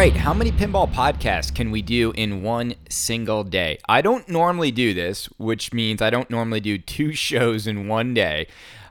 Right, 0.00 0.16
how 0.16 0.32
many 0.32 0.50
pinball 0.50 0.90
podcasts 0.90 1.54
can 1.54 1.70
we 1.70 1.82
do 1.82 2.10
in 2.12 2.42
one 2.42 2.74
single 2.88 3.44
day? 3.44 3.76
I 3.86 4.00
don't 4.00 4.26
normally 4.30 4.70
do 4.70 4.94
this, 4.94 5.26
which 5.36 5.74
means 5.74 6.00
I 6.00 6.08
don't 6.08 6.30
normally 6.30 6.60
do 6.60 6.78
two 6.78 7.12
shows 7.28 7.66
in 7.66 7.86
one 7.86 8.14
day. 8.14 8.46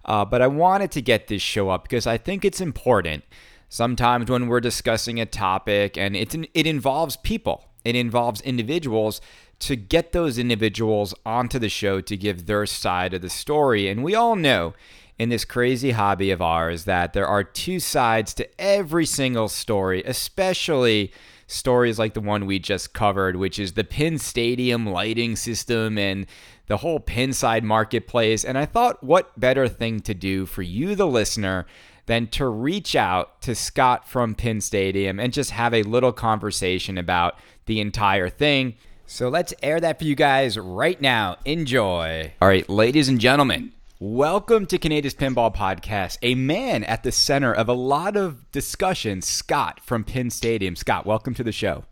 Uh, 0.06 0.24
but 0.24 0.44
I 0.44 0.46
wanted 0.46 0.92
to 0.92 1.02
get 1.02 1.26
this 1.26 1.42
show 1.42 1.72
up 1.72 1.82
because 1.82 2.06
I 2.06 2.20
think 2.20 2.46
it's 2.46 2.62
important. 2.62 3.24
Sometimes 3.70 4.30
when 4.30 4.46
we're 4.46 4.60
discussing 4.60 5.20
a 5.20 5.26
topic 5.26 5.98
and 5.98 6.16
it's 6.16 6.36
it 6.54 6.68
involves 6.68 7.18
people, 7.18 7.66
it 7.84 7.96
involves 7.96 8.40
individuals 8.42 9.20
to 9.62 9.76
get 9.76 10.12
those 10.12 10.38
individuals 10.38 11.16
onto 11.26 11.58
the 11.58 11.70
show 11.70 12.02
to 12.02 12.16
give 12.18 12.46
their 12.46 12.68
side 12.68 13.16
of 13.16 13.24
the 13.24 13.32
story. 13.32 13.88
And 13.88 14.04
we 14.04 14.14
all 14.14 14.36
know 14.36 14.76
in 15.20 15.30
this 15.30 15.46
crazy 15.46 15.92
hobby 15.92 16.32
of 16.32 16.42
ours 16.42 16.86
that 16.86 17.14
there 17.14 17.28
are 17.28 17.44
two 17.44 17.80
sides 17.80 18.34
to 18.36 18.50
every 18.60 19.06
single 19.06 19.50
story, 19.50 20.02
especially 20.06 21.12
stories 21.46 22.00
like 22.00 22.14
the 22.14 22.22
one 22.22 22.46
we 22.46 22.58
just 22.58 22.94
covered, 22.94 23.36
which 23.36 23.60
is 23.60 23.74
the 23.74 23.84
Pin 23.84 24.18
Stadium 24.18 24.88
lighting 24.88 25.36
system 25.36 25.98
and 25.98 26.26
the 26.68 26.78
whole 26.78 27.00
Pinside 27.00 27.64
marketplace. 27.64 28.46
And 28.46 28.58
I 28.58 28.66
thought, 28.66 29.04
what 29.04 29.38
better 29.38 29.68
thing 29.68 30.00
to 30.02 30.14
do 30.14 30.46
for 30.46 30.62
you, 30.62 30.96
the 30.96 31.08
listener, 31.08 31.66
than 32.06 32.28
to 32.28 32.48
reach 32.48 32.96
out 32.96 33.42
to 33.42 33.54
Scott 33.54 34.08
from 34.08 34.36
Pin 34.36 34.62
Stadium 34.62 35.20
and 35.20 35.34
just 35.34 35.52
have 35.52 35.74
a 35.74 35.84
little 35.84 36.14
conversation 36.14 36.98
about 36.98 37.38
the 37.66 37.82
entire 37.82 38.30
thing. 38.30 38.76
So 39.06 39.28
let's 39.28 39.54
air 39.62 39.80
that 39.80 40.00
for 40.00 40.06
you 40.06 40.16
guys 40.16 40.58
right 40.58 41.00
now. 41.02 41.38
Enjoy. 41.46 42.32
All 42.42 42.48
right, 42.48 42.70
ladies 42.70 43.10
and 43.10 43.20
gentlemen, 43.20 43.74
Welcome 44.02 44.66
to 44.68 44.78
Kaneda's 44.78 45.14
Pinball 45.14 45.54
Podcast, 45.54 46.20
a 46.22 46.34
man 46.34 46.86
at 46.86 47.04
the 47.04 47.12
center 47.12 47.54
of 47.54 47.68
a 47.68 47.74
lot 47.74 48.16
of 48.16 48.50
discussion, 48.54 49.22
Scott 49.22 49.82
from 49.84 50.06
Pin 50.06 50.30
Stadium. 50.30 50.78
Scott, 50.78 51.06
welcome 51.06 51.34
to 51.34 51.44
the 51.44 51.52
show. 51.52 51.84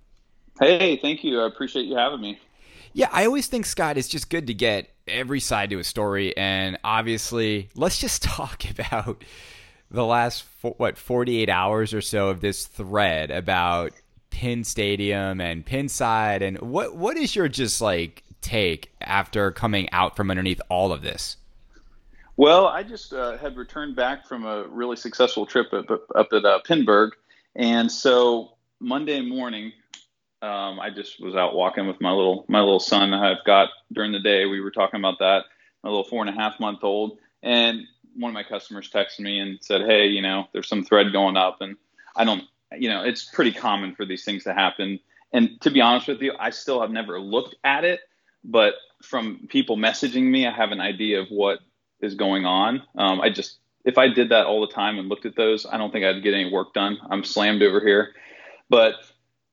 Hey, 0.58 0.96
thank 0.96 1.26
you. 1.26 1.42
I 1.42 1.48
appreciate 1.48 1.84
you 1.84 1.98
having 1.98 2.22
me. 2.22 2.40
Yeah, 2.94 3.10
I 3.12 3.26
always 3.26 3.48
think, 3.48 3.66
Scott, 3.66 3.98
it's 3.98 4.08
just 4.08 4.30
good 4.30 4.48
to 4.48 4.54
get 4.54 4.90
every 5.06 5.42
side 5.42 5.70
to 5.72 5.80
a 5.80 5.84
story. 5.84 6.36
And 6.38 6.80
obviously, 6.82 7.68
let's 7.76 7.98
just 7.98 8.24
talk 8.24 8.64
about 8.70 9.26
the 9.92 10.06
last, 10.06 10.46
what, 10.62 10.98
48 10.98 11.50
hours 11.50 11.94
or 11.94 12.00
so 12.00 12.30
of 12.30 12.40
this 12.40 12.68
thread 12.68 13.32
about 13.32 13.92
Pin 14.30 14.64
Stadium 14.64 15.42
and 15.42 15.66
Pinside. 15.66 16.42
And 16.42 16.58
what 16.62 16.96
what 16.96 17.18
is 17.18 17.36
your 17.36 17.50
just 17.50 17.82
like 17.82 18.24
take 18.40 18.94
after 19.02 19.52
coming 19.52 19.90
out 19.92 20.16
from 20.16 20.32
underneath 20.32 20.62
all 20.70 20.94
of 20.94 21.02
this? 21.02 21.36
Well, 22.38 22.68
I 22.68 22.84
just 22.84 23.14
uh, 23.14 23.36
had 23.38 23.58
returned 23.58 23.96
back 23.96 24.28
from 24.28 24.46
a 24.46 24.68
really 24.68 24.96
successful 24.96 25.48
trip 25.48 25.74
up, 25.74 25.90
up 26.16 26.28
at 26.32 26.46
uh, 26.46 26.60
Pinburgh, 26.64 27.14
and 27.56 27.92
so 27.92 28.52
Monday 28.80 29.22
morning, 29.22 29.74
um, 30.44 30.80
I 30.80 30.92
just 30.92 31.20
was 31.20 31.36
out 31.36 31.56
walking 31.56 31.88
with 31.88 32.00
my 32.00 32.12
little 32.12 32.46
my 32.48 32.60
little 32.60 32.80
son. 32.80 33.12
I've 33.12 33.44
got 33.44 33.70
during 33.92 34.12
the 34.12 34.20
day. 34.20 34.46
We 34.46 34.62
were 34.62 34.70
talking 34.70 35.00
about 35.00 35.18
that. 35.18 35.46
My 35.84 35.90
little 35.90 36.04
four 36.04 36.22
and 36.22 36.30
a 36.30 36.40
half 36.40 36.60
month 36.60 36.84
old, 36.84 37.18
and 37.42 37.82
one 38.16 38.30
of 38.30 38.36
my 38.36 38.44
customers 38.44 38.88
texted 38.92 39.22
me 39.22 39.40
and 39.40 39.58
said, 39.60 39.82
"Hey, 39.82 40.06
you 40.06 40.22
know, 40.22 40.48
there's 40.54 40.70
some 40.70 40.84
thread 40.84 41.12
going 41.12 41.38
up," 41.38 41.62
and 41.62 41.76
I 42.16 42.24
don't, 42.24 42.44
you 42.78 42.88
know, 42.88 43.04
it's 43.04 43.26
pretty 43.26 43.52
common 43.52 43.96
for 43.96 44.06
these 44.06 44.24
things 44.24 44.44
to 44.44 44.54
happen. 44.54 45.00
And 45.34 45.60
to 45.62 45.72
be 45.72 45.82
honest 45.82 46.08
with 46.08 46.22
you, 46.22 46.34
I 46.40 46.52
still 46.52 46.82
have 46.82 46.92
never 46.92 47.20
looked 47.20 47.56
at 47.64 47.84
it, 47.84 48.02
but 48.44 48.76
from 49.02 49.48
people 49.50 49.76
messaging 49.76 50.26
me, 50.26 50.46
I 50.46 50.52
have 50.52 50.72
an 50.72 50.82
idea 50.82 51.20
of 51.20 51.30
what 51.30 51.62
is 52.02 52.16
going 52.16 52.46
on. 52.46 52.84
Um, 52.98 53.22
I 53.22 53.30
just 53.30 53.58
if 53.86 53.98
I 53.98 54.10
did 54.10 54.30
that 54.30 54.46
all 54.46 54.62
the 54.62 54.74
time 54.74 55.00
and 55.00 55.08
looked 55.08 55.26
at 55.26 55.36
those, 55.36 55.66
I 55.66 55.78
don't 55.78 55.92
think 55.92 56.06
I'd 56.06 56.22
get 56.22 56.34
any 56.34 56.52
work 56.52 56.74
done. 56.74 56.98
I'm 57.10 57.24
slammed 57.24 57.64
over 57.64 57.80
here. 57.80 58.14
But 58.70 58.96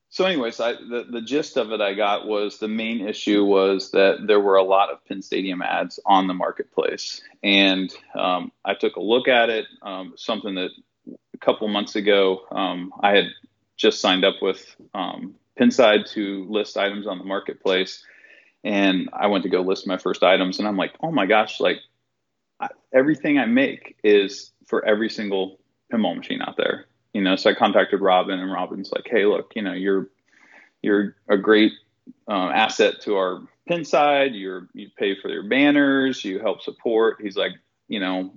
so, 0.09 0.25
anyways, 0.25 0.59
I, 0.59 0.73
the 0.73 1.05
the 1.09 1.21
gist 1.21 1.57
of 1.57 1.71
it 1.71 1.81
I 1.81 1.93
got 1.93 2.27
was 2.27 2.57
the 2.57 2.67
main 2.67 3.07
issue 3.07 3.43
was 3.43 3.91
that 3.91 4.25
there 4.27 4.39
were 4.39 4.55
a 4.55 4.63
lot 4.63 4.89
of 4.89 5.03
Pin 5.05 5.21
Stadium 5.21 5.61
ads 5.61 5.99
on 6.05 6.27
the 6.27 6.33
marketplace, 6.33 7.21
and 7.43 7.93
um, 8.17 8.51
I 8.63 8.75
took 8.75 8.95
a 8.95 9.01
look 9.01 9.27
at 9.27 9.49
it. 9.49 9.65
Um, 9.81 10.13
something 10.15 10.55
that 10.55 10.69
a 11.33 11.37
couple 11.37 11.67
months 11.67 11.95
ago 11.95 12.41
um, 12.51 12.93
I 13.01 13.11
had 13.11 13.25
just 13.77 13.99
signed 13.99 14.23
up 14.23 14.35
with 14.41 14.75
um, 14.93 15.35
Pinside 15.59 16.09
to 16.11 16.45
list 16.49 16.77
items 16.77 17.07
on 17.07 17.17
the 17.17 17.25
marketplace, 17.25 18.03
and 18.63 19.09
I 19.11 19.27
went 19.27 19.43
to 19.43 19.49
go 19.49 19.61
list 19.61 19.85
my 19.85 19.97
first 19.97 20.23
items, 20.23 20.59
and 20.59 20.67
I'm 20.67 20.77
like, 20.77 20.93
oh 21.01 21.11
my 21.11 21.25
gosh, 21.25 21.59
like 21.59 21.79
everything 22.93 23.37
I 23.37 23.45
make 23.45 23.97
is 24.03 24.51
for 24.65 24.83
every 24.85 25.09
single 25.09 25.59
pinball 25.91 26.17
machine 26.17 26.41
out 26.41 26.57
there. 26.57 26.85
You 27.13 27.21
know, 27.21 27.35
so 27.35 27.49
I 27.49 27.53
contacted 27.53 28.01
Robin, 28.01 28.39
and 28.39 28.51
Robin's 28.51 28.91
like, 28.91 29.07
"Hey, 29.07 29.25
look, 29.25 29.53
you 29.55 29.61
know, 29.61 29.73
you're 29.73 30.09
you're 30.81 31.15
a 31.29 31.37
great 31.37 31.71
um, 32.27 32.49
asset 32.49 33.01
to 33.01 33.15
our 33.15 33.41
Pinside. 33.69 34.39
You're 34.39 34.67
you 34.73 34.89
pay 34.97 35.19
for 35.19 35.29
your 35.29 35.43
banners, 35.43 36.25
you 36.25 36.39
help 36.39 36.61
support." 36.61 37.21
He's 37.21 37.37
like, 37.37 37.53
you 37.87 37.99
know, 37.99 38.33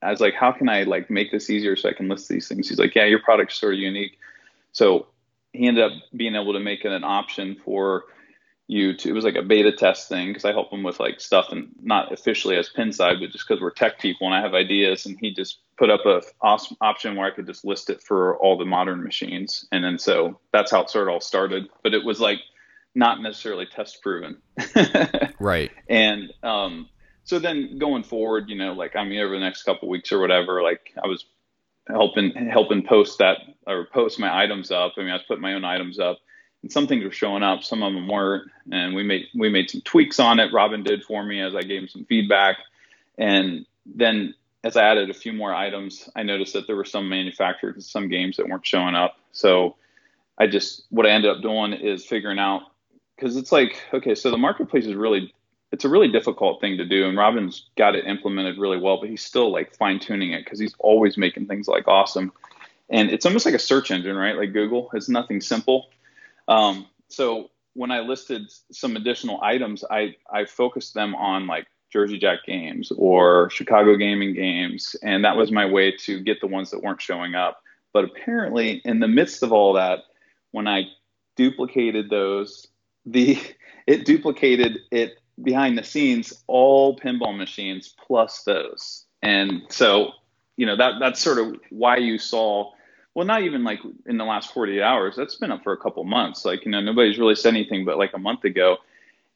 I 0.00 0.10
was 0.10 0.20
like, 0.20 0.34
"How 0.34 0.52
can 0.52 0.68
I 0.68 0.84
like 0.84 1.10
make 1.10 1.32
this 1.32 1.50
easier 1.50 1.74
so 1.74 1.88
I 1.88 1.94
can 1.94 2.08
list 2.08 2.28
these 2.28 2.46
things?" 2.46 2.68
He's 2.68 2.78
like, 2.78 2.94
"Yeah, 2.94 3.06
your 3.06 3.20
product's 3.20 3.58
sort 3.58 3.74
of 3.74 3.80
unique." 3.80 4.18
So 4.70 5.08
he 5.52 5.66
ended 5.66 5.84
up 5.84 5.92
being 6.16 6.34
able 6.34 6.52
to 6.52 6.60
make 6.60 6.84
it 6.84 6.92
an 6.92 7.04
option 7.04 7.56
for 7.64 8.04
you 8.68 8.96
to 8.96 9.08
it 9.08 9.12
was 9.12 9.24
like 9.24 9.34
a 9.34 9.42
beta 9.42 9.72
test 9.72 10.08
thing 10.08 10.28
because 10.28 10.44
I 10.44 10.52
help 10.52 10.72
him 10.72 10.82
with 10.82 11.00
like 11.00 11.20
stuff 11.20 11.48
and 11.50 11.68
not 11.82 12.12
officially 12.12 12.56
as 12.56 12.70
Pinside, 12.70 13.20
but 13.20 13.30
just 13.30 13.46
because 13.46 13.60
we're 13.60 13.70
tech 13.70 13.98
people 13.98 14.26
and 14.26 14.34
I 14.34 14.40
have 14.40 14.54
ideas, 14.54 15.04
and 15.06 15.18
he 15.20 15.34
just 15.34 15.58
put 15.76 15.90
up 15.90 16.06
a 16.06 16.22
awesome 16.40 16.76
option 16.80 17.16
where 17.16 17.26
I 17.26 17.34
could 17.34 17.46
just 17.46 17.64
list 17.64 17.90
it 17.90 18.02
for 18.02 18.36
all 18.38 18.56
the 18.56 18.64
modern 18.64 19.02
machines, 19.02 19.66
and 19.72 19.82
then 19.84 19.98
so 19.98 20.38
that's 20.52 20.70
how 20.70 20.82
it 20.82 20.90
sort 20.90 21.08
of 21.08 21.14
all 21.14 21.20
started. 21.20 21.68
But 21.82 21.94
it 21.94 22.04
was 22.04 22.20
like 22.20 22.38
not 22.94 23.20
necessarily 23.20 23.66
test 23.66 24.00
proven, 24.02 24.38
right? 25.40 25.70
And 25.88 26.32
um, 26.42 26.88
so 27.24 27.38
then 27.38 27.78
going 27.78 28.04
forward, 28.04 28.48
you 28.48 28.56
know, 28.56 28.72
like 28.72 28.96
I 28.96 29.04
mean, 29.04 29.20
over 29.20 29.34
the 29.34 29.40
next 29.40 29.64
couple 29.64 29.88
weeks 29.88 30.12
or 30.12 30.20
whatever, 30.20 30.62
like 30.62 30.92
I 31.02 31.08
was 31.08 31.26
helping 31.88 32.32
helping 32.50 32.84
post 32.84 33.18
that 33.18 33.38
or 33.66 33.86
post 33.92 34.18
my 34.18 34.42
items 34.42 34.70
up. 34.70 34.92
I 34.96 35.00
mean, 35.00 35.10
I 35.10 35.14
was 35.14 35.24
putting 35.26 35.42
my 35.42 35.54
own 35.54 35.64
items 35.64 35.98
up 35.98 36.18
and 36.62 36.70
some 36.70 36.86
things 36.86 37.04
were 37.04 37.12
showing 37.12 37.42
up, 37.42 37.64
some 37.64 37.82
of 37.82 37.92
them 37.92 38.08
weren't, 38.08 38.50
and 38.70 38.94
we 38.94 39.02
made 39.02 39.26
we 39.34 39.48
made 39.48 39.70
some 39.70 39.80
tweaks 39.82 40.20
on 40.20 40.38
it. 40.40 40.52
Robin 40.52 40.82
did 40.82 41.02
for 41.04 41.22
me 41.22 41.40
as 41.40 41.54
I 41.54 41.62
gave 41.62 41.82
him 41.82 41.88
some 41.88 42.04
feedback, 42.04 42.56
and 43.18 43.66
then 43.86 44.34
as 44.64 44.76
I 44.76 44.84
added 44.84 45.10
a 45.10 45.14
few 45.14 45.32
more 45.32 45.52
items, 45.52 46.08
I 46.14 46.22
noticed 46.22 46.52
that 46.52 46.66
there 46.66 46.76
were 46.76 46.84
some 46.84 47.08
manufacturers 47.08 47.86
some 47.86 48.08
games 48.08 48.36
that 48.36 48.48
weren't 48.48 48.66
showing 48.66 48.94
up. 48.94 49.16
So 49.32 49.76
I 50.38 50.46
just 50.46 50.84
what 50.90 51.06
I 51.06 51.10
ended 51.10 51.30
up 51.30 51.42
doing 51.42 51.72
is 51.72 52.04
figuring 52.06 52.38
out 52.38 52.62
because 53.16 53.36
it's 53.36 53.52
like 53.52 53.82
okay, 53.92 54.14
so 54.14 54.30
the 54.30 54.38
marketplace 54.38 54.86
is 54.86 54.94
really 54.94 55.32
it's 55.72 55.84
a 55.86 55.88
really 55.88 56.08
difficult 56.08 56.60
thing 56.60 56.76
to 56.76 56.84
do, 56.84 57.06
and 57.08 57.16
Robin's 57.16 57.70
got 57.76 57.96
it 57.96 58.06
implemented 58.06 58.58
really 58.58 58.78
well, 58.78 59.00
but 59.00 59.08
he's 59.08 59.24
still 59.24 59.50
like 59.50 59.74
fine 59.74 59.98
tuning 59.98 60.32
it 60.32 60.44
because 60.44 60.60
he's 60.60 60.74
always 60.78 61.16
making 61.16 61.46
things 61.46 61.66
like 61.66 61.88
awesome. 61.88 62.32
And 62.90 63.10
it's 63.10 63.24
almost 63.24 63.46
like 63.46 63.54
a 63.54 63.58
search 63.58 63.90
engine, 63.90 64.16
right? 64.16 64.36
Like 64.36 64.52
Google. 64.52 64.90
It's 64.92 65.08
nothing 65.08 65.40
simple. 65.40 65.88
Um, 66.48 66.86
so 67.08 67.50
when 67.74 67.90
I 67.90 68.00
listed 68.00 68.50
some 68.70 68.96
additional 68.96 69.40
items, 69.42 69.84
I, 69.90 70.16
I 70.32 70.44
focused 70.44 70.94
them 70.94 71.14
on 71.14 71.46
like 71.46 71.66
Jersey 71.92 72.18
Jack 72.18 72.40
games 72.46 72.92
or 72.96 73.50
Chicago 73.50 73.96
gaming 73.96 74.34
games. 74.34 74.96
And 75.02 75.24
that 75.24 75.36
was 75.36 75.52
my 75.52 75.66
way 75.66 75.92
to 76.04 76.20
get 76.20 76.40
the 76.40 76.46
ones 76.46 76.70
that 76.70 76.82
weren't 76.82 77.02
showing 77.02 77.34
up. 77.34 77.62
But 77.92 78.04
apparently, 78.04 78.80
in 78.84 79.00
the 79.00 79.08
midst 79.08 79.42
of 79.42 79.52
all 79.52 79.74
that, 79.74 80.00
when 80.50 80.66
I 80.66 80.84
duplicated 81.36 82.08
those, 82.08 82.66
the 83.04 83.38
it 83.86 84.06
duplicated 84.06 84.78
it 84.90 85.18
behind 85.42 85.76
the 85.76 85.84
scenes 85.84 86.32
all 86.46 86.96
pinball 86.96 87.36
machines 87.36 87.94
plus 88.06 88.44
those. 88.44 89.04
And 89.22 89.62
so, 89.68 90.12
you 90.56 90.66
know, 90.66 90.76
that 90.76 90.94
that's 91.00 91.20
sort 91.20 91.38
of 91.38 91.56
why 91.70 91.98
you 91.98 92.18
saw 92.18 92.72
well, 93.14 93.26
not 93.26 93.42
even 93.42 93.64
like 93.64 93.80
in 94.06 94.16
the 94.16 94.24
last 94.24 94.52
48 94.54 94.82
hours. 94.82 95.16
That's 95.16 95.34
been 95.34 95.52
up 95.52 95.62
for 95.62 95.72
a 95.72 95.76
couple 95.76 96.02
months. 96.04 96.44
Like, 96.44 96.64
you 96.64 96.70
know, 96.70 96.80
nobody's 96.80 97.18
really 97.18 97.34
said 97.34 97.54
anything 97.54 97.84
but 97.84 97.98
like 97.98 98.14
a 98.14 98.18
month 98.18 98.44
ago. 98.44 98.78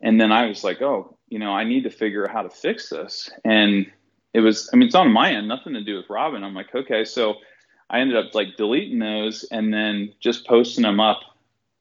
And 0.01 0.21
then 0.21 0.33
I 0.33 0.47
was 0.47 0.65
like, 0.65 0.81
oh, 0.83 1.17
you 1.29 1.39
know, 1.39 1.53
I 1.53 1.65
need 1.65 1.85
to 1.85 1.91
figure 1.91 2.27
out 2.27 2.33
how 2.33 2.43
to 2.43 2.51
fix 2.51 2.89
this. 2.89 3.31
And 3.45 3.91
it 4.33 4.41
was, 4.41 4.71
I 4.73 4.77
mean, 4.77 4.87
it's 4.87 4.95
on 4.95 5.13
my 5.13 5.33
end, 5.33 5.49
nothing 5.49 5.75
to 5.75 5.83
do 5.83 5.97
with 5.97 6.09
Robin. 6.09 6.45
I'm 6.45 6.55
like, 6.55 6.75
okay. 6.75 7.05
So 7.05 7.37
I 7.91 8.01
ended 8.01 8.17
up 8.17 8.35
like 8.35 8.57
deleting 8.57 8.99
those 8.99 9.45
and 9.45 9.73
then 9.73 10.13
just 10.21 10.47
posting 10.47 10.83
them 10.83 11.01
up 11.01 11.21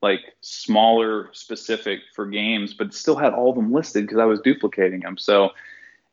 like 0.02 0.36
smaller 0.42 1.30
specific 1.32 2.02
for 2.14 2.26
games, 2.26 2.74
but 2.74 2.94
still 2.94 3.16
had 3.16 3.34
all 3.34 3.50
of 3.50 3.56
them 3.56 3.72
listed 3.72 4.04
because 4.04 4.20
I 4.20 4.26
was 4.26 4.40
duplicating 4.42 5.00
them. 5.00 5.18
So 5.18 5.52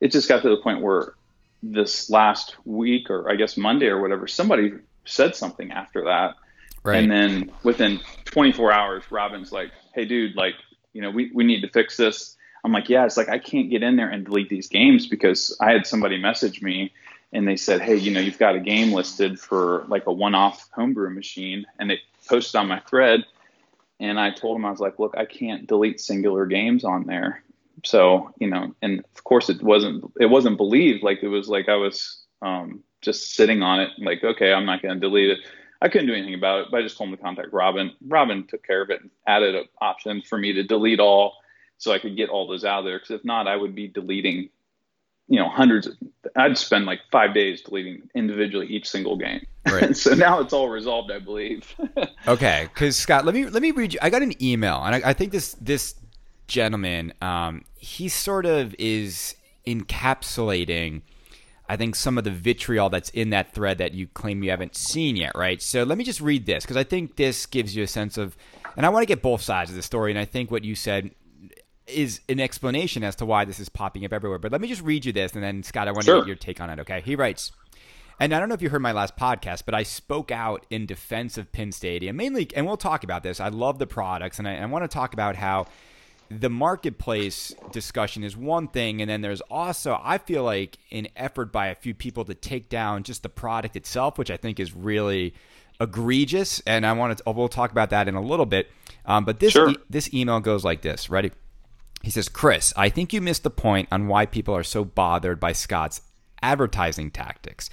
it 0.01 0.13
just 0.13 0.29
got 0.29 0.43
to 0.43 0.49
the 0.49 0.57
point 0.57 0.81
where 0.81 1.15
this 1.63 2.09
last 2.09 2.57
week 2.65 3.11
or 3.11 3.31
I 3.31 3.37
guess 3.37 3.57
Monday 3.57 3.87
or 3.87 4.01
whatever, 4.01 4.27
somebody 4.27 4.73
said 5.05 5.35
something 5.35 5.73
after 5.73 6.05
that. 6.05 6.35
Right. 6.83 7.03
And 7.03 7.11
then 7.11 7.53
within 7.63 8.01
24 8.25 8.73
hours, 8.73 9.05
Robin's 9.11 9.53
like, 9.53 9.71
"Hey, 9.95 10.05
dude, 10.05 10.37
like, 10.37 10.55
you 10.93 11.03
know, 11.03 11.11
we 11.11 11.31
we 11.33 11.45
need 11.45 11.61
to 11.61 11.69
fix 11.69 11.97
this." 11.97 12.37
I'm 12.65 12.73
like, 12.73 12.89
"Yeah." 12.89 13.05
It's 13.05 13.17
like 13.17 13.29
I 13.29 13.39
can't 13.39 13.71
get 13.71 13.83
in 13.83 13.97
there 13.97 14.09
and 14.09 14.25
delete 14.25 14.49
these 14.49 14.69
games 14.69 15.07
because 15.07 15.57
I 15.61 15.71
had 15.71 15.87
somebody 15.87 16.19
message 16.19 16.61
me 16.61 16.93
and 17.33 17.47
they 17.47 17.57
said, 17.57 17.81
"Hey, 17.81 17.97
you 17.97 18.11
know, 18.11 18.21
you've 18.21 18.39
got 18.39 18.57
a 18.57 18.61
game 18.61 18.93
listed 18.93 19.39
for 19.39 19.85
like 19.89 20.07
a 20.07 20.13
one-off 20.13 20.69
homebrew 20.73 21.11
machine," 21.11 21.67
and 21.79 21.89
they 21.89 22.01
posted 22.29 22.59
on 22.59 22.69
my 22.69 22.81
thread, 22.81 23.25
and 24.01 24.19
I 24.19 24.31
told 24.31 24.57
him 24.57 24.65
I 24.65 24.71
was 24.71 24.81
like, 24.81 24.99
look, 24.99 25.17
I 25.17 25.25
can't 25.25 25.67
delete 25.67 26.01
singular 26.01 26.47
games 26.47 26.85
on 26.85 27.07
there. 27.07 27.43
So 27.85 28.31
you 28.39 28.49
know, 28.49 28.75
and 28.83 29.01
of 29.01 29.25
course 29.25 29.49
it 29.49 29.63
wasn't 29.63 30.13
it 30.21 30.27
wasn't 30.27 30.57
believed. 30.57 31.03
Like 31.03 31.23
it 31.23 31.29
was 31.29 31.49
like 31.49 31.69
I 31.69 31.77
was 31.77 32.23
um, 32.43 32.83
just 33.03 33.35
sitting 33.35 33.63
on 33.63 33.81
it. 33.81 33.91
Like 33.99 34.25
okay, 34.25 34.53
I'm 34.53 34.65
not 34.65 34.83
going 34.83 34.95
to 34.95 35.01
delete 35.01 35.31
it. 35.31 35.39
I 35.83 35.89
couldn't 35.89 36.07
do 36.07 36.15
anything 36.15 36.35
about 36.35 36.61
it, 36.61 36.69
but 36.71 36.79
I 36.79 36.83
just 36.83 36.97
told 36.97 37.11
him 37.11 37.17
to 37.17 37.23
contact 37.23 37.53
Robin. 37.53 37.91
Robin 38.07 38.47
took 38.47 38.65
care 38.65 38.83
of 38.83 38.91
it 38.91 39.01
and 39.01 39.11
added 39.27 39.57
an 39.57 39.65
option 39.81 40.23
for 40.23 40.39
me 40.39 40.53
to 40.53 40.63
delete 40.63 41.01
all 41.01 41.35
so 41.77 41.91
I 41.91 41.99
could 41.99 42.17
get 42.17 42.31
all 42.31 42.47
those 42.47 42.65
out 42.65 42.81
of 42.81 42.85
there. 42.85 43.01
Because 43.01 43.11
if 43.11 43.25
not, 43.25 43.49
I 43.49 43.57
would 43.57 43.75
be 43.75 43.89
deleting, 43.89 44.49
you 45.27 45.41
know, 45.41 45.49
hundreds. 45.49 45.89
Of, 45.89 45.97
I'd 46.37 46.57
spend 46.57 46.87
like 46.87 47.01
five 47.11 47.35
days 47.35 47.63
deleting 47.63 48.09
individually 48.15 48.69
each 48.69 48.89
single 48.89 49.17
game. 49.17 49.45
Right. 49.67 49.97
so 49.97 50.15
now 50.15 50.39
it's 50.39 50.53
all 50.53 50.69
resolved, 50.69 51.11
I 51.11 51.19
believe. 51.19 51.75
okay, 52.29 52.69
because 52.73 52.97
Scott, 52.97 53.25
let 53.25 53.35
me 53.35 53.47
let 53.47 53.61
me 53.61 53.73
read 53.73 53.93
you. 53.93 53.99
I 54.01 54.09
got 54.09 54.23
an 54.23 54.41
email, 54.41 54.81
and 54.85 54.95
I, 54.95 55.11
I 55.11 55.13
think 55.13 55.33
this 55.33 55.57
this 55.61 55.97
gentleman, 56.47 57.13
um, 57.21 57.65
he 57.75 58.09
sort 58.09 58.47
of 58.47 58.77
is 58.79 59.35
encapsulating 59.67 61.03
I 61.73 61.77
think 61.79 61.97
some 61.97 62.19
of 62.19 62.25
the 62.25 62.31
vitriol 62.31 62.91
that's 62.91 63.09
in 63.09 63.31
that 63.31 63.55
thread 63.55 63.79
that 63.79 63.95
you 63.95 64.07
claim 64.07 64.43
you 64.43 64.51
haven't 64.51 64.77
seen 64.77 65.17
yet, 65.17 65.33
right? 65.35 65.63
So 65.63 65.85
let 65.85 65.97
me 65.97 66.05
just 66.05 66.21
read 66.21 66.45
this 66.45 66.65
because 66.65 66.77
I 66.77 66.85
think 66.85 67.17
this 67.17 67.47
gives 67.47 67.75
you 67.75 67.83
a 67.83 67.87
sense 67.87 68.19
of, 68.19 68.37
and 68.77 68.85
I 68.85 68.91
want 68.91 69.05
to 69.05 69.07
get 69.07 69.23
both 69.23 69.41
sides 69.41 69.71
of 69.71 69.77
the 69.77 69.83
story. 69.83 70.13
And 70.13 70.19
I 70.19 70.27
think 70.27 70.51
what 70.51 70.65
you 70.65 70.75
said 70.75 71.13
is 71.87 72.21
an 72.29 72.41
explanation 72.41 73.03
as 73.03 73.17
to 73.17 73.25
why 73.25 73.47
this 73.47 73.59
is 73.59 73.71
popping 73.71 74.05
up 74.05 74.13
everywhere. 74.13 74.39
But 74.39 74.53
let 74.53 74.61
me 74.61 74.69
just 74.69 74.83
read 74.83 75.07
you 75.07 75.13
this, 75.13 75.33
and 75.33 75.43
then 75.43 75.63
Scott, 75.63 75.89
I 75.89 75.93
want 75.93 76.05
sure. 76.05 76.17
to 76.17 76.21
get 76.21 76.27
your 76.27 76.37
take 76.37 76.61
on 76.61 76.69
it. 76.69 76.79
Okay, 76.81 77.01
he 77.01 77.17
writes. 77.17 77.53
And 78.21 78.35
I 78.35 78.39
don't 78.39 78.51
know 78.51 78.55
if 78.55 78.61
you 78.61 78.69
heard 78.69 78.83
my 78.83 78.93
last 78.93 79.17
podcast, 79.17 79.63
but 79.65 79.75
I 79.75 79.83
spoke 79.83 80.31
out 80.31 80.67
in 80.69 80.85
defense 80.85 81.39
of 81.39 81.53
Pin 81.53 81.73
Stadium 81.73 82.17
mainly, 82.17 82.51
and 82.55 82.67
we'll 82.67 82.77
talk 82.77 83.03
about 83.03 83.23
this. 83.23 83.41
I 83.41 83.49
love 83.49 83.79
the 83.79 83.87
products, 83.87 84.39
and 84.39 84.47
I, 84.47 84.57
I 84.57 84.67
want 84.67 84.85
to 84.85 84.89
talk 84.89 85.15
about 85.15 85.37
how 85.37 85.65
the 86.41 86.51
marketplace 86.51 87.55
discussion 87.73 88.25
is 88.25 88.37
one 88.37 88.69
thing, 88.69 89.01
and 89.01 89.11
then 89.11 89.21
there's 89.21 89.41
also 89.43 89.99
I 90.03 90.19
feel 90.19 90.45
like 90.45 90.79
an 90.91 91.09
effort 91.17 91.53
by 91.53 91.69
a 91.69 91.75
few 91.75 91.95
people 91.95 92.25
to 92.27 92.35
take 92.35 92.69
down 92.69 93.03
just 93.03 93.23
the 93.23 93.29
product 93.29 93.77
itself, 93.77 94.19
which 94.19 94.31
I 94.31 94.37
think 94.37 94.59
is 94.61 94.75
really 94.75 95.35
egregious. 95.81 96.61
And 96.67 96.87
I 96.87 96.93
want 96.93 97.19
to 97.19 97.31
we'll 97.31 97.49
talk 97.49 97.71
about 97.71 97.91
that 97.91 98.09
in 98.09 98.15
a 98.15 98.21
little 98.21 98.47
bit. 98.47 98.69
Um, 99.05 99.25
but 99.25 99.41
this 99.41 99.53
sure. 99.53 99.71
e- 99.71 99.77
this 99.91 100.13
email 100.15 100.41
goes 100.41 100.65
like 100.65 100.83
this. 100.83 101.11
Ready? 101.11 101.33
He 102.03 102.11
says, 102.11 102.29
Chris, 102.29 102.73
I 102.77 102.89
think 102.89 103.13
you 103.13 103.21
missed 103.21 103.45
the 103.45 103.51
point 103.51 103.89
on 103.93 104.09
why 104.09 104.27
people 104.27 104.57
are 104.57 104.65
so 104.65 104.85
bothered 104.85 105.39
by 105.39 105.53
Scott's 105.53 106.01
advertising 106.43 107.11
tactics. 107.13 107.71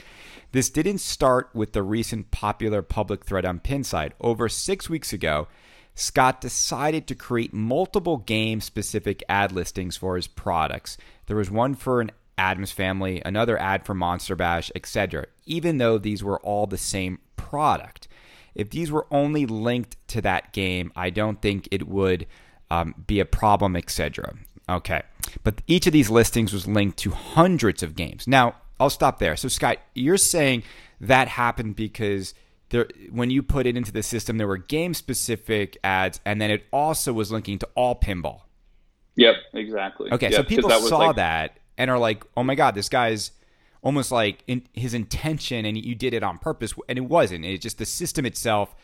This 0.52 0.70
didn't 0.70 1.00
start 1.00 1.50
with 1.54 1.74
the 1.74 1.84
recent 1.84 2.32
popular 2.32 2.82
public 2.82 3.26
thread 3.26 3.46
on 3.46 3.60
Pinside. 3.60 4.12
Over 4.22 4.48
six 4.50 4.90
weeks 4.90 5.14
ago, 5.14 5.48
Scott 6.00 6.40
decided 6.40 7.07
to 7.07 7.16
create 7.16 7.54
multiple 7.54 8.18
game 8.18 8.62
specific 8.62 9.24
ad 9.28 9.51
listings 9.51 9.98
for 9.98 10.16
his 10.16 10.28
products. 10.28 10.98
There 11.25 11.38
was 11.38 11.51
one 11.51 11.75
for 11.75 12.00
an 12.01 12.12
Addams 12.38 12.72
Family, 12.72 13.22
another 13.25 13.60
ad 13.60 13.86
for 13.86 13.94
Monster 13.94 14.36
Bash, 14.36 14.72
etc., 14.74 15.25
even 15.46 15.78
though 15.78 15.98
these 15.98 16.24
were 16.24 16.40
all 16.40 16.68
the 16.68 16.78
same 16.78 17.19
product. 17.36 18.07
If 18.56 18.69
these 18.69 18.92
were 18.92 19.07
only 19.12 19.46
linked 19.46 19.98
to 20.10 20.22
that 20.22 20.54
game, 20.54 20.92
I 20.96 21.10
don't 21.10 21.42
think 21.42 21.68
it 21.69 21.88
would 21.88 22.28
um, 22.72 22.95
be 23.06 23.19
a 23.19 23.25
problem, 23.25 23.75
etc. 23.75 24.36
Okay. 24.69 25.02
But 25.44 25.62
each 25.68 25.86
of 25.86 25.94
these 25.94 26.10
listings 26.10 26.54
was 26.54 26.68
linked 26.68 26.98
to 27.00 27.12
hundreds 27.12 27.84
of 27.84 27.95
games. 27.95 28.28
Now, 28.28 28.56
I'll 28.80 28.90
stop 28.90 29.19
there. 29.19 29.36
So, 29.36 29.50
Scott, 29.50 29.78
you're 29.94 30.18
saying 30.18 30.63
that 31.02 31.28
happened 31.28 31.75
because 31.75 32.34
there 32.69 32.88
when 33.12 33.30
you 33.30 33.42
put 33.42 33.66
it 33.66 33.75
into 33.75 33.92
the 33.92 34.04
system, 34.04 34.38
there 34.38 34.48
were 34.48 34.57
game 34.57 34.94
specific 34.94 35.77
ads, 35.83 36.19
and 36.25 36.42
then 36.42 36.51
it 36.51 36.66
also 36.71 37.13
was 37.13 37.31
linking 37.31 37.60
to 37.60 37.68
all 37.75 37.95
pinball. 37.95 38.42
Yep, 39.16 39.36
exactly. 39.54 40.12
Okay, 40.12 40.30
yep, 40.30 40.36
so 40.36 40.44
people 40.44 40.69
that 40.69 40.81
saw 40.81 41.07
like, 41.07 41.16
that 41.18 41.57
and 41.77 41.89
are 41.89 41.98
like, 41.98 42.24
"Oh 42.38 42.44
my 42.44 42.56
god, 42.56 42.75
this 42.75 42.89
guy's 42.89 43.31
almost 43.81 44.12
like 44.12 44.44
in 44.48 44.63
his 44.74 44.94
intention, 44.94 45.66
and 45.66 45.77
you 45.77 45.95
did 45.95 46.13
it 46.13 46.24
on 46.24 46.38
purpose." 46.38 46.74
And 46.88 46.98
it 46.98 47.06
wasn't. 47.06 47.45
It 47.45 47.60
just 47.60 47.80
the 47.80 47.86
system 47.86 48.25
itself 48.25 48.75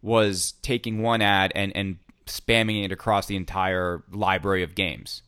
was 0.00 0.52
taking 0.62 1.02
one 1.02 1.20
ad 1.20 1.52
and 1.54 1.76
and 1.76 1.98
spamming 2.26 2.84
it 2.84 2.92
across 2.92 3.26
the 3.26 3.36
entire 3.36 4.04
library 4.12 4.62
of 4.62 4.74
games. 4.74 5.22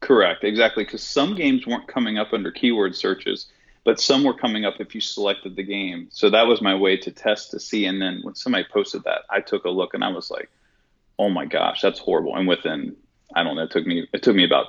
Correct, 0.00 0.44
exactly. 0.44 0.84
Because 0.84 1.02
some 1.02 1.34
games 1.34 1.66
weren't 1.66 1.86
coming 1.86 2.18
up 2.18 2.32
under 2.32 2.50
keyword 2.50 2.96
searches 2.96 3.46
but 3.84 4.00
some 4.00 4.24
were 4.24 4.34
coming 4.34 4.64
up 4.64 4.80
if 4.80 4.94
you 4.94 5.00
selected 5.00 5.56
the 5.56 5.62
game. 5.62 6.08
So 6.10 6.30
that 6.30 6.46
was 6.46 6.62
my 6.62 6.74
way 6.74 6.96
to 6.96 7.10
test 7.10 7.50
to 7.50 7.60
see. 7.60 7.84
And 7.84 8.00
then 8.00 8.20
when 8.22 8.34
somebody 8.34 8.64
posted 8.72 9.04
that, 9.04 9.22
I 9.28 9.40
took 9.40 9.64
a 9.64 9.70
look 9.70 9.92
and 9.92 10.02
I 10.02 10.08
was 10.08 10.30
like, 10.30 10.50
oh 11.18 11.28
my 11.28 11.44
gosh, 11.44 11.82
that's 11.82 11.98
horrible. 11.98 12.34
And 12.34 12.48
within, 12.48 12.96
I 13.34 13.42
don't 13.44 13.56
know, 13.56 13.64
it 13.64 13.70
took 13.70 13.86
me, 13.86 14.08
it 14.12 14.22
took 14.22 14.34
me 14.34 14.44
about 14.44 14.66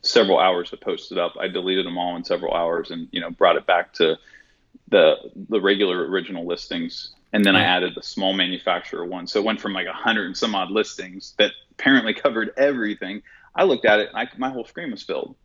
several 0.00 0.38
hours 0.38 0.70
to 0.70 0.78
post 0.78 1.12
it 1.12 1.18
up. 1.18 1.34
I 1.38 1.48
deleted 1.48 1.84
them 1.84 1.98
all 1.98 2.16
in 2.16 2.24
several 2.24 2.54
hours 2.54 2.90
and, 2.90 3.08
you 3.12 3.20
know, 3.20 3.30
brought 3.30 3.56
it 3.56 3.66
back 3.66 3.92
to 3.94 4.16
the, 4.88 5.16
the 5.50 5.60
regular 5.60 6.08
original 6.08 6.46
listings. 6.46 7.10
And 7.34 7.44
then 7.44 7.56
I 7.56 7.62
added 7.62 7.92
the 7.94 8.02
small 8.02 8.32
manufacturer 8.32 9.04
one. 9.04 9.26
So 9.26 9.40
it 9.40 9.44
went 9.44 9.60
from 9.60 9.74
like 9.74 9.86
a 9.86 9.92
hundred 9.92 10.26
and 10.26 10.36
some 10.36 10.54
odd 10.54 10.70
listings 10.70 11.34
that 11.38 11.50
apparently 11.72 12.14
covered 12.22 12.52
everything. 12.56 13.22
I 13.54 13.64
looked 13.64 13.84
at 13.84 14.00
it 14.00 14.08
and 14.08 14.16
I, 14.16 14.28
my 14.38 14.48
whole 14.48 14.64
screen 14.64 14.90
was 14.90 15.02
filled 15.02 15.36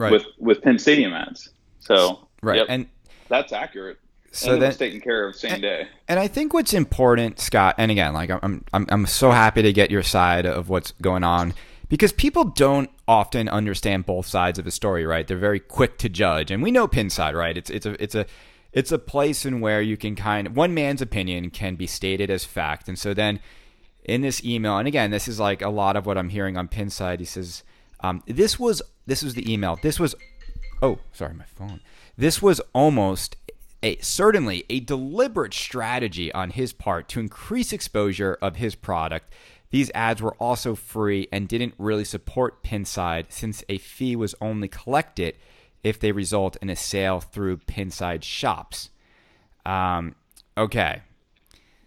right. 0.00 0.10
with, 0.10 0.26
with 0.38 0.62
Pin 0.62 0.78
Stadium 0.80 1.12
ads. 1.12 1.50
So 1.84 2.28
right, 2.42 2.58
yep, 2.58 2.66
and 2.68 2.86
that's 3.28 3.52
accurate. 3.52 3.98
So 4.32 4.58
that's 4.58 4.76
taken 4.76 5.00
care 5.00 5.28
of 5.28 5.36
same 5.36 5.60
day. 5.60 5.86
And 6.08 6.18
I 6.18 6.26
think 6.26 6.52
what's 6.52 6.74
important, 6.74 7.38
Scott, 7.38 7.76
and 7.78 7.90
again, 7.90 8.12
like 8.12 8.30
I'm, 8.30 8.64
I'm, 8.72 8.86
I'm 8.88 9.06
so 9.06 9.30
happy 9.30 9.62
to 9.62 9.72
get 9.72 9.92
your 9.92 10.02
side 10.02 10.44
of 10.44 10.68
what's 10.68 10.90
going 11.00 11.22
on 11.22 11.54
because 11.88 12.10
people 12.10 12.44
don't 12.44 12.90
often 13.06 13.48
understand 13.48 14.06
both 14.06 14.26
sides 14.26 14.58
of 14.58 14.66
a 14.66 14.72
story, 14.72 15.06
right? 15.06 15.26
They're 15.26 15.36
very 15.36 15.60
quick 15.60 15.98
to 15.98 16.08
judge, 16.08 16.50
and 16.50 16.62
we 16.64 16.72
know 16.72 16.88
Pinside, 16.88 17.34
right? 17.34 17.56
It's, 17.56 17.70
it's 17.70 17.86
a, 17.86 18.02
it's 18.02 18.14
a, 18.16 18.26
it's 18.72 18.90
a 18.90 18.98
place 18.98 19.46
in 19.46 19.60
where 19.60 19.80
you 19.80 19.96
can 19.96 20.16
kind 20.16 20.48
of 20.48 20.56
one 20.56 20.74
man's 20.74 21.00
opinion 21.00 21.50
can 21.50 21.76
be 21.76 21.86
stated 21.86 22.28
as 22.28 22.44
fact, 22.44 22.88
and 22.88 22.98
so 22.98 23.14
then 23.14 23.38
in 24.04 24.20
this 24.20 24.44
email, 24.44 24.78
and 24.78 24.88
again, 24.88 25.12
this 25.12 25.28
is 25.28 25.38
like 25.38 25.62
a 25.62 25.68
lot 25.68 25.96
of 25.96 26.06
what 26.06 26.18
I'm 26.18 26.30
hearing 26.30 26.56
on 26.56 26.66
Pinside. 26.66 27.20
He 27.20 27.24
says, 27.24 27.62
um, 28.00 28.22
"This 28.26 28.58
was, 28.58 28.82
this 29.06 29.22
was 29.22 29.34
the 29.34 29.50
email. 29.50 29.78
This 29.80 30.00
was 30.00 30.14
Oh, 30.84 30.98
sorry, 31.12 31.32
my 31.32 31.46
phone. 31.46 31.80
This 32.14 32.42
was 32.42 32.60
almost 32.74 33.36
a 33.82 33.96
certainly 34.00 34.66
a 34.68 34.80
deliberate 34.80 35.54
strategy 35.54 36.30
on 36.34 36.50
his 36.50 36.74
part 36.74 37.08
to 37.08 37.20
increase 37.20 37.72
exposure 37.72 38.36
of 38.42 38.56
his 38.56 38.74
product. 38.74 39.32
These 39.70 39.90
ads 39.94 40.20
were 40.20 40.34
also 40.34 40.74
free 40.74 41.26
and 41.32 41.48
didn't 41.48 41.72
really 41.78 42.04
support 42.04 42.62
Pinside 42.62 43.32
since 43.32 43.64
a 43.70 43.78
fee 43.78 44.14
was 44.14 44.34
only 44.42 44.68
collected 44.68 45.36
if 45.82 45.98
they 45.98 46.12
result 46.12 46.58
in 46.60 46.68
a 46.68 46.76
sale 46.76 47.20
through 47.20 47.56
Pinside 47.58 48.22
shops. 48.22 48.90
Um, 49.64 50.14
okay. 50.58 51.00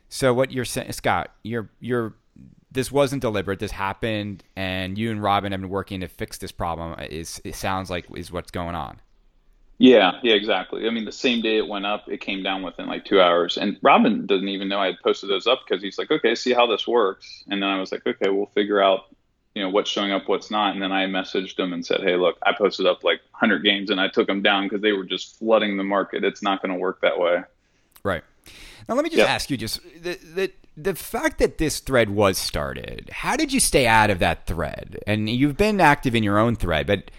So 0.09 0.33
what 0.33 0.51
you're 0.51 0.65
saying, 0.65 0.91
Scott, 0.93 1.35
you're 1.43 1.69
you're 1.79 2.15
this 2.77 2.91
wasn't 2.91 3.23
deliberate. 3.23 3.57
This 3.57 3.71
happened, 3.71 4.43
and 4.55 4.99
you 4.99 5.09
and 5.09 5.23
Robin 5.23 5.51
have 5.51 5.61
been 5.61 5.69
working 5.71 6.01
to 6.01 6.07
fix 6.07 6.37
this 6.37 6.51
problem. 6.51 6.95
Is 7.09 7.41
it 7.43 7.55
sounds 7.55 7.89
like 7.89 8.05
is 8.15 8.31
what's 8.31 8.51
going 8.51 8.75
on? 8.75 9.01
Yeah, 9.79 10.19
yeah, 10.21 10.35
exactly. 10.35 10.85
I 10.85 10.91
mean, 10.91 11.03
the 11.03 11.11
same 11.11 11.41
day 11.41 11.57
it 11.57 11.67
went 11.67 11.87
up, 11.87 12.07
it 12.07 12.21
came 12.21 12.43
down 12.43 12.61
within 12.61 12.85
like 12.85 13.03
two 13.03 13.19
hours. 13.19 13.57
And 13.57 13.77
Robin 13.81 14.27
doesn't 14.27 14.47
even 14.47 14.69
know 14.69 14.79
I 14.79 14.87
had 14.87 14.99
posted 15.03 15.27
those 15.27 15.47
up 15.47 15.61
because 15.67 15.81
he's 15.81 15.97
like, 15.97 16.11
okay, 16.11 16.35
see 16.35 16.53
how 16.53 16.67
this 16.67 16.87
works. 16.87 17.43
And 17.49 17.63
then 17.63 17.69
I 17.69 17.79
was 17.79 17.91
like, 17.91 18.05
okay, 18.05 18.29
we'll 18.29 18.51
figure 18.53 18.79
out, 18.79 19.05
you 19.55 19.63
know, 19.63 19.69
what's 19.69 19.89
showing 19.89 20.11
up, 20.11 20.27
what's 20.27 20.51
not. 20.51 20.73
And 20.73 20.81
then 20.81 20.91
I 20.91 21.05
messaged 21.07 21.57
him 21.57 21.73
and 21.73 21.83
said, 21.83 22.01
hey, 22.01 22.15
look, 22.15 22.37
I 22.43 22.53
posted 22.55 22.85
up 22.85 23.03
like 23.03 23.21
100 23.31 23.63
games 23.63 23.89
and 23.89 23.99
I 23.99 24.07
took 24.07 24.27
them 24.27 24.43
down 24.43 24.65
because 24.65 24.83
they 24.83 24.91
were 24.91 25.03
just 25.03 25.39
flooding 25.39 25.77
the 25.77 25.83
market. 25.83 26.23
It's 26.23 26.43
not 26.43 26.61
going 26.61 26.73
to 26.73 26.79
work 26.79 27.01
that 27.01 27.19
way. 27.19 27.41
Now, 28.87 28.95
let 28.95 29.03
me 29.03 29.09
just 29.09 29.19
yep. 29.19 29.29
ask 29.29 29.49
you 29.49 29.57
just 29.57 29.81
the, 30.01 30.17
the, 30.33 30.51
the 30.77 30.95
fact 30.95 31.39
that 31.39 31.57
this 31.57 31.79
thread 31.79 32.09
was 32.09 32.37
started, 32.37 33.09
how 33.11 33.35
did 33.35 33.51
you 33.51 33.59
stay 33.59 33.87
out 33.87 34.09
of 34.09 34.19
that 34.19 34.45
thread? 34.45 34.99
And 35.05 35.29
you've 35.29 35.57
been 35.57 35.81
active 35.81 36.15
in 36.15 36.23
your 36.23 36.37
own 36.37 36.55
thread, 36.55 36.87
but 36.87 37.11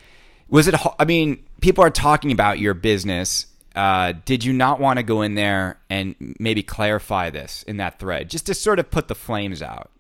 was 0.48 0.66
it, 0.68 0.74
I 0.98 1.04
mean, 1.04 1.44
people 1.60 1.84
are 1.84 1.90
talking 1.90 2.32
about 2.32 2.58
your 2.58 2.74
business. 2.74 3.46
Uh, 3.76 4.14
did 4.24 4.44
you 4.44 4.52
not 4.52 4.80
want 4.80 4.98
to 4.98 5.02
go 5.02 5.22
in 5.22 5.34
there 5.34 5.78
and 5.90 6.14
maybe 6.40 6.62
clarify 6.62 7.30
this 7.30 7.62
in 7.64 7.76
that 7.76 7.98
thread 7.98 8.30
just 8.30 8.46
to 8.46 8.54
sort 8.54 8.78
of 8.78 8.90
put 8.90 9.08
the 9.08 9.14
flames 9.14 9.60
out? 9.62 9.90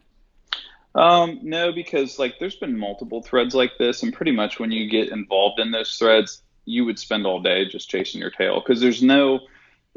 Um, 0.94 1.38
no, 1.42 1.70
because 1.70 2.18
like 2.18 2.38
there's 2.40 2.56
been 2.56 2.76
multiple 2.76 3.22
threads 3.22 3.54
like 3.54 3.72
this, 3.78 4.02
and 4.02 4.12
pretty 4.12 4.32
much 4.32 4.58
when 4.58 4.72
you 4.72 4.90
get 4.90 5.10
involved 5.10 5.60
in 5.60 5.70
those 5.70 5.96
threads, 5.96 6.42
you 6.64 6.84
would 6.84 6.98
spend 6.98 7.26
all 7.26 7.40
day 7.40 7.66
just 7.68 7.88
chasing 7.88 8.20
your 8.20 8.30
tail 8.30 8.60
because 8.60 8.80
there's 8.80 9.02
no 9.02 9.40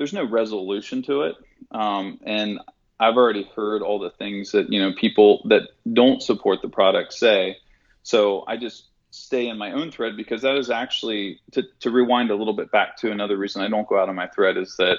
there's 0.02 0.14
no 0.14 0.24
resolution 0.24 1.04
to 1.04 1.22
it. 1.22 1.36
Um, 1.70 2.20
and 2.24 2.60
I've 3.00 3.18
already 3.18 3.44
heard 3.56 3.84
all 3.84 4.00
the 4.00 4.10
things 4.10 4.52
that 4.54 4.74
you 4.74 4.82
know 4.82 4.94
people 4.94 5.46
that 5.50 5.70
don't 5.94 6.24
support 6.24 6.64
the 6.64 6.70
product 6.70 7.14
say. 7.14 7.58
So 8.02 8.44
I 8.48 8.58
just 8.58 8.86
stay 9.12 9.48
in 9.48 9.60
my 9.60 9.74
own 9.74 9.92
thread 9.92 10.18
because 10.18 10.42
that 10.42 10.56
is 10.56 10.72
actually 10.72 11.40
to, 11.52 11.62
to 11.82 11.92
rewind 11.92 12.32
a 12.32 12.36
little 12.36 12.56
bit 12.56 12.72
back 12.72 12.98
to 12.98 13.12
another 13.12 13.38
reason 13.38 13.62
I 13.62 13.68
don't 13.68 13.88
go 13.88 14.00
out 14.00 14.10
on 14.10 14.16
my 14.16 14.26
thread 14.26 14.58
is 14.58 14.76
that 14.78 14.98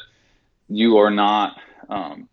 you 0.68 0.98
are 0.98 1.10
not 1.10 1.56
um, 1.88 2.28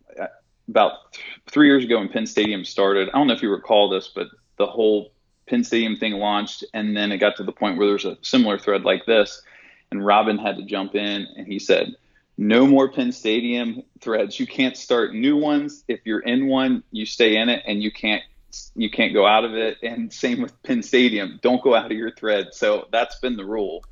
about 0.68 1.12
th- 1.12 1.26
three 1.50 1.66
years 1.66 1.84
ago 1.84 1.98
when 1.98 2.10
Pin 2.10 2.28
Stadium 2.28 2.64
started. 2.66 3.10
I 3.10 3.18
don't 3.18 3.26
know 3.26 3.34
if 3.34 3.42
you 3.42 3.50
recall 3.50 3.90
this, 3.90 4.12
but 4.14 4.28
the 4.58 4.68
whole 4.68 5.12
Pin 5.48 5.64
Stadium 5.64 5.98
thing 5.98 6.14
launched, 6.14 6.66
and 6.76 6.96
then 6.96 7.12
it 7.12 7.18
got 7.18 7.38
to 7.38 7.44
the 7.44 7.52
point 7.52 7.80
where 7.80 7.88
there's 7.88 8.06
a 8.06 8.20
similar 8.22 8.60
thread 8.60 8.84
like 8.84 9.08
this, 9.08 9.42
and 9.90 10.06
Robin 10.06 10.38
had 10.38 10.58
to 10.58 10.64
jump 10.64 10.94
in, 10.94 11.26
and 11.36 11.48
he 11.48 11.58
said, 11.58 11.96
"No 12.40 12.66
more 12.66 12.90
Pin 12.90 13.12
Stadium 13.12 13.84
threads. 14.00 14.40
You 14.40 14.48
can't 14.48 14.78
start 14.78 15.14
new 15.14 15.36
ones. 15.36 15.84
If 15.90 16.00
you're 16.06 16.22
in 16.22 16.48
one, 16.48 16.84
you 16.90 17.06
stay 17.06 17.36
in 17.36 17.50
it, 17.50 17.64
and 17.68 17.84
you 17.84 17.92
can't." 17.92 18.24
You 18.76 18.90
can't 18.90 19.14
go 19.14 19.28
out 19.28 19.46
of 19.46 19.54
it, 19.54 19.78
and 19.84 20.12
same 20.12 20.42
with 20.42 20.64
Pin 20.64 20.82
Stadium. 20.82 21.40
Don't 21.44 21.62
go 21.62 21.76
out 21.76 21.86
of 21.86 21.92
your 21.92 22.10
thread. 22.10 22.56
So 22.56 22.88
that's 22.92 23.20
been 23.20 23.38
the 23.38 23.46
rule. 23.46 23.84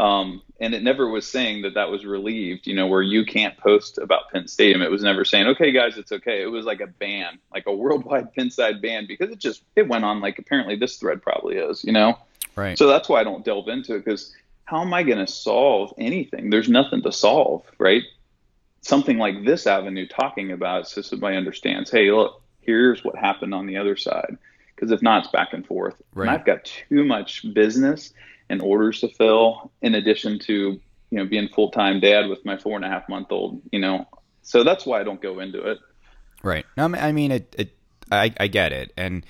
Um, 0.00 0.40
and 0.58 0.72
it 0.72 0.82
never 0.82 1.06
was 1.06 1.28
saying 1.28 1.62
that 1.62 1.74
that 1.74 1.90
was 1.90 2.06
relieved, 2.06 2.66
you 2.66 2.74
know, 2.74 2.86
where 2.86 3.02
you 3.02 3.26
can't 3.26 3.54
post 3.58 3.98
about 3.98 4.30
Pin 4.32 4.48
Stadium. 4.48 4.80
It 4.80 4.90
was 4.90 5.02
never 5.02 5.26
saying, 5.26 5.48
okay, 5.48 5.72
guys, 5.72 5.98
it's 5.98 6.12
okay. 6.12 6.42
It 6.42 6.46
was 6.46 6.64
like 6.64 6.80
a 6.80 6.86
ban, 6.86 7.38
like 7.52 7.66
a 7.66 7.74
worldwide 7.74 8.34
Pinside 8.36 8.80
ban, 8.80 9.06
because 9.06 9.30
it 9.30 9.38
just 9.38 9.62
it 9.76 9.86
went 9.86 10.06
on 10.06 10.20
like 10.20 10.38
apparently 10.38 10.76
this 10.76 10.96
thread 10.96 11.20
probably 11.20 11.56
is, 11.56 11.84
you 11.84 11.92
know. 11.92 12.18
Right. 12.56 12.78
So 12.78 12.86
that's 12.86 13.10
why 13.10 13.20
I 13.20 13.24
don't 13.24 13.44
delve 13.44 13.68
into 13.68 13.94
it 13.94 14.04
because 14.04 14.34
how 14.70 14.82
am 14.82 14.94
I 14.94 15.02
going 15.02 15.18
to 15.18 15.26
solve 15.26 15.92
anything? 15.98 16.50
There's 16.50 16.68
nothing 16.68 17.02
to 17.02 17.10
solve, 17.10 17.64
right? 17.78 18.04
Something 18.82 19.18
like 19.18 19.44
this 19.44 19.66
avenue 19.66 20.06
talking 20.06 20.52
about 20.52 20.82
it 20.82 20.86
so 20.86 21.02
somebody 21.02 21.36
understands, 21.36 21.90
hey, 21.90 22.12
look, 22.12 22.40
here's 22.60 23.02
what 23.02 23.16
happened 23.16 23.52
on 23.52 23.66
the 23.66 23.78
other 23.78 23.96
side. 23.96 24.38
Because 24.72 24.92
if 24.92 25.02
not, 25.02 25.24
it's 25.24 25.32
back 25.32 25.52
and 25.54 25.66
forth. 25.66 26.00
Right. 26.14 26.28
And 26.28 26.30
I've 26.30 26.46
got 26.46 26.64
too 26.66 27.04
much 27.04 27.44
business 27.52 28.12
and 28.48 28.62
orders 28.62 29.00
to 29.00 29.08
fill 29.08 29.72
in 29.82 29.96
addition 29.96 30.38
to 30.40 30.80
you 31.10 31.18
know 31.18 31.26
being 31.26 31.48
full-time 31.48 31.98
dad 31.98 32.28
with 32.28 32.44
my 32.44 32.56
four 32.56 32.76
and 32.76 32.84
a 32.84 32.88
half 32.88 33.08
month 33.08 33.32
old 33.32 33.60
you 33.72 33.80
know 33.80 34.06
so 34.42 34.62
that's 34.62 34.86
why 34.86 35.00
i 35.00 35.02
don't 35.02 35.20
go 35.20 35.40
into 35.40 35.60
it 35.60 35.78
right 36.44 36.64
i 36.76 37.10
mean 37.10 37.32
it, 37.32 37.52
it 37.58 37.76
I, 38.12 38.32
I 38.38 38.46
get 38.46 38.72
it 38.72 38.92
and 38.96 39.26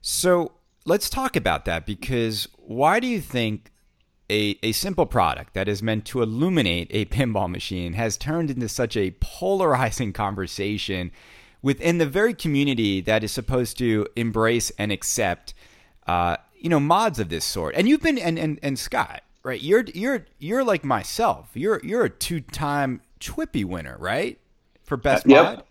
so 0.00 0.50
let's 0.84 1.08
talk 1.08 1.36
about 1.36 1.64
that 1.66 1.86
because 1.86 2.48
why 2.56 2.98
do 2.98 3.06
you 3.06 3.20
think 3.20 3.71
a, 4.30 4.58
a 4.62 4.72
simple 4.72 5.06
product 5.06 5.54
that 5.54 5.68
is 5.68 5.82
meant 5.82 6.04
to 6.06 6.22
illuminate 6.22 6.88
a 6.90 7.04
pinball 7.06 7.50
machine 7.50 7.94
has 7.94 8.16
turned 8.16 8.50
into 8.50 8.68
such 8.68 8.96
a 8.96 9.12
polarizing 9.20 10.12
conversation 10.24 11.10
within 11.62 11.98
the 11.98 12.06
very 12.06 12.34
community 12.34 13.00
that 13.00 13.22
is 13.22 13.32
supposed 13.32 13.78
to 13.78 14.06
embrace 14.16 14.70
and 14.78 14.90
accept 14.90 15.54
uh, 16.06 16.36
you 16.56 16.68
know 16.68 16.80
mods 16.80 17.18
of 17.18 17.28
this 17.28 17.44
sort. 17.44 17.74
And 17.74 17.88
you've 17.88 18.02
been 18.02 18.18
and 18.18 18.38
and, 18.38 18.58
and 18.62 18.78
Scott, 18.78 19.22
right? 19.42 19.60
You're 19.60 19.84
you're 19.94 20.26
you're 20.38 20.64
like 20.64 20.84
myself. 20.84 21.50
You're 21.54 21.80
you're 21.84 22.04
a 22.04 22.10
two 22.10 22.40
time 22.40 23.00
TWIPY 23.20 23.64
winner, 23.64 23.96
right? 23.98 24.38
For 24.84 24.96
best 24.96 25.26
yep. 25.26 25.44
mod. 25.44 25.64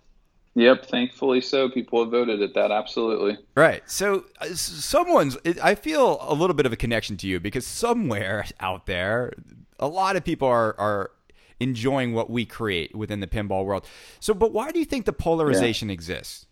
Yep, 0.55 0.87
thankfully 0.87 1.39
so. 1.39 1.69
People 1.69 2.01
have 2.01 2.11
voted 2.11 2.41
at 2.41 2.53
that, 2.55 2.71
absolutely. 2.71 3.37
Right. 3.55 3.89
So, 3.89 4.25
uh, 4.41 4.47
someone's, 4.53 5.37
I 5.63 5.75
feel 5.75 6.17
a 6.21 6.33
little 6.33 6.53
bit 6.53 6.65
of 6.65 6.73
a 6.73 6.75
connection 6.75 7.15
to 7.17 7.27
you 7.27 7.39
because 7.39 7.65
somewhere 7.65 8.45
out 8.59 8.85
there, 8.85 9.33
a 9.79 9.87
lot 9.87 10.15
of 10.15 10.25
people 10.25 10.47
are, 10.47 10.77
are 10.79 11.11
enjoying 11.59 12.13
what 12.13 12.29
we 12.29 12.45
create 12.45 12.93
within 12.95 13.21
the 13.21 13.27
pinball 13.27 13.63
world. 13.65 13.87
So, 14.19 14.33
but 14.33 14.51
why 14.51 14.71
do 14.71 14.79
you 14.79 14.85
think 14.85 15.05
the 15.05 15.13
polarization 15.13 15.89
yeah. 15.89 15.93
exists? 15.93 16.45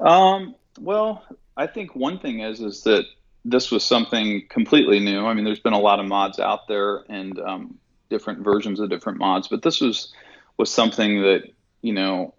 Um, 0.00 0.54
well, 0.80 1.24
I 1.56 1.66
think 1.66 1.94
one 1.94 2.18
thing 2.18 2.40
is, 2.40 2.60
is 2.60 2.82
that 2.84 3.04
this 3.44 3.70
was 3.70 3.84
something 3.84 4.46
completely 4.48 4.98
new. 4.98 5.26
I 5.26 5.34
mean, 5.34 5.44
there's 5.44 5.60
been 5.60 5.74
a 5.74 5.78
lot 5.78 6.00
of 6.00 6.06
mods 6.06 6.38
out 6.38 6.66
there 6.68 7.04
and 7.10 7.38
um, 7.40 7.78
different 8.08 8.40
versions 8.40 8.80
of 8.80 8.88
different 8.88 9.18
mods, 9.18 9.48
but 9.48 9.62
this 9.62 9.80
was 9.80 10.12
was 10.56 10.70
something 10.70 11.20
that 11.22 11.52
you 11.84 11.92
know, 11.92 12.32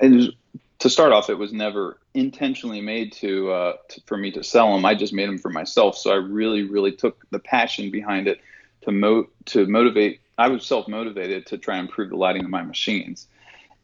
was, 0.00 0.30
to 0.80 0.90
start 0.90 1.12
off, 1.12 1.30
it 1.30 1.38
was 1.38 1.52
never 1.52 1.98
intentionally 2.14 2.80
made 2.80 3.12
to, 3.14 3.50
uh, 3.50 3.72
to, 3.88 4.00
for 4.06 4.16
me 4.16 4.30
to 4.32 4.44
sell 4.44 4.72
them. 4.74 4.84
I 4.84 4.94
just 4.94 5.12
made 5.12 5.28
them 5.28 5.38
for 5.38 5.50
myself. 5.50 5.96
So 5.96 6.12
I 6.12 6.16
really, 6.16 6.62
really 6.62 6.92
took 6.92 7.28
the 7.30 7.38
passion 7.38 7.90
behind 7.90 8.28
it 8.28 8.40
to 8.82 8.92
mo 8.92 9.28
to 9.46 9.66
motivate. 9.66 10.20
I 10.36 10.48
was 10.48 10.66
self 10.66 10.88
motivated 10.88 11.46
to 11.46 11.58
try 11.58 11.76
and 11.76 11.88
improve 11.88 12.10
the 12.10 12.16
lighting 12.16 12.44
of 12.44 12.50
my 12.50 12.62
machines 12.62 13.26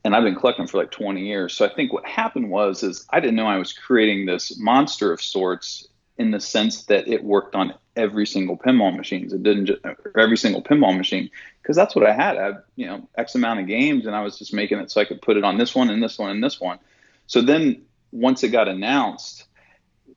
and 0.05 0.15
I've 0.15 0.25
been 0.25 0.35
collecting 0.35 0.67
for 0.67 0.79
like 0.79 0.91
20 0.91 1.27
years. 1.27 1.55
So 1.55 1.65
I 1.65 1.69
think 1.73 1.93
what 1.93 2.07
happened 2.07 2.51
was 2.51 2.83
is 2.83 3.07
I 3.11 3.21
didn't 3.21 3.37
know 3.37 3.47
I 3.47 3.59
was 3.59 3.73
creating 3.73 4.27
this 4.27 4.59
monster 4.59 5.13
of 5.13 5.21
sorts 5.21 5.87
in 6.17 6.31
the 6.31 6.41
sense 6.41 6.85
that 6.87 7.09
it 7.09 7.25
worked 7.25 7.55
on 7.55 7.75
every 7.97 8.27
single 8.27 8.57
pinball 8.57 8.97
machines. 8.97 9.33
It 9.33 9.43
didn't 9.43 9.67
just 9.67 9.81
every 10.17 10.37
single 10.37 10.63
pinball 10.63 10.97
machine 10.97 11.31
because 11.71 11.77
that's 11.77 11.95
what 11.95 12.05
I 12.05 12.13
had. 12.13 12.37
I 12.37 12.45
had 12.47 12.63
you 12.75 12.87
know 12.87 13.09
X 13.17 13.37
amount 13.37 13.61
of 13.61 13.69
games, 13.69 14.05
and 14.05 14.17
I 14.17 14.23
was 14.23 14.37
just 14.37 14.53
making 14.53 14.79
it 14.79 14.91
so 14.91 15.01
I 15.01 15.05
could 15.05 15.23
put 15.23 15.37
it 15.37 15.45
on 15.45 15.57
this 15.57 15.73
one 15.73 15.89
and 15.89 16.03
this 16.03 16.19
one 16.19 16.31
and 16.31 16.43
this 16.43 16.61
one. 16.61 16.81
So 17.29 17.43
then 17.43 17.83
once 18.11 18.43
it 18.43 18.49
got 18.49 18.67
announced, 18.67 19.45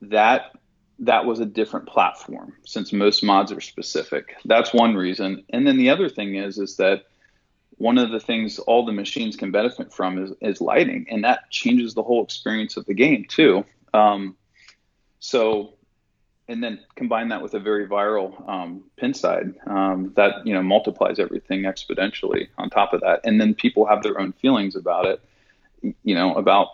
that 0.00 0.50
that 0.98 1.26
was 1.26 1.38
a 1.38 1.46
different 1.46 1.86
platform 1.86 2.54
since 2.66 2.92
most 2.92 3.22
mods 3.22 3.52
are 3.52 3.60
specific. 3.60 4.34
That's 4.44 4.74
one 4.74 4.96
reason. 4.96 5.44
And 5.48 5.64
then 5.64 5.76
the 5.76 5.90
other 5.90 6.08
thing 6.08 6.34
is 6.34 6.58
is 6.58 6.76
that 6.78 7.04
one 7.76 7.98
of 7.98 8.10
the 8.10 8.18
things 8.18 8.58
all 8.58 8.84
the 8.84 8.90
machines 8.90 9.36
can 9.36 9.52
benefit 9.52 9.92
from 9.92 10.24
is, 10.24 10.32
is 10.40 10.60
lighting, 10.60 11.06
and 11.08 11.22
that 11.22 11.50
changes 11.50 11.94
the 11.94 12.02
whole 12.02 12.24
experience 12.24 12.76
of 12.76 12.84
the 12.86 12.94
game 12.94 13.26
too. 13.28 13.64
Um, 13.92 14.34
so 15.20 15.74
and 16.48 16.62
then 16.62 16.78
combine 16.94 17.28
that 17.28 17.42
with 17.42 17.54
a 17.54 17.60
very 17.60 17.86
viral 17.86 18.48
um, 18.48 18.84
Pinside 19.00 19.54
um, 19.66 20.12
that 20.16 20.46
you 20.46 20.52
know 20.54 20.62
multiplies 20.62 21.18
everything 21.18 21.62
exponentially 21.62 22.48
on 22.58 22.70
top 22.70 22.92
of 22.92 23.00
that 23.00 23.20
and 23.24 23.40
then 23.40 23.54
people 23.54 23.86
have 23.86 24.02
their 24.02 24.20
own 24.20 24.32
feelings 24.32 24.76
about 24.76 25.06
it 25.06 25.20
you 26.02 26.14
know 26.14 26.34
about 26.34 26.68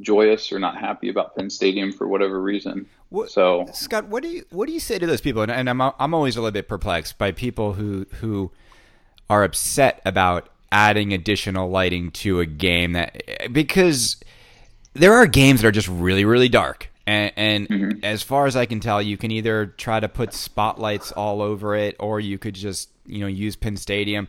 joyous 0.00 0.52
or 0.52 0.58
not 0.58 0.76
happy 0.76 1.08
about 1.08 1.36
Pin 1.36 1.50
Stadium 1.50 1.92
for 1.92 2.06
whatever 2.06 2.40
reason. 2.40 2.86
What, 3.08 3.30
so 3.30 3.66
Scott, 3.72 4.08
what 4.08 4.22
do 4.22 4.28
you 4.28 4.44
what 4.50 4.66
do 4.66 4.72
you 4.72 4.80
say 4.80 4.98
to 4.98 5.06
those 5.06 5.20
people? 5.20 5.42
And, 5.42 5.50
and, 5.50 5.68
I'm 5.68 5.80
I'm 5.80 6.14
always 6.14 6.36
a 6.36 6.40
little 6.40 6.52
bit 6.52 6.68
perplexed 6.68 7.18
by 7.18 7.32
people 7.32 7.74
who 7.74 8.06
who 8.20 8.50
are 9.28 9.44
upset 9.44 10.00
about 10.04 10.48
adding 10.70 11.12
additional 11.12 11.68
lighting 11.68 12.10
to 12.10 12.40
a 12.40 12.46
game 12.46 12.92
that 12.92 13.52
because 13.52 14.16
there 14.94 15.14
are 15.14 15.26
games 15.26 15.60
that 15.60 15.68
are 15.68 15.72
just 15.72 15.88
really 15.88 16.24
really 16.24 16.48
dark 16.48 16.88
and, 17.06 17.32
and 17.36 17.68
mm-hmm. 17.68 18.04
as 18.04 18.22
far 18.22 18.46
as 18.46 18.56
I 18.56 18.66
can 18.66 18.80
tell, 18.80 19.02
you 19.02 19.16
can 19.16 19.30
either 19.30 19.66
try 19.66 19.98
to 20.00 20.08
put 20.08 20.32
spotlights 20.32 21.12
all 21.12 21.42
over 21.42 21.74
it, 21.74 21.96
or 21.98 22.20
you 22.20 22.38
could 22.38 22.54
just 22.54 22.90
you 23.06 23.20
know 23.20 23.26
use 23.26 23.56
Pin 23.56 23.76
Stadium. 23.76 24.28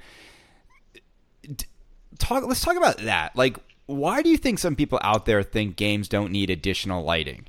Talk. 2.17 2.45
Let's 2.45 2.61
talk 2.61 2.77
about 2.77 2.97
that. 2.99 3.35
Like, 3.35 3.57
why 3.85 4.21
do 4.21 4.29
you 4.29 4.37
think 4.37 4.59
some 4.59 4.75
people 4.75 4.99
out 5.03 5.25
there 5.25 5.43
think 5.43 5.75
games 5.75 6.07
don't 6.07 6.31
need 6.31 6.49
additional 6.49 7.03
lighting? 7.03 7.45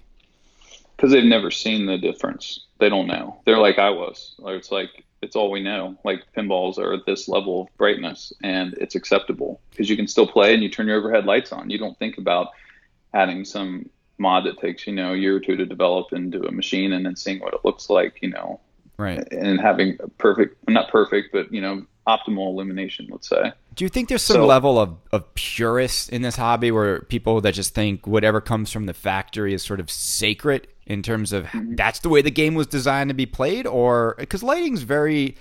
Because 0.97 1.13
they've 1.13 1.25
never 1.25 1.51
seen 1.51 1.87
the 1.87 1.99
difference. 1.99 2.67
They 2.79 2.89
don't 2.89 3.07
know. 3.07 3.41
They're 3.47 3.59
like 3.59 3.79
I 3.79 3.91
was. 3.91 4.35
It's 4.45 4.71
like 4.71 5.05
it's 5.23 5.37
all 5.37 5.51
we 5.51 5.63
know. 5.63 5.97
Like 6.05 6.23
pinballs 6.37 6.79
are 6.79 6.93
at 6.93 7.07
this 7.07 7.29
level 7.29 7.63
of 7.63 7.77
brightness, 7.79 8.33
and 8.43 8.75
it's 8.75 8.95
acceptable 8.95 9.61
because 9.71 9.89
you 9.89 9.97
can 9.97 10.07
still 10.07 10.27
play 10.27 10.53
and 10.53 10.63
you 10.63 10.69
turn 10.69 10.87
your 10.87 10.99
overhead 10.99 11.25
lights 11.25 11.51
on. 11.51 11.71
You 11.71 11.79
don't 11.79 11.99
think 11.99 12.19
about 12.19 12.49
adding 13.15 13.45
some 13.45 13.89
mod 14.19 14.45
that 14.45 14.59
takes 14.59 14.87
you 14.87 14.93
know 14.93 15.13
a 15.15 15.17
year 15.17 15.37
or 15.37 15.41
two 15.41 15.57
to 15.57 15.67
develop 15.67 16.13
into 16.13 16.43
a 16.47 16.53
machine 16.53 16.93
and 16.93 17.05
then 17.05 17.17
seeing 17.17 17.41
what 17.41 17.55
it 17.55 17.61
looks 17.65 17.91
like 17.91 18.19
you 18.23 18.31
know 18.31 18.61
right. 18.97 19.27
and 19.33 19.61
having 19.61 19.99
perfect 20.19 20.57
not 20.69 20.91
perfect 20.91 21.33
but 21.33 21.53
you 21.53 21.61
know 21.61 21.85
optimal 22.07 22.49
illumination 22.49 23.09
let's 23.11 23.29
say. 23.29 23.53
Do 23.75 23.85
you 23.85 23.89
think 23.89 24.09
there's 24.09 24.23
some 24.23 24.35
so, 24.35 24.47
level 24.47 24.79
of, 24.79 24.97
of 25.11 25.35
purists 25.35 26.09
in 26.09 26.23
this 26.23 26.37
hobby 26.37 26.71
where 26.71 27.01
people 27.01 27.41
that 27.41 27.55
just 27.55 27.75
think 27.75 28.07
whatever 28.07 28.41
comes 28.41 28.71
from 28.71 28.87
the 28.87 28.95
factory 28.95 29.53
is 29.55 29.63
sort 29.63 29.81
of 29.81 29.91
sacred 29.91 30.69
in 30.87 31.03
terms 31.03 31.33
of 31.33 31.47
mm-hmm. 31.47 31.75
that's 31.75 32.01
the 32.01 32.09
way 32.09 32.23
the 32.23 32.31
game 32.31 32.55
was 32.55 32.67
designed 32.67 33.09
to 33.09 33.15
be 33.15 33.27
played? 33.27 33.67
Or 33.67 34.15
because 34.19 34.43
lighting's 34.43 34.83
very 34.83 35.37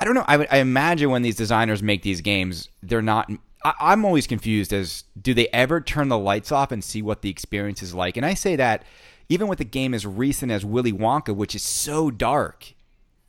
i 0.00 0.04
don't 0.04 0.14
know 0.14 0.24
I, 0.26 0.46
I 0.50 0.58
imagine 0.58 1.10
when 1.10 1.22
these 1.22 1.36
designers 1.36 1.82
make 1.82 2.02
these 2.02 2.20
games 2.20 2.68
they're 2.82 3.02
not 3.02 3.30
I, 3.64 3.92
am 3.92 4.04
always 4.04 4.26
confused 4.26 4.72
as 4.72 5.04
do 5.20 5.34
they 5.34 5.48
ever 5.48 5.80
turn 5.80 6.08
the 6.08 6.18
lights 6.18 6.52
off 6.52 6.72
and 6.72 6.82
see 6.82 7.02
what 7.02 7.22
the 7.22 7.30
experience 7.30 7.82
is 7.82 7.94
like? 7.94 8.16
And 8.16 8.26
I 8.26 8.34
say 8.34 8.56
that 8.56 8.84
even 9.28 9.48
with 9.48 9.60
a 9.60 9.64
game 9.64 9.94
as 9.94 10.06
recent 10.06 10.52
as 10.52 10.64
Willy 10.64 10.92
Wonka, 10.92 11.34
which 11.34 11.54
is 11.54 11.62
so 11.62 12.10
dark 12.10 12.74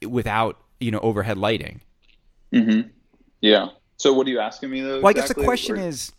without 0.08 0.60
you 0.80 0.92
know 0.92 1.00
overhead 1.00 1.38
lighting. 1.38 1.82
Mm-hmm. 2.52 2.90
Yeah. 3.42 3.70
So 3.98 4.14
what 4.14 4.28
are 4.28 4.30
you 4.30 4.40
asking 4.40 4.70
me 4.70 4.82
though? 4.82 5.02
Well, 5.02 5.12
exactly? 5.12 5.22
I 5.22 5.28
guess 5.28 5.28
the 5.30 5.44
question 5.44 5.78
or? 5.78 5.88
is, 5.88 6.12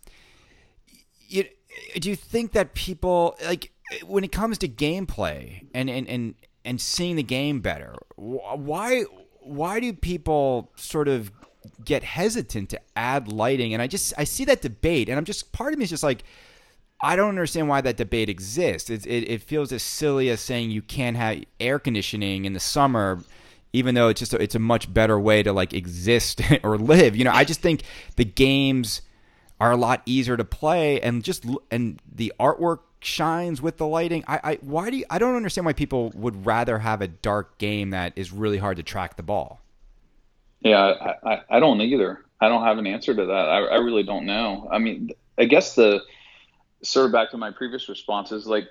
you, 1.28 1.44
do 1.98 2.08
you 2.08 2.16
think 2.16 2.52
that 2.52 2.74
people 2.74 3.36
like 3.44 3.72
when 4.06 4.24
it 4.24 4.32
comes 4.32 4.58
to 4.58 4.68
gameplay 4.68 5.66
and 5.74 5.90
and 5.90 6.08
and 6.08 6.34
and 6.64 6.80
seeing 6.80 7.16
the 7.16 7.22
game 7.22 7.60
better, 7.60 7.94
why 8.16 9.04
why 9.40 9.80
do 9.80 9.92
people 9.92 10.72
sort 10.76 11.08
of 11.08 11.30
get 11.84 12.02
hesitant 12.02 12.70
to 12.70 12.80
add 12.96 13.28
lighting 13.28 13.72
and 13.72 13.82
i 13.82 13.86
just 13.86 14.12
i 14.18 14.24
see 14.24 14.44
that 14.44 14.62
debate 14.62 15.08
and 15.08 15.18
i'm 15.18 15.24
just 15.24 15.52
part 15.52 15.72
of 15.72 15.78
me 15.78 15.84
is 15.84 15.90
just 15.90 16.02
like 16.02 16.24
i 17.02 17.16
don't 17.16 17.28
understand 17.28 17.68
why 17.68 17.80
that 17.80 17.96
debate 17.96 18.28
exists 18.28 18.90
it, 18.90 19.06
it, 19.06 19.28
it 19.28 19.42
feels 19.42 19.72
as 19.72 19.82
silly 19.82 20.30
as 20.30 20.40
saying 20.40 20.70
you 20.70 20.82
can't 20.82 21.16
have 21.16 21.42
air 21.60 21.78
conditioning 21.78 22.44
in 22.44 22.52
the 22.52 22.60
summer 22.60 23.18
even 23.72 23.94
though 23.96 24.08
it's 24.08 24.20
just 24.20 24.32
a, 24.32 24.42
it's 24.42 24.54
a 24.54 24.60
much 24.60 24.92
better 24.92 25.18
way 25.18 25.42
to 25.42 25.52
like 25.52 25.72
exist 25.72 26.40
or 26.62 26.78
live 26.78 27.16
you 27.16 27.24
know 27.24 27.32
i 27.32 27.44
just 27.44 27.60
think 27.60 27.82
the 28.16 28.24
games 28.24 29.02
are 29.60 29.72
a 29.72 29.76
lot 29.76 30.02
easier 30.06 30.36
to 30.36 30.44
play 30.44 31.00
and 31.00 31.24
just 31.24 31.46
and 31.70 32.00
the 32.12 32.32
artwork 32.38 32.80
shines 33.04 33.60
with 33.62 33.76
the 33.76 33.86
lighting. 33.86 34.24
I, 34.26 34.40
I 34.42 34.54
why 34.60 34.90
do 34.90 34.96
you, 34.96 35.04
I 35.10 35.18
don't 35.18 35.36
understand 35.36 35.66
why 35.66 35.72
people 35.72 36.10
would 36.14 36.46
rather 36.46 36.78
have 36.78 37.00
a 37.00 37.08
dark 37.08 37.58
game 37.58 37.90
that 37.90 38.12
is 38.16 38.32
really 38.32 38.58
hard 38.58 38.76
to 38.78 38.82
track 38.82 39.16
the 39.16 39.22
ball. 39.22 39.60
Yeah, 40.64 41.14
I, 41.24 41.42
I 41.50 41.60
don't 41.60 41.80
either. 41.82 42.24
I 42.40 42.48
don't 42.48 42.64
have 42.64 42.78
an 42.78 42.86
answer 42.86 43.14
to 43.14 43.26
that. 43.26 43.32
I, 43.48 43.58
I 43.58 43.76
really 43.76 44.02
don't 44.02 44.26
know. 44.26 44.68
I 44.72 44.78
mean, 44.78 45.10
I 45.38 45.44
guess 45.44 45.74
the 45.74 46.00
sort 46.82 47.06
of 47.06 47.12
back 47.12 47.30
to 47.30 47.36
my 47.36 47.50
previous 47.50 47.88
responses, 47.88 48.46
like 48.46 48.68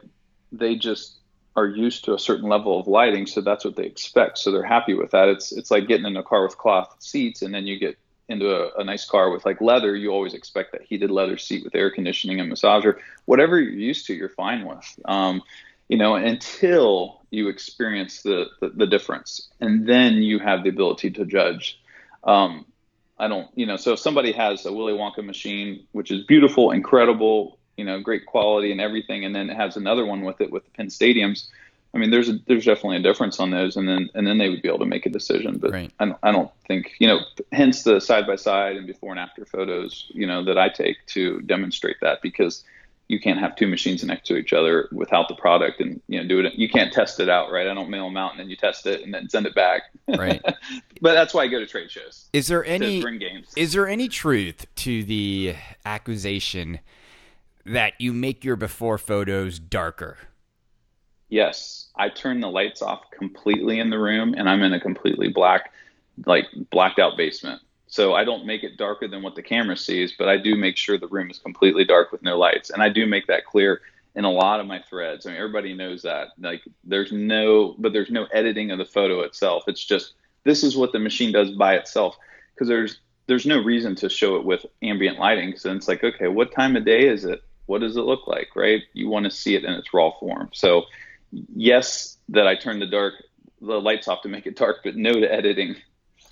they 0.52 0.76
just 0.76 1.20
are 1.56 1.68
used 1.68 2.06
to 2.06 2.16
a 2.16 2.20
certain 2.20 2.50
level 2.50 2.80
of 2.80 2.88
lighting, 2.88 3.28
so 3.28 3.42
that's 3.42 3.64
what 3.64 3.76
they 3.76 3.86
expect. 3.86 4.40
So 4.40 4.52
they're 4.52 4.64
happy 4.64 4.96
with 4.96 5.12
that. 5.12 5.30
It's 5.30 5.52
it's 5.52 5.70
like 5.70 5.88
getting 5.88 6.08
in 6.08 6.18
a 6.18 6.24
car 6.24 6.44
with 6.44 6.58
cloth 6.58 6.96
seats, 7.00 7.44
and 7.44 7.54
then 7.54 7.68
you 7.68 7.78
get 7.80 7.98
into 8.28 8.50
a, 8.50 8.72
a, 8.80 8.84
nice 8.84 9.06
car 9.06 9.30
with 9.30 9.46
like 9.46 9.62
leather, 9.62 9.96
you 9.96 10.10
always 10.10 10.34
expect 10.34 10.72
that 10.72 10.82
heated 10.82 11.12
leather 11.12 11.38
seat 11.38 11.64
with 11.64 11.76
air 11.76 11.92
conditioning 11.92 12.40
and 12.40 12.52
massager. 12.52 12.98
Whatever 13.26 13.60
you're 13.60 13.74
used 13.74 14.08
to, 14.08 14.14
you're 14.14 14.30
fine 14.30 14.66
with. 14.66 15.00
Um, 15.06 15.42
you 15.90 15.98
know, 15.98 16.16
until 16.16 17.22
you 17.30 17.50
experience 17.50 18.24
the, 18.24 18.46
the, 18.62 18.70
the 18.70 18.88
difference, 18.88 19.50
and 19.60 19.86
then 19.88 20.16
you 20.16 20.40
have 20.40 20.64
the 20.64 20.70
ability 20.70 21.12
to 21.12 21.26
judge. 21.26 21.80
Um, 22.24 22.66
I 23.20 23.28
don't, 23.28 23.48
you 23.56 23.66
know, 23.66 23.78
so 23.78 23.94
if 23.94 24.00
somebody 24.00 24.32
has 24.32 24.66
a 24.66 24.74
Willy 24.74 24.94
Wonka 24.94 25.24
machine, 25.24 25.86
which 25.92 26.12
is 26.12 26.26
beautiful, 26.26 26.72
incredible, 26.72 27.58
you 27.78 27.86
know, 27.86 28.00
great 28.02 28.26
quality 28.26 28.72
and 28.72 28.82
everything, 28.82 29.26
and 29.26 29.36
then 29.36 29.50
it 29.50 29.56
has 29.56 29.78
another 29.78 30.06
one 30.06 30.22
with 30.22 30.42
it 30.42 30.52
with 30.52 30.64
the 30.66 30.72
Pin 30.72 30.88
Stadiums. 30.88 31.48
I 31.94 32.00
mean, 32.00 32.10
there's 32.10 32.28
a, 32.28 32.40
there's 32.48 32.66
definitely 32.66 32.98
a 32.98 33.02
difference 33.02 33.40
on 33.40 33.52
those, 33.52 33.78
and 33.78 33.88
then 33.88 34.10
and 34.16 34.26
then 34.26 34.40
they 34.40 34.50
would 34.50 34.64
be 34.64 34.68
able 34.68 34.80
to 34.80 34.86
make 34.86 35.06
a 35.06 35.10
decision. 35.10 35.60
But 35.60 35.72
right. 35.72 35.92
I, 36.00 36.06
don't, 36.06 36.18
I 36.24 36.32
don't 36.32 36.52
think 36.68 36.94
you 36.98 37.08
know. 37.08 37.20
Hence 37.52 37.84
the 37.84 38.02
side 38.02 38.26
by 38.26 38.36
side 38.36 38.78
and 38.78 38.88
before 38.88 39.12
and 39.12 39.20
after 39.20 39.46
photos, 39.46 40.08
you 40.10 40.26
know, 40.26 40.44
that 40.44 40.58
I 40.58 40.70
take 40.70 41.06
to 41.08 41.42
demonstrate 41.42 41.98
that 42.02 42.24
because 42.24 42.64
you 43.14 43.20
can't 43.20 43.40
have 43.40 43.56
two 43.56 43.68
machines 43.68 44.04
next 44.04 44.28
to 44.28 44.36
each 44.36 44.54
other 44.54 44.90
without 44.92 45.28
the 45.30 45.36
product 45.36 45.80
and 45.80 46.02
you 46.08 46.20
know 46.20 46.28
do 46.28 46.40
it. 46.40 46.54
You 46.56 46.68
can't 46.68 46.92
test 46.92 47.20
it 47.20 47.30
out, 47.30 47.52
right? 47.52 47.68
I 47.68 47.74
don't 47.76 47.90
mail 47.90 48.06
them 48.06 48.18
out 48.18 48.32
and 48.32 48.40
then 48.40 48.50
you 48.50 48.56
test 48.56 48.88
it 48.88 49.04
and 49.04 49.14
then 49.14 49.30
send 49.30 49.46
it 49.46 49.56
back. 49.56 49.84
Right. 50.06 50.42
but 51.02 51.14
that's 51.14 51.34
why 51.34 51.44
I 51.44 51.48
go 51.48 51.60
to 51.60 51.66
trade 51.66 51.90
shows. 51.90 52.28
Is 52.34 52.48
there 52.48 52.66
any 52.66 53.02
bring 53.02 53.20
games? 53.20 53.48
Is 53.56 53.72
there 53.72 53.88
any 53.88 54.10
truth 54.10 54.66
to 54.76 55.02
the 55.04 55.56
accusation 55.86 56.80
that 57.66 57.94
you 58.00 58.12
make 58.12 58.44
your 58.44 58.58
before 58.58 58.98
photos 58.98 59.60
darker? 59.60 60.18
Yes, 61.30 61.88
I 61.96 62.10
turn 62.10 62.42
the 62.42 62.50
lights 62.50 62.82
off 62.82 63.10
completely 63.12 63.80
in 63.80 63.92
the 63.92 63.98
room 63.98 64.34
and 64.38 64.50
I'm 64.50 64.62
in 64.62 64.74
a 64.74 64.80
completely 64.80 65.30
black, 65.30 65.72
like 66.26 66.46
blacked 66.70 67.00
out 67.00 67.16
basement. 67.16 67.62
So 67.94 68.16
I 68.16 68.24
don't 68.24 68.48
make 68.48 68.64
it 68.64 68.76
darker 68.76 69.08
than 69.08 69.22
what 69.22 69.36
the 69.36 69.44
camera 69.44 69.78
sees, 69.78 70.16
but 70.18 70.28
I 70.28 70.36
do 70.36 70.56
make 70.56 70.78
sure 70.78 70.98
the 70.98 71.06
room 71.06 71.30
is 71.30 71.38
completely 71.38 71.86
dark 71.86 72.12
with 72.12 72.24
no 72.24 72.40
lights. 72.40 72.72
And 72.72 72.82
I 72.82 72.90
do 72.90 73.06
make 73.06 73.28
that 73.28 73.46
clear 73.46 73.82
in 74.16 74.26
a 74.26 74.32
lot 74.32 74.60
of 74.60 74.66
my 74.66 74.82
threads. 74.90 75.28
I 75.28 75.30
mean, 75.30 75.38
everybody 75.38 75.76
knows 75.76 76.02
that. 76.02 76.30
Like, 76.40 76.64
there's 76.84 77.12
no, 77.12 77.76
but 77.78 77.94
there's 77.94 78.10
no 78.10 78.26
editing 78.34 78.72
of 78.72 78.80
the 78.80 78.86
photo 78.86 79.20
itself. 79.20 79.66
It's 79.68 79.86
just 79.86 80.14
this 80.44 80.64
is 80.64 80.76
what 80.76 80.92
the 80.92 80.98
machine 80.98 81.32
does 81.32 81.52
by 81.52 81.76
itself 81.76 82.18
because 82.56 82.68
there's 82.68 82.98
there's 83.28 83.46
no 83.46 83.62
reason 83.62 83.94
to 83.98 84.10
show 84.10 84.38
it 84.38 84.44
with 84.44 84.66
ambient 84.82 85.20
lighting. 85.20 85.50
because 85.50 85.64
it's 85.64 85.88
like, 85.88 86.04
okay, 86.04 86.30
what 86.30 86.52
time 86.52 86.76
of 86.76 86.86
day 86.86 87.08
is 87.08 87.26
it? 87.26 87.44
What 87.68 87.82
does 87.82 87.96
it 87.96 88.02
look 88.02 88.26
like, 88.26 88.56
right? 88.56 88.82
You 88.94 89.08
want 89.08 89.26
to 89.26 89.32
see 89.32 89.54
it 89.54 89.66
in 89.66 89.72
its 89.72 89.94
raw 89.94 90.18
form. 90.20 90.50
So 90.52 90.86
yes, 91.54 92.18
that 92.30 92.48
I 92.48 92.56
turn 92.56 92.80
the 92.80 92.88
dark 92.88 93.14
the 93.62 93.80
lights 93.80 94.08
off 94.08 94.24
to 94.24 94.30
make 94.30 94.48
it 94.48 94.56
dark, 94.56 94.78
but 94.84 94.96
no 94.96 95.14
to 95.14 95.32
editing. 95.32 95.76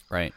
Right. 0.09 0.33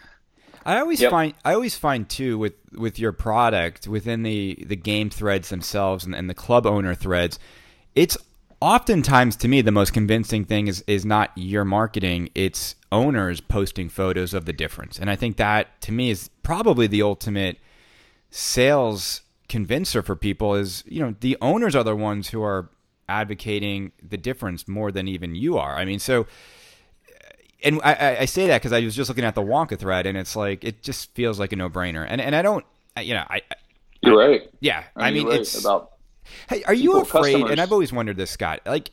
I 0.65 0.81
always 0.81 1.01
yep. 1.01 1.11
find 1.11 1.35
I 1.45 1.55
always 1.55 1.77
find 1.77 2.09
too 2.09 2.39
with 2.39 2.55
with 2.73 2.99
your 2.99 3.13
product 3.13 3.87
within 3.87 4.23
the 4.23 4.65
the 4.67 4.77
game 4.77 5.11
threads 5.11 5.51
themselves 5.51 6.05
and, 6.05 6.15
and 6.15 6.29
the 6.29 6.35
club 6.35 6.67
owner 6.67 6.95
threads, 6.95 7.39
it's 7.95 8.17
oftentimes 8.61 9.37
to 9.37 9.49
me 9.49 9.61
the 9.61 9.73
most 9.73 9.93
convincing 9.93 10.45
thing 10.45 10.67
is 10.67 10.83
is 10.87 11.05
not 11.05 11.31
your 11.35 11.65
marketing, 11.65 12.31
it's 12.35 12.77
owners 12.91 13.41
posting 13.41 13.89
photos 13.89 14.33
of 14.33 14.47
the 14.47 14.53
difference. 14.53 14.99
And 14.99 15.11
I 15.11 15.17
think 15.17 15.37
that 15.37 15.81
to 15.83 15.93
me 15.93 16.11
is 16.11 16.31
probably 16.43 16.87
the 16.87 17.03
ultimate 17.03 17.59
sales 18.31 19.21
convincer 19.49 20.03
for 20.03 20.17
people 20.17 20.55
is, 20.55 20.83
you 20.87 21.01
know, 21.01 21.15
the 21.21 21.37
owners 21.41 21.77
are 21.77 21.85
the 21.85 21.95
ones 21.95 22.29
who 22.29 22.43
are 22.43 22.71
advocating 23.09 23.93
the 24.03 24.17
difference 24.17 24.67
more 24.67 24.91
than 24.91 25.09
even 25.09 25.35
you 25.35 25.59
are. 25.59 25.77
I 25.77 25.85
mean, 25.85 25.99
so, 25.99 26.27
and 27.65 27.81
I, 27.83 28.19
I 28.21 28.25
say 28.27 28.47
that 28.49 28.61
because 28.61 28.73
I 28.73 28.81
was 28.81 28.95
just 28.95 29.09
looking 29.09 29.25
at 29.25 29.35
the 29.35 29.43
Wonka 29.43 29.79
thread, 29.79 30.07
and 30.07 30.17
it's 30.17 30.37
like 30.37 30.63
it 30.63 30.83
just 30.83 31.13
feels 31.15 31.41
like 31.41 31.53
a 31.53 31.57
no 31.57 31.69
brainer. 31.69 32.07
And 32.09 32.21
and 32.21 32.37
I 32.37 32.43
don't, 32.43 32.65
you 33.01 33.15
know, 33.15 33.25
I. 33.29 33.43
You're 34.03 34.23
I, 34.23 34.27
right. 34.27 34.51
Yeah, 34.61 34.85
I, 34.95 35.11
mean, 35.11 35.27
right 35.27 35.41
it's 35.41 35.59
about. 35.59 35.93
Hey, 36.49 36.63
are 36.65 36.75
you 36.75 37.01
afraid? 37.01 37.33
Customers. 37.33 37.51
And 37.51 37.61
I've 37.61 37.73
always 37.73 37.93
wondered 37.93 38.17
this, 38.17 38.31
Scott. 38.31 38.61
Like, 38.67 38.91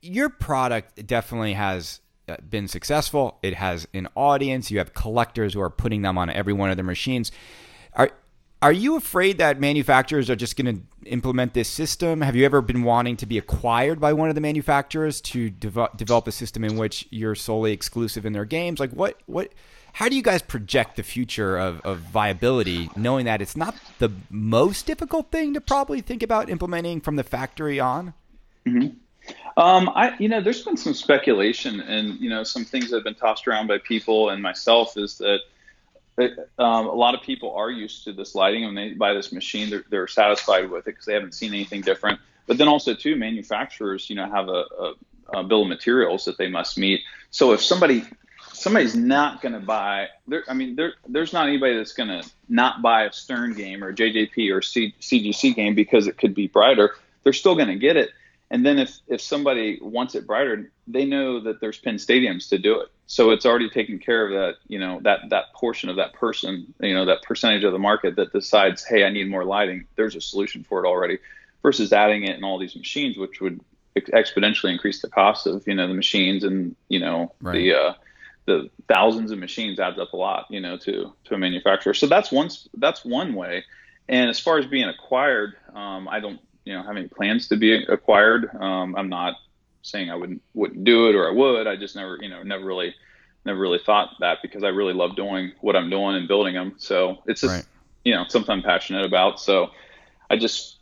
your 0.00 0.28
product 0.28 1.06
definitely 1.06 1.54
has 1.54 2.00
uh, 2.28 2.36
been 2.48 2.68
successful. 2.68 3.38
It 3.42 3.54
has 3.54 3.86
an 3.94 4.08
audience. 4.14 4.70
You 4.70 4.78
have 4.78 4.94
collectors 4.94 5.54
who 5.54 5.60
are 5.60 5.70
putting 5.70 6.02
them 6.02 6.16
on 6.16 6.30
every 6.30 6.52
one 6.52 6.70
of 6.70 6.76
their 6.76 6.84
machines. 6.84 7.32
Are 7.94 8.10
are 8.64 8.72
you 8.72 8.96
afraid 8.96 9.36
that 9.36 9.60
manufacturers 9.60 10.30
are 10.30 10.36
just 10.36 10.56
going 10.56 10.74
to 10.74 11.10
implement 11.10 11.52
this 11.52 11.68
system? 11.68 12.22
Have 12.22 12.34
you 12.34 12.46
ever 12.46 12.62
been 12.62 12.82
wanting 12.82 13.14
to 13.18 13.26
be 13.26 13.36
acquired 13.36 14.00
by 14.00 14.14
one 14.14 14.30
of 14.30 14.34
the 14.34 14.40
manufacturers 14.40 15.20
to 15.20 15.50
de- 15.50 15.90
develop 15.96 16.26
a 16.26 16.32
system 16.32 16.64
in 16.64 16.78
which 16.78 17.06
you're 17.10 17.34
solely 17.34 17.72
exclusive 17.72 18.24
in 18.24 18.32
their 18.32 18.46
games? 18.46 18.80
Like 18.80 18.92
what 18.92 19.20
what 19.26 19.52
how 19.92 20.08
do 20.08 20.16
you 20.16 20.22
guys 20.22 20.40
project 20.40 20.96
the 20.96 21.02
future 21.02 21.58
of, 21.58 21.82
of 21.82 21.98
viability 21.98 22.88
knowing 22.96 23.26
that 23.26 23.42
it's 23.42 23.54
not 23.54 23.74
the 23.98 24.10
most 24.30 24.86
difficult 24.86 25.30
thing 25.30 25.52
to 25.52 25.60
probably 25.60 26.00
think 26.00 26.22
about 26.22 26.48
implementing 26.48 27.02
from 27.02 27.16
the 27.16 27.22
factory 27.22 27.78
on? 27.78 28.14
Mm-hmm. 28.66 28.96
Um, 29.58 29.90
I, 29.94 30.16
you 30.18 30.28
know, 30.30 30.40
there's 30.40 30.62
been 30.62 30.78
some 30.78 30.94
speculation 30.94 31.80
and, 31.80 32.18
you 32.18 32.30
know, 32.30 32.42
some 32.42 32.64
things 32.64 32.90
that 32.90 32.96
have 32.96 33.04
been 33.04 33.14
tossed 33.14 33.46
around 33.46 33.66
by 33.66 33.76
people 33.76 34.30
and 34.30 34.42
myself 34.42 34.96
is 34.96 35.18
that 35.18 35.40
um, 36.18 36.86
a 36.86 36.94
lot 36.94 37.14
of 37.14 37.22
people 37.22 37.54
are 37.54 37.70
used 37.70 38.04
to 38.04 38.12
this 38.12 38.34
lighting. 38.34 38.64
When 38.64 38.74
they 38.74 38.90
buy 38.90 39.14
this 39.14 39.32
machine, 39.32 39.70
they're, 39.70 39.84
they're 39.90 40.08
satisfied 40.08 40.70
with 40.70 40.80
it 40.80 40.92
because 40.92 41.04
they 41.06 41.14
haven't 41.14 41.34
seen 41.34 41.52
anything 41.52 41.80
different. 41.80 42.20
But 42.46 42.58
then 42.58 42.68
also 42.68 42.94
too, 42.94 43.16
manufacturers, 43.16 44.08
you 44.08 44.16
know, 44.16 44.28
have 44.28 44.48
a, 44.48 44.64
a, 44.78 44.94
a 45.38 45.44
bill 45.44 45.62
of 45.62 45.68
materials 45.68 46.24
that 46.26 46.38
they 46.38 46.48
must 46.48 46.78
meet. 46.78 47.00
So 47.30 47.52
if 47.52 47.62
somebody 47.62 48.04
somebody's 48.52 48.94
not 48.94 49.42
going 49.42 49.52
to 49.52 49.60
buy, 49.60 50.08
there, 50.26 50.44
I 50.48 50.54
mean, 50.54 50.76
there, 50.76 50.94
there's 51.08 51.32
not 51.32 51.48
anybody 51.48 51.76
that's 51.76 51.92
going 51.92 52.08
to 52.08 52.28
not 52.48 52.82
buy 52.82 53.04
a 53.04 53.12
Stern 53.12 53.54
game 53.54 53.82
or 53.82 53.92
JJP 53.92 54.54
or 54.54 54.62
C, 54.62 54.94
CGC 55.00 55.54
game 55.54 55.74
because 55.74 56.06
it 56.06 56.16
could 56.16 56.34
be 56.34 56.46
brighter. 56.46 56.96
They're 57.22 57.32
still 57.32 57.54
going 57.54 57.68
to 57.68 57.76
get 57.76 57.96
it. 57.96 58.10
And 58.50 58.64
then 58.64 58.78
if 58.78 58.98
if 59.06 59.20
somebody 59.20 59.78
wants 59.80 60.14
it 60.14 60.26
brighter, 60.26 60.70
they 60.86 61.04
know 61.04 61.40
that 61.40 61.60
there's 61.60 61.78
Pin 61.78 61.96
Stadiums 61.96 62.48
to 62.50 62.58
do 62.58 62.80
it. 62.80 62.88
So 63.06 63.30
it's 63.30 63.44
already 63.44 63.68
taken 63.68 63.98
care 63.98 64.26
of 64.26 64.32
that, 64.32 64.54
you 64.68 64.78
know, 64.78 65.00
that 65.02 65.30
that 65.30 65.52
portion 65.54 65.88
of 65.88 65.96
that 65.96 66.14
person, 66.14 66.72
you 66.80 66.94
know, 66.94 67.06
that 67.06 67.22
percentage 67.22 67.64
of 67.64 67.72
the 67.72 67.78
market 67.78 68.16
that 68.16 68.32
decides, 68.32 68.84
hey, 68.84 69.04
I 69.04 69.10
need 69.10 69.28
more 69.28 69.44
lighting. 69.44 69.86
There's 69.96 70.14
a 70.14 70.20
solution 70.20 70.64
for 70.64 70.84
it 70.84 70.88
already, 70.88 71.18
versus 71.62 71.92
adding 71.92 72.24
it 72.24 72.36
in 72.36 72.44
all 72.44 72.58
these 72.58 72.76
machines, 72.76 73.16
which 73.16 73.40
would 73.40 73.60
exponentially 73.96 74.72
increase 74.72 75.00
the 75.02 75.08
cost 75.08 75.46
of 75.46 75.66
you 75.66 75.74
know 75.74 75.86
the 75.86 75.94
machines 75.94 76.44
and 76.44 76.74
you 76.88 76.98
know 77.00 77.32
right. 77.40 77.54
the 77.54 77.74
uh, 77.74 77.94
the 78.46 78.70
thousands 78.88 79.30
of 79.30 79.38
machines 79.38 79.78
adds 79.78 79.98
up 79.98 80.12
a 80.12 80.16
lot, 80.16 80.46
you 80.50 80.60
know, 80.60 80.76
to 80.78 81.12
to 81.24 81.34
a 81.34 81.38
manufacturer. 81.38 81.94
So 81.94 82.06
that's 82.06 82.30
one 82.30 82.50
that's 82.74 83.04
one 83.04 83.34
way. 83.34 83.64
And 84.08 84.28
as 84.28 84.38
far 84.38 84.58
as 84.58 84.66
being 84.66 84.88
acquired, 84.88 85.54
um, 85.74 86.08
I 86.08 86.20
don't 86.20 86.40
you 86.64 86.74
know 86.74 86.82
have 86.82 86.96
any 86.96 87.08
plans 87.08 87.48
to 87.48 87.56
be 87.56 87.72
acquired. 87.84 88.54
Um, 88.54 88.94
I'm 88.96 89.08
not 89.08 89.36
saying 89.82 90.10
I 90.10 90.14
wouldn't 90.14 90.42
wouldn't 90.54 90.84
do 90.84 91.08
it 91.08 91.14
or 91.14 91.28
I 91.28 91.32
would. 91.32 91.66
I 91.66 91.76
just 91.76 91.96
never 91.96 92.18
you 92.20 92.28
know 92.28 92.42
never 92.42 92.64
really 92.64 92.94
never 93.44 93.60
really 93.60 93.80
thought 93.84 94.10
that 94.20 94.38
because 94.42 94.64
I 94.64 94.68
really 94.68 94.94
love 94.94 95.16
doing 95.16 95.52
what 95.60 95.76
I'm 95.76 95.90
doing 95.90 96.16
and 96.16 96.26
building 96.26 96.54
them. 96.54 96.74
So 96.78 97.22
it's 97.26 97.42
just 97.42 97.54
right. 97.54 97.66
you 98.04 98.14
know 98.14 98.24
something 98.28 98.52
I'm 98.52 98.62
passionate 98.62 99.04
about. 99.04 99.40
So 99.40 99.70
I 100.30 100.36
just 100.36 100.78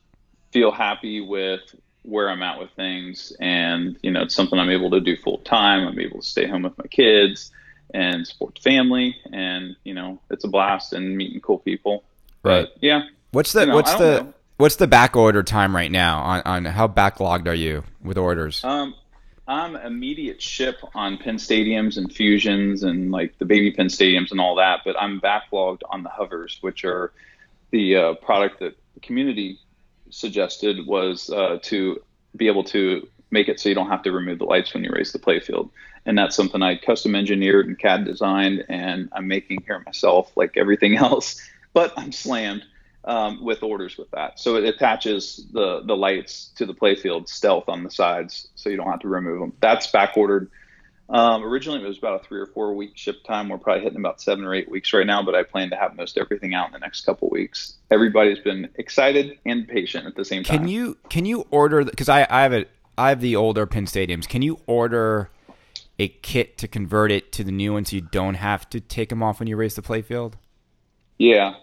feel 0.53 0.71
happy 0.71 1.21
with 1.21 1.75
where 2.03 2.29
I'm 2.29 2.43
at 2.43 2.59
with 2.59 2.71
things, 2.73 3.33
and 3.41 3.99
you 4.03 4.11
know 4.11 4.23
it's 4.23 4.35
something 4.35 4.59
I'm 4.59 4.71
able 4.71 4.91
to 4.91 5.01
do 5.01 5.17
full 5.17 5.39
time. 5.39 5.87
I'm 5.87 5.99
able 5.99 6.21
to 6.21 6.27
stay 6.27 6.47
home 6.47 6.63
with 6.63 6.79
my 6.79 6.87
kids 6.87 7.51
and 7.95 8.27
support 8.27 8.55
the 8.55 8.61
family, 8.61 9.17
and 9.33 9.77
you 9.85 9.95
know 9.95 10.21
it's 10.31 10.45
a 10.45 10.49
blast 10.49 10.93
and 10.93 11.17
meeting 11.17 11.41
cool 11.41 11.59
people. 11.59 12.05
Right. 12.43 12.69
But, 12.73 12.83
yeah. 12.83 13.03
What's 13.31 13.53
the 13.53 13.61
you 13.61 13.67
know, 13.67 13.75
what's 13.75 13.95
the 13.95 14.23
know. 14.23 14.35
What's 14.57 14.77
the 14.77 14.87
back 14.87 15.17
order 15.17 15.43
time 15.43 15.75
right 15.75 15.91
now? 15.91 16.21
On, 16.21 16.43
on 16.45 16.65
how 16.67 16.87
backlogged 16.89 17.49
are 17.49 17.55
you 17.55 17.85
with 18.03 18.19
orders? 18.19 18.63
Um, 18.65 18.95
I'm 19.49 19.75
immediate 19.77 20.41
ship 20.41 20.77
on 20.95 21.19
Pin 21.19 21.37
Stadiums 21.37 21.97
and 21.97 22.13
fusions 22.13 22.83
and 22.83 23.11
like 23.11 23.39
the 23.39 23.45
baby 23.45 23.73
Pin 23.73 23.89
Stadiums 23.89 24.31
and 24.31 24.41
all 24.41 24.57
that, 24.57 24.81
but 24.85 24.95
I'm 25.01 25.21
backlogged 25.21 25.81
on 25.91 26.03
the 26.03 26.09
hovers, 26.09 26.59
which 26.61 26.85
are 26.85 27.13
the 27.71 27.97
uh, 27.97 28.15
product 28.15 28.61
that 28.61 28.77
the 28.95 29.01
community 29.01 29.59
suggested 30.11 30.87
was 30.87 31.31
uh, 31.31 31.59
to 31.63 32.01
be 32.37 32.47
able 32.47 32.65
to 32.65 33.09
make 33.31 33.49
it 33.49 33.59
so 33.59 33.69
you 33.69 33.75
don't 33.75 33.89
have 33.89 34.03
to 34.03 34.13
remove 34.13 34.39
the 34.39 34.45
lights 34.45 34.73
when 34.75 34.85
you 34.85 34.91
raise 34.93 35.13
the 35.13 35.19
playfield. 35.19 35.71
And 36.05 36.17
that's 36.17 36.37
something 36.37 36.63
I 36.63 36.77
custom 36.77 37.15
engineered 37.15 37.67
and 37.67 37.79
CAD 37.79 38.05
designed, 38.05 38.65
and 38.69 39.09
I'm 39.13 39.27
making 39.27 39.63
here 39.67 39.83
myself, 39.85 40.31
like 40.37 40.57
everything 40.57 40.97
else. 40.99 41.41
But 41.73 41.95
I'm 41.97 42.13
slammed 42.13 42.65
um, 43.05 43.45
with 43.45 43.63
orders 43.63 43.97
with 43.99 44.11
that. 44.13 44.39
So 44.39 44.57
it 44.57 44.65
attaches 44.65 45.47
the 45.53 45.83
the 45.85 45.97
lights 45.97 46.53
to 46.57 46.67
the 46.67 46.75
playfield 46.75 47.29
stealth 47.29 47.69
on 47.69 47.85
the 47.85 47.91
sides, 47.91 48.49
so 48.55 48.71
you 48.71 48.77
don't 48.77 48.91
have 48.91 49.01
to 49.01 49.09
remove 49.09 49.41
them. 49.41 49.53
That's 49.61 49.87
back 49.89 50.17
ordered. 50.17 50.51
Um, 51.09 51.45
originally, 51.45 51.83
it 51.83 51.87
was 51.87 51.99
about 51.99 52.23
a 52.23 52.27
three 52.27 52.41
or 52.41 52.47
four 52.47 52.75
week 52.75 52.97
ship 52.97 53.23
time. 53.25 53.49
We're 53.49 53.59
probably 53.59 53.83
hitting 53.83 53.99
about 53.99 54.21
seven 54.21 54.45
or 54.45 54.55
eight 54.55 54.71
weeks 54.71 54.93
right 54.93 55.07
now, 55.07 55.23
but 55.23 55.35
I 55.35 55.43
plan 55.43 55.69
to 55.71 55.77
have 55.77 55.95
most 55.95 56.17
everything 56.17 56.55
out 56.55 56.69
in 56.69 56.73
the 56.73 56.79
next 56.79 57.03
couple 57.03 57.29
weeks. 57.29 57.75
Everybody's 57.91 58.39
been 58.39 58.69
excited 58.77 59.39
and 59.45 59.69
patient 59.69 60.07
at 60.07 60.15
the 60.15 60.25
same 60.25 60.43
time. 60.43 60.59
Can 60.61 60.69
you 60.69 60.97
can 61.11 61.27
you 61.27 61.47
order 61.51 61.85
because 61.85 62.09
I 62.09 62.27
I 62.31 62.43
have 62.43 62.53
it 62.53 62.71
I 62.97 63.09
have 63.11 63.21
the 63.21 63.37
older 63.37 63.67
pin 63.67 63.85
stadiums. 63.85 64.29
Can 64.29 64.43
you 64.43 64.61
order 64.67 65.31
a 65.99 66.09
kit 66.09 66.57
to 66.59 66.69
convert 66.69 67.13
it 67.13 67.33
to 67.33 67.45
the 67.45 67.53
new 67.53 67.75
one 67.75 67.85
so 67.85 67.97
you 67.97 68.03
don't 68.03 68.35
have 68.35 68.69
to 68.71 68.81
take 68.81 69.11
them 69.11 69.23
off 69.23 69.39
when 69.39 69.49
you 69.49 69.57
race 69.57 69.75
the 69.75 69.83
playfield? 69.83 70.35
Yeah, 71.19 71.55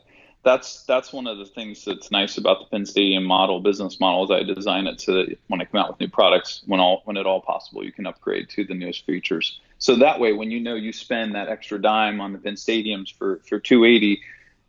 that's 0.43 0.83
that's 0.83 1.11
one 1.11 1.27
of 1.27 1.37
the 1.37 1.45
things 1.45 1.83
that's 1.83 2.11
nice 2.11 2.37
about 2.37 2.59
the 2.59 2.65
Pin 2.65 2.85
Stadium 2.85 3.23
model, 3.23 3.59
business 3.59 3.99
model, 3.99 4.23
is 4.23 4.31
I 4.31 4.43
design 4.43 4.87
it 4.87 5.01
so 5.01 5.13
that 5.13 5.37
when 5.47 5.61
I 5.61 5.65
come 5.65 5.81
out 5.81 5.89
with 5.89 5.99
new 5.99 6.07
products, 6.07 6.61
when 6.65 6.79
all 6.79 7.01
when 7.05 7.17
at 7.17 7.25
all 7.25 7.41
possible, 7.41 7.83
you 7.83 7.91
can 7.91 8.05
upgrade 8.05 8.49
to 8.51 8.63
the 8.63 8.73
newest 8.73 9.05
features. 9.05 9.59
So 9.79 9.97
that 9.97 10.19
way, 10.19 10.33
when 10.33 10.51
you 10.51 10.59
know 10.59 10.75
you 10.75 10.93
spend 10.93 11.35
that 11.35 11.49
extra 11.49 11.81
dime 11.81 12.21
on 12.21 12.31
the 12.31 12.39
Pin 12.39 12.55
Stadiums 12.55 13.13
for 13.13 13.41
for 13.47 13.59
280, 13.59 14.21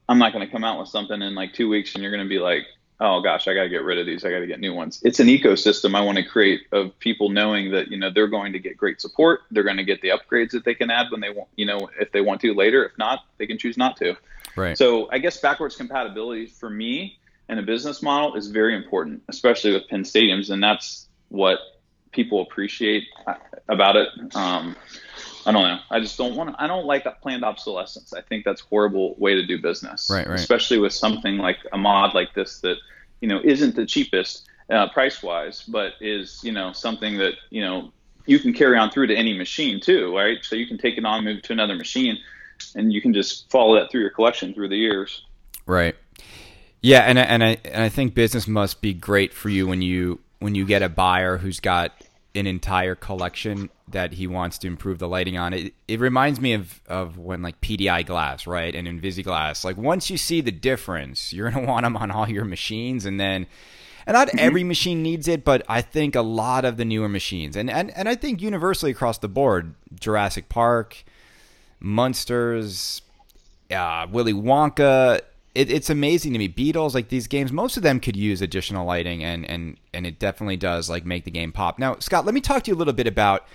I'm 0.08 0.18
not 0.18 0.32
going 0.32 0.44
to 0.44 0.50
come 0.50 0.64
out 0.64 0.80
with 0.80 0.88
something 0.88 1.22
in 1.22 1.34
like 1.36 1.54
two 1.54 1.68
weeks 1.68 1.94
and 1.94 2.02
you're 2.02 2.12
going 2.12 2.24
to 2.24 2.28
be 2.28 2.40
like, 2.40 2.66
oh 3.00 3.20
gosh, 3.20 3.48
I 3.48 3.54
got 3.54 3.62
to 3.62 3.68
get 3.68 3.82
rid 3.82 3.98
of 3.98 4.06
these. 4.06 4.24
I 4.24 4.30
got 4.30 4.40
to 4.40 4.46
get 4.46 4.60
new 4.60 4.74
ones. 4.74 5.00
It's 5.02 5.20
an 5.20 5.26
ecosystem 5.26 5.94
I 5.94 6.02
want 6.02 6.18
to 6.18 6.24
create 6.24 6.62
of 6.72 6.96
people 6.98 7.30
knowing 7.30 7.72
that 7.72 7.88
you 7.88 7.98
know 7.98 8.10
they're 8.10 8.28
going 8.28 8.52
to 8.52 8.58
get 8.58 8.76
great 8.76 9.00
support. 9.00 9.40
They're 9.50 9.64
going 9.64 9.78
to 9.78 9.84
get 9.84 10.00
the 10.02 10.10
upgrades 10.10 10.50
that 10.50 10.64
they 10.64 10.74
can 10.74 10.90
add 10.90 11.06
when 11.10 11.20
they 11.20 11.30
want, 11.30 11.48
you 11.56 11.66
know, 11.66 11.88
if 11.98 12.12
they 12.12 12.20
want 12.20 12.40
to 12.42 12.54
later. 12.54 12.84
If 12.84 12.96
not, 12.98 13.24
they 13.38 13.46
can 13.46 13.58
choose 13.58 13.76
not 13.76 13.96
to. 13.98 14.16
Right. 14.56 14.76
So 14.76 15.10
I 15.10 15.18
guess 15.18 15.38
backwards 15.38 15.76
compatibility 15.76 16.46
for 16.46 16.68
me 16.68 17.18
and 17.48 17.58
a 17.58 17.62
business 17.62 18.02
model 18.02 18.36
is 18.36 18.46
very 18.46 18.76
important, 18.76 19.22
especially 19.28 19.72
with 19.72 19.88
Pin 19.88 20.02
Stadiums, 20.02 20.50
and 20.50 20.62
that's 20.62 21.08
what 21.30 21.58
people 22.12 22.42
appreciate 22.42 23.04
about 23.68 23.96
it. 23.96 24.08
Um, 24.34 24.76
I 25.46 25.52
don't 25.52 25.62
know. 25.62 25.78
I 25.90 26.00
just 26.00 26.18
don't 26.18 26.36
want. 26.36 26.50
To. 26.50 26.62
I 26.62 26.66
don't 26.66 26.86
like 26.86 27.04
that 27.04 27.22
planned 27.22 27.44
obsolescence. 27.44 28.12
I 28.12 28.20
think 28.20 28.44
that's 28.44 28.62
a 28.62 28.64
horrible 28.66 29.14
way 29.16 29.34
to 29.34 29.46
do 29.46 29.60
business. 29.60 30.08
Right, 30.10 30.26
right. 30.26 30.38
Especially 30.38 30.78
with 30.78 30.92
something 30.92 31.38
like 31.38 31.58
a 31.72 31.78
mod 31.78 32.14
like 32.14 32.34
this 32.34 32.60
that 32.60 32.76
you 33.20 33.28
know 33.28 33.40
isn't 33.42 33.74
the 33.74 33.86
cheapest 33.86 34.48
uh, 34.70 34.88
price 34.90 35.22
wise, 35.22 35.62
but 35.62 35.94
is 36.00 36.40
you 36.42 36.52
know 36.52 36.72
something 36.72 37.16
that 37.18 37.34
you 37.50 37.62
know 37.62 37.92
you 38.26 38.38
can 38.38 38.52
carry 38.52 38.76
on 38.76 38.90
through 38.90 39.06
to 39.08 39.14
any 39.14 39.36
machine 39.36 39.80
too, 39.80 40.14
right? 40.16 40.38
So 40.42 40.56
you 40.56 40.66
can 40.66 40.78
take 40.78 40.98
it 40.98 41.04
on, 41.04 41.24
move 41.24 41.42
to 41.42 41.52
another 41.52 41.74
machine, 41.74 42.18
and 42.74 42.92
you 42.92 43.00
can 43.00 43.14
just 43.14 43.50
follow 43.50 43.78
that 43.80 43.90
through 43.90 44.02
your 44.02 44.10
collection 44.10 44.54
through 44.54 44.68
the 44.68 44.76
years. 44.76 45.24
Right. 45.66 45.96
Yeah, 46.82 47.00
and 47.00 47.18
I, 47.18 47.22
and 47.22 47.44
I 47.44 47.58
and 47.64 47.82
I 47.82 47.88
think 47.88 48.14
business 48.14 48.46
must 48.46 48.80
be 48.80 48.94
great 48.94 49.34
for 49.34 49.48
you 49.48 49.66
when 49.66 49.82
you 49.82 50.20
when 50.38 50.54
you 50.54 50.64
get 50.64 50.82
a 50.82 50.88
buyer 50.88 51.36
who's 51.38 51.60
got 51.60 51.92
an 52.34 52.46
entire 52.46 52.94
collection 52.94 53.70
that 53.88 54.14
he 54.14 54.26
wants 54.26 54.58
to 54.58 54.66
improve 54.66 54.98
the 54.98 55.08
lighting 55.08 55.36
on. 55.36 55.52
It 55.52 55.74
it 55.88 56.00
reminds 56.00 56.40
me 56.40 56.52
of 56.52 56.80
of 56.86 57.18
when 57.18 57.42
like 57.42 57.60
PDI 57.60 58.06
glass, 58.06 58.46
right, 58.46 58.74
and 58.74 58.86
Invisiglass. 58.86 59.64
Like 59.64 59.76
once 59.76 60.10
you 60.10 60.16
see 60.16 60.40
the 60.40 60.52
difference, 60.52 61.32
you're 61.32 61.50
gonna 61.50 61.66
want 61.66 61.84
them 61.84 61.96
on 61.96 62.10
all 62.10 62.28
your 62.28 62.44
machines, 62.44 63.04
and 63.06 63.18
then. 63.20 63.46
And 64.06 64.14
not 64.14 64.30
every 64.38 64.64
machine 64.64 65.02
needs 65.02 65.28
it, 65.28 65.44
but 65.44 65.62
I 65.68 65.82
think 65.82 66.16
a 66.16 66.22
lot 66.22 66.64
of 66.64 66.78
the 66.78 66.86
newer 66.86 67.08
machines, 67.08 67.54
and, 67.54 67.70
and, 67.70 67.90
and 67.96 68.08
I 68.08 68.14
think 68.14 68.40
universally 68.40 68.90
across 68.90 69.18
the 69.18 69.28
board, 69.28 69.74
Jurassic 69.94 70.48
Park, 70.48 71.04
Munsters, 71.80 73.02
uh, 73.70 74.06
Willy 74.10 74.32
Wonka. 74.32 75.20
It, 75.54 75.70
it's 75.70 75.90
amazing 75.90 76.32
to 76.32 76.38
me. 76.38 76.48
Beatles, 76.48 76.94
like 76.94 77.08
these 77.08 77.26
games, 77.26 77.50
most 77.50 77.76
of 77.76 77.82
them 77.82 77.98
could 77.98 78.16
use 78.16 78.40
additional 78.40 78.86
lighting, 78.86 79.24
and 79.24 79.44
and 79.48 79.76
and 79.92 80.06
it 80.06 80.18
definitely 80.18 80.56
does 80.56 80.88
like 80.88 81.04
make 81.04 81.24
the 81.24 81.30
game 81.30 81.52
pop. 81.52 81.78
Now, 81.78 81.96
Scott, 81.98 82.24
let 82.24 82.34
me 82.34 82.40
talk 82.40 82.62
to 82.64 82.70
you 82.70 82.76
a 82.76 82.78
little 82.78 82.94
bit 82.94 83.06
about 83.06 83.46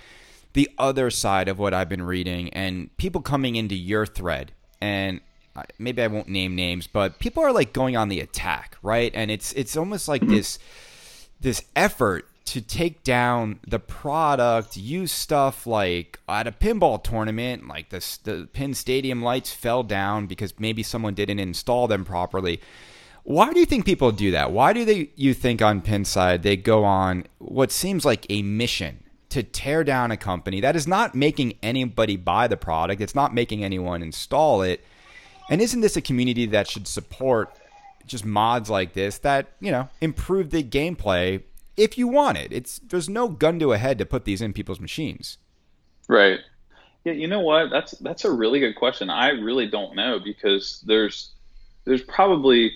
the 0.52 0.70
other 0.78 1.10
side 1.10 1.48
of 1.48 1.58
what 1.58 1.74
I've 1.74 1.88
been 1.88 2.02
reading 2.02 2.50
and 2.54 2.94
people 2.96 3.20
coming 3.20 3.56
into 3.56 3.74
your 3.74 4.06
thread. 4.06 4.52
And 4.80 5.20
uh, 5.54 5.64
maybe 5.78 6.02
I 6.02 6.06
won't 6.06 6.28
name 6.28 6.54
names, 6.54 6.86
but 6.86 7.18
people 7.18 7.42
are 7.42 7.52
like 7.52 7.72
going 7.72 7.96
on 7.96 8.08
the 8.08 8.20
attack, 8.20 8.76
right? 8.82 9.12
And 9.14 9.30
it's 9.30 9.52
it's 9.52 9.76
almost 9.76 10.08
like 10.08 10.22
mm-hmm. 10.22 10.34
this 10.34 10.58
this 11.40 11.62
effort 11.74 12.26
to 12.46 12.60
take 12.60 13.02
down 13.02 13.58
the 13.66 13.80
product, 13.80 14.76
use 14.76 15.12
stuff 15.12 15.66
like 15.66 16.20
at 16.28 16.46
a 16.46 16.52
pinball 16.52 17.02
tournament, 17.02 17.66
like 17.66 17.90
the, 17.90 18.18
the 18.22 18.48
pin 18.52 18.72
stadium 18.72 19.22
lights 19.22 19.52
fell 19.52 19.82
down 19.82 20.26
because 20.26 20.58
maybe 20.58 20.82
someone 20.82 21.14
didn't 21.14 21.40
install 21.40 21.88
them 21.88 22.04
properly. 22.04 22.60
Why 23.24 23.52
do 23.52 23.58
you 23.58 23.66
think 23.66 23.84
people 23.84 24.12
do 24.12 24.30
that? 24.30 24.52
Why 24.52 24.72
do 24.72 24.84
they 24.84 25.10
you 25.16 25.34
think 25.34 25.60
on 25.60 25.82
Pinside 25.82 26.42
they 26.42 26.56
go 26.56 26.84
on 26.84 27.26
what 27.38 27.72
seems 27.72 28.04
like 28.04 28.24
a 28.30 28.42
mission 28.42 29.02
to 29.30 29.42
tear 29.42 29.82
down 29.82 30.12
a 30.12 30.16
company 30.16 30.60
that 30.60 30.76
is 30.76 30.86
not 30.86 31.16
making 31.16 31.54
anybody 31.60 32.16
buy 32.16 32.46
the 32.46 32.56
product, 32.56 33.02
it's 33.02 33.16
not 33.16 33.34
making 33.34 33.64
anyone 33.64 34.02
install 34.02 34.62
it. 34.62 34.84
And 35.50 35.60
isn't 35.60 35.80
this 35.80 35.96
a 35.96 36.00
community 36.00 36.46
that 36.46 36.68
should 36.68 36.86
support 36.86 37.52
just 38.06 38.24
mods 38.24 38.70
like 38.70 38.92
this 38.92 39.18
that, 39.18 39.48
you 39.58 39.72
know, 39.72 39.88
improve 40.00 40.50
the 40.50 40.62
gameplay 40.62 41.42
if 41.76 41.98
you 41.98 42.08
want 42.08 42.38
it. 42.38 42.52
It's 42.52 42.80
there's 42.80 43.08
no 43.08 43.28
gun 43.28 43.58
to 43.60 43.72
a 43.72 43.78
head 43.78 43.98
to 43.98 44.06
put 44.06 44.24
these 44.24 44.40
in 44.40 44.52
people's 44.52 44.80
machines. 44.80 45.38
Right. 46.08 46.40
Yeah, 47.04 47.12
you 47.12 47.28
know 47.28 47.40
what? 47.40 47.70
That's 47.70 47.92
that's 47.98 48.24
a 48.24 48.32
really 48.32 48.60
good 48.60 48.74
question. 48.74 49.10
I 49.10 49.30
really 49.30 49.68
don't 49.68 49.94
know 49.94 50.18
because 50.18 50.82
there's 50.86 51.30
there's 51.84 52.02
probably 52.02 52.72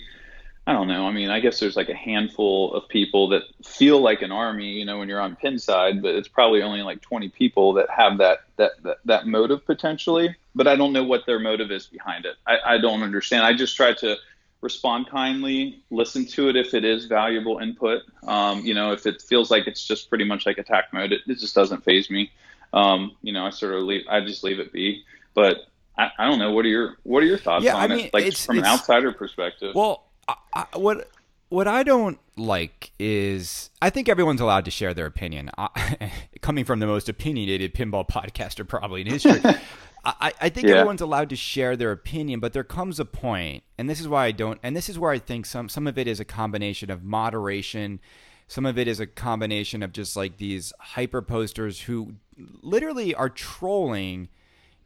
I 0.67 0.73
don't 0.73 0.89
know. 0.89 1.07
I 1.07 1.11
mean, 1.11 1.31
I 1.31 1.41
guess 1.41 1.59
there's 1.59 1.75
like 1.75 1.89
a 1.89 1.95
handful 1.95 2.73
of 2.75 2.89
people 2.89 3.29
that 3.31 3.43
feel 3.65 4.01
like 4.01 4.23
an 4.23 4.31
army, 4.31 4.73
you 4.73 4.85
know, 4.85 4.99
when 4.99 5.09
you're 5.09 5.21
on 5.21 5.37
Pinside, 5.43 6.01
but 6.01 6.15
it's 6.15 6.29
probably 6.29 6.63
only 6.63 6.83
like 6.83 7.01
20 7.01 7.29
people 7.31 7.73
that 7.73 7.89
have 7.91 8.19
that 8.19 8.41
that 8.57 8.73
that, 8.83 8.99
that 9.05 9.27
motive 9.27 9.65
potentially. 9.67 10.37
But 10.55 10.69
I 10.69 10.77
don't 10.77 10.93
know 10.93 11.05
what 11.05 11.27
their 11.27 11.39
motive 11.39 11.71
is 11.71 11.87
behind 11.87 12.25
it. 12.25 12.37
I, 12.47 12.75
I 12.75 12.79
don't 12.79 13.03
understand. 13.03 13.45
I 13.45 13.53
just 13.53 13.77
try 13.77 13.95
to 13.95 14.17
respond 14.61 15.09
kindly, 15.09 15.83
listen 15.91 16.27
to 16.27 16.49
it 16.49 16.57
if 16.57 16.75
it 16.75 16.85
is 16.85 17.07
valuable 17.07 17.59
input. 17.59 18.03
Um, 18.27 18.65
you 18.65 18.75
know, 18.75 18.93
if 18.93 19.07
it 19.07 19.23
feels 19.23 19.51
like 19.51 19.67
it's 19.67 19.85
just 19.85 20.09
pretty 20.09 20.25
much 20.25 20.47
like 20.47 20.59
attack 20.59 20.93
mode, 20.93 21.13
it, 21.13 21.23
it 21.27 21.39
just 21.39 21.55
doesn't 21.55 21.85
phase 21.85 22.11
me. 22.11 22.31
Um, 22.73 23.17
you 23.23 23.33
know, 23.33 23.47
I 23.47 23.51
sort 23.51 23.75
of 23.75 23.83
leave, 23.83 24.05
I 24.09 24.21
just 24.21 24.45
leave 24.45 24.61
it 24.61 24.73
be. 24.73 25.03
But 25.35 25.67
I, 25.97 26.11
I 26.19 26.27
don't 26.29 26.39
know. 26.39 26.53
What 26.53 26.65
are 26.65 26.69
your 26.69 26.97
What 27.03 27.23
are 27.23 27.27
your 27.27 27.39
thoughts 27.39 27.65
yeah, 27.65 27.77
on 27.77 27.83
I 27.91 27.95
mean, 27.95 28.07
it? 28.07 28.15
Like 28.15 28.25
it's, 28.25 28.45
from 28.45 28.59
it's, 28.59 28.67
an 28.67 28.73
outsider 28.73 29.13
perspective. 29.13 29.75
Well, 29.75 30.05
I, 30.29 30.37
I, 30.53 30.67
what 30.77 31.09
what 31.49 31.69
I 31.69 31.83
don't 31.83 32.19
like 32.37 32.93
is 32.99 33.71
I 33.83 33.91
think 33.91 34.09
everyone's 34.09 34.41
allowed 34.41 34.65
to 34.65 34.71
share 34.71 34.95
their 34.95 35.07
opinion. 35.07 35.51
Coming 36.41 36.65
from 36.65 36.81
the 36.81 36.87
most 36.87 37.09
opinionated 37.09 37.75
pinball 37.75 38.09
podcaster 38.09 38.67
probably 38.67 39.03
in 39.03 39.09
history. 39.09 39.41
I, 40.05 40.33
I 40.41 40.49
think 40.49 40.67
yeah. 40.67 40.77
everyone's 40.77 41.01
allowed 41.01 41.29
to 41.31 41.37
share 41.37 41.77
their 41.77 41.93
opinion, 41.93 42.41
but 42.41 42.53
there 42.53 42.65
comes 42.65 42.99
a 42.99 43.05
point, 43.05 43.65
and 43.77 43.89
this 43.89 44.01
is 44.01 44.09
why 44.09 44.27
I 44.27 44.33
don't, 44.33 44.59
and 44.63 44.75
this 44.75 44.89
is 44.89 44.99
where 44.99 45.11
I 45.11 45.19
think 45.19 45.47
some 45.47 45.69
some 45.69 45.87
of 45.87 45.99
it 45.99 46.07
is 46.07 46.21
a 46.21 46.25
combination 46.25 46.91
of 46.91 47.05
moderation, 47.05 48.01
some 48.49 48.65
of 48.65 48.79
it 48.79 48.89
is 48.89 48.99
a 48.99 49.07
combination 49.07 49.83
of 49.83 49.93
just 49.93 50.17
like 50.17 50.39
these 50.39 50.73
hyper 50.81 51.21
posters 51.23 51.83
who 51.83 52.15
literally 52.63 53.15
are 53.15 53.29
trolling 53.29 54.29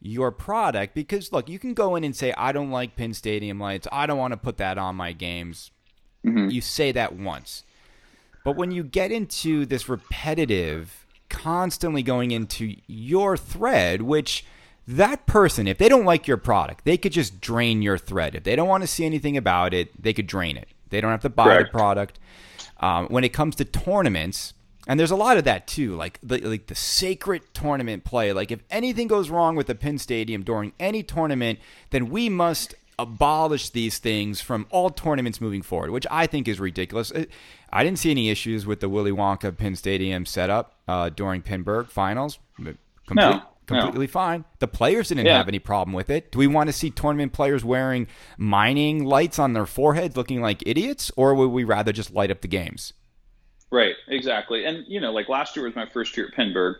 your 0.01 0.31
product 0.31 0.93
because 0.93 1.31
look, 1.31 1.49
you 1.49 1.59
can 1.59 1.73
go 1.73 1.95
in 1.95 2.03
and 2.03 2.15
say 2.15 2.33
I 2.37 2.51
don't 2.51 2.71
like 2.71 2.95
pin 2.95 3.13
stadium 3.13 3.59
lights, 3.59 3.87
I 3.91 4.05
don't 4.05 4.19
want 4.19 4.33
to 4.33 4.37
put 4.37 4.57
that 4.57 4.77
on 4.77 4.95
my 4.95 5.13
games. 5.13 5.71
Mm-hmm. 6.25 6.49
You 6.49 6.61
say 6.61 6.91
that 6.91 7.15
once. 7.15 7.63
But 8.43 8.55
when 8.57 8.71
you 8.71 8.83
get 8.83 9.11
into 9.11 9.65
this 9.65 9.89
repetitive, 9.89 11.05
constantly 11.29 12.03
going 12.03 12.31
into 12.31 12.75
your 12.85 13.37
thread, 13.37 14.03
which 14.03 14.45
that 14.87 15.25
person, 15.25 15.67
if 15.67 15.77
they 15.77 15.89
don't 15.89 16.05
like 16.05 16.27
your 16.27 16.37
product, 16.37 16.85
they 16.85 16.97
could 16.97 17.11
just 17.11 17.41
drain 17.41 17.81
your 17.81 17.97
thread. 17.97 18.35
If 18.35 18.43
they 18.43 18.55
don't 18.55 18.67
want 18.67 18.83
to 18.83 18.87
see 18.87 19.05
anything 19.05 19.35
about 19.35 19.73
it, 19.73 20.01
they 20.01 20.13
could 20.13 20.27
drain 20.27 20.57
it. 20.57 20.67
They 20.89 21.01
don't 21.01 21.11
have 21.11 21.21
to 21.21 21.29
buy 21.29 21.45
Correct. 21.45 21.71
the 21.71 21.77
product. 21.77 22.19
Um, 22.79 23.07
when 23.07 23.23
it 23.23 23.33
comes 23.33 23.55
to 23.55 23.65
tournaments, 23.65 24.53
and 24.87 24.99
there's 24.99 25.11
a 25.11 25.15
lot 25.15 25.37
of 25.37 25.45
that 25.45 25.65
too, 25.65 25.95
like 25.95 26.19
the, 26.21 26.37
like 26.39 26.67
the 26.67 26.75
sacred 26.75 27.41
tournament 27.53 28.03
play. 28.03 28.31
Like 28.33 28.51
if 28.51 28.59
anything 28.69 29.07
goes 29.07 29.29
wrong 29.29 29.55
with 29.55 29.67
the 29.67 29.75
Pin 29.75 29.97
Stadium 29.97 30.43
during 30.43 30.73
any 30.79 31.01
tournament, 31.01 31.59
then 31.89 32.09
we 32.09 32.29
must 32.29 32.75
abolish 32.99 33.71
these 33.71 33.97
things 33.97 34.39
from 34.39 34.67
all 34.69 34.89
tournaments 34.89 35.41
moving 35.41 35.61
forward, 35.61 35.89
which 35.89 36.05
I 36.11 36.27
think 36.27 36.47
is 36.47 36.59
ridiculous. 36.59 37.11
I 37.71 37.83
didn't 37.83 37.99
see 37.99 38.11
any 38.11 38.29
issues 38.29 38.65
with 38.65 38.79
the 38.79 38.87
Willy 38.87 39.11
Wonka 39.11 39.57
Pin 39.57 39.75
Stadium 39.75 40.25
setup 40.25 40.75
uh, 40.87 41.09
during 41.09 41.41
Pinburgh 41.41 41.89
finals. 41.89 42.37
Complete, 42.55 42.77
no 43.15 43.41
completely 43.65 44.07
no. 44.07 44.11
fine. 44.11 44.45
The 44.59 44.67
players 44.67 45.09
didn't 45.09 45.25
yeah. 45.25 45.37
have 45.37 45.47
any 45.47 45.59
problem 45.59 45.93
with 45.93 46.09
it. 46.09 46.31
Do 46.31 46.39
we 46.39 46.47
want 46.47 46.67
to 46.67 46.73
see 46.73 46.89
tournament 46.89 47.33
players 47.33 47.63
wearing 47.63 48.07
mining 48.37 49.05
lights 49.05 49.39
on 49.39 49.53
their 49.53 49.65
foreheads 49.65 50.15
looking 50.15 50.41
like 50.41 50.63
idiots, 50.65 51.11
or 51.15 51.33
would 51.35 51.47
we 51.47 51.63
rather 51.63 51.91
just 51.91 52.11
light 52.11 52.31
up 52.31 52.41
the 52.41 52.47
games? 52.47 52.93
Right, 53.71 53.95
exactly. 54.07 54.65
And, 54.65 54.85
you 54.87 54.99
know, 55.01 55.11
like 55.11 55.27
last 55.27 55.55
year 55.55 55.65
was 55.65 55.75
my 55.75 55.87
first 55.87 56.15
year 56.15 56.27
at 56.27 56.33
Pinburgh, 56.33 56.75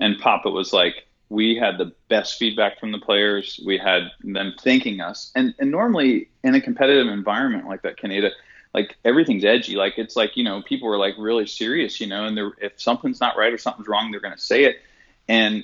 and 0.00 0.18
Papa 0.18 0.50
was 0.50 0.72
like, 0.72 1.06
we 1.30 1.54
had 1.56 1.78
the 1.78 1.92
best 2.08 2.38
feedback 2.38 2.80
from 2.80 2.92
the 2.92 2.98
players. 2.98 3.60
We 3.64 3.78
had 3.78 4.10
them 4.22 4.54
thanking 4.60 5.00
us. 5.00 5.30
And 5.34 5.54
and 5.58 5.70
normally 5.70 6.28
in 6.42 6.54
a 6.54 6.60
competitive 6.60 7.06
environment 7.06 7.66
like 7.66 7.82
that, 7.82 7.98
Kaneda, 7.98 8.32
like 8.74 8.96
everything's 9.04 9.44
edgy. 9.44 9.76
Like 9.76 9.94
it's 9.96 10.16
like, 10.16 10.36
you 10.36 10.44
know, 10.44 10.60
people 10.60 10.88
are 10.88 10.98
like 10.98 11.14
really 11.16 11.46
serious, 11.46 12.00
you 12.00 12.08
know, 12.08 12.26
and 12.26 12.36
they're 12.36 12.52
if 12.60 12.80
something's 12.80 13.20
not 13.20 13.36
right 13.38 13.52
or 13.52 13.58
something's 13.58 13.88
wrong, 13.88 14.10
they're 14.10 14.20
gonna 14.20 14.36
say 14.38 14.64
it. 14.64 14.82
And 15.28 15.62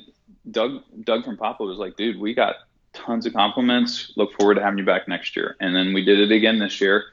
Doug 0.51 0.83
Doug 1.05 1.25
from 1.25 1.37
Papa 1.37 1.65
was 1.65 1.79
like, 1.79 1.97
dude, 1.97 2.21
we 2.21 2.35
got 2.35 2.57
tons 2.93 3.27
of 3.27 3.33
compliments. 3.33 4.13
Look 4.17 4.33
forward 4.39 4.55
to 4.55 4.63
having 4.63 4.79
you 4.79 4.85
back 4.85 5.09
next 5.09 5.37
year. 5.37 5.57
And 5.61 5.75
then 5.75 5.93
we 5.93 6.05
did 6.05 6.19
it 6.19 6.35
again 6.35 6.59
this 6.59 6.81
year. 6.81 7.05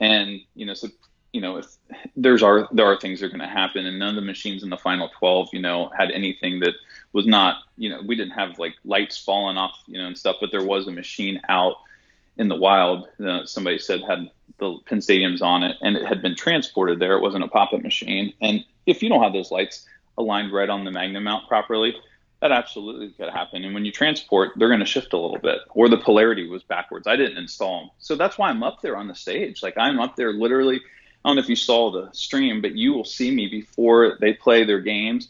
And, 0.00 0.40
you 0.54 0.66
know, 0.66 0.74
so 0.74 0.88
you 1.34 1.40
know, 1.40 1.56
if 1.56 1.66
there's 2.14 2.44
are 2.44 2.68
there 2.70 2.86
are 2.86 2.96
things 2.96 3.18
that 3.18 3.26
are 3.26 3.28
going 3.28 3.40
to 3.40 3.48
happen, 3.48 3.84
and 3.84 3.98
none 3.98 4.10
of 4.10 4.14
the 4.14 4.20
machines 4.22 4.62
in 4.62 4.70
the 4.70 4.76
final 4.76 5.10
12, 5.18 5.48
you 5.52 5.60
know, 5.60 5.90
had 5.98 6.12
anything 6.12 6.60
that 6.60 6.74
was 7.12 7.26
not, 7.26 7.56
you 7.76 7.90
know, 7.90 8.00
we 8.06 8.14
didn't 8.14 8.34
have 8.34 8.56
like 8.60 8.74
lights 8.84 9.18
falling 9.18 9.56
off, 9.56 9.76
you 9.88 9.98
know, 9.98 10.06
and 10.06 10.16
stuff, 10.16 10.36
but 10.40 10.52
there 10.52 10.64
was 10.64 10.86
a 10.86 10.92
machine 10.92 11.40
out 11.48 11.74
in 12.36 12.46
the 12.46 12.54
wild. 12.54 13.08
Uh, 13.18 13.44
somebody 13.44 13.80
said 13.80 14.00
had 14.08 14.30
the 14.58 14.78
Pin 14.86 14.98
Stadiums 14.98 15.42
on 15.42 15.64
it, 15.64 15.76
and 15.82 15.96
it 15.96 16.06
had 16.06 16.22
been 16.22 16.36
transported 16.36 17.00
there. 17.00 17.16
It 17.16 17.20
wasn't 17.20 17.42
a 17.42 17.48
pop-up 17.48 17.82
machine, 17.82 18.32
and 18.40 18.64
if 18.86 19.02
you 19.02 19.08
don't 19.08 19.22
have 19.22 19.32
those 19.32 19.50
lights 19.50 19.86
aligned 20.16 20.52
right 20.52 20.70
on 20.70 20.84
the 20.84 20.92
Magnum 20.92 21.24
mount 21.24 21.48
properly, 21.48 21.96
that 22.44 22.52
absolutely 22.52 23.08
could 23.08 23.30
happen. 23.30 23.64
And 23.64 23.74
when 23.74 23.84
you 23.84 23.90
transport, 23.90 24.52
they're 24.56 24.68
going 24.68 24.80
to 24.80 24.86
shift 24.86 25.12
a 25.14 25.18
little 25.18 25.38
bit, 25.38 25.60
or 25.70 25.88
the 25.88 25.96
polarity 25.96 26.46
was 26.46 26.62
backwards. 26.62 27.06
I 27.06 27.16
didn't 27.16 27.38
install 27.38 27.80
them, 27.80 27.90
so 27.98 28.14
that's 28.14 28.38
why 28.38 28.50
I'm 28.50 28.62
up 28.62 28.82
there 28.82 28.96
on 28.96 29.08
the 29.08 29.14
stage. 29.14 29.62
Like 29.62 29.74
I'm 29.76 29.98
up 29.98 30.14
there 30.14 30.32
literally 30.32 30.80
I 31.24 31.30
don't 31.30 31.36
know 31.36 31.42
if 31.42 31.48
you 31.48 31.56
saw 31.56 31.90
the 31.90 32.10
stream, 32.12 32.60
but 32.60 32.76
you 32.76 32.92
will 32.92 33.04
see 33.04 33.30
me 33.30 33.48
before 33.48 34.18
they 34.20 34.34
play 34.34 34.64
their 34.64 34.80
games. 34.80 35.28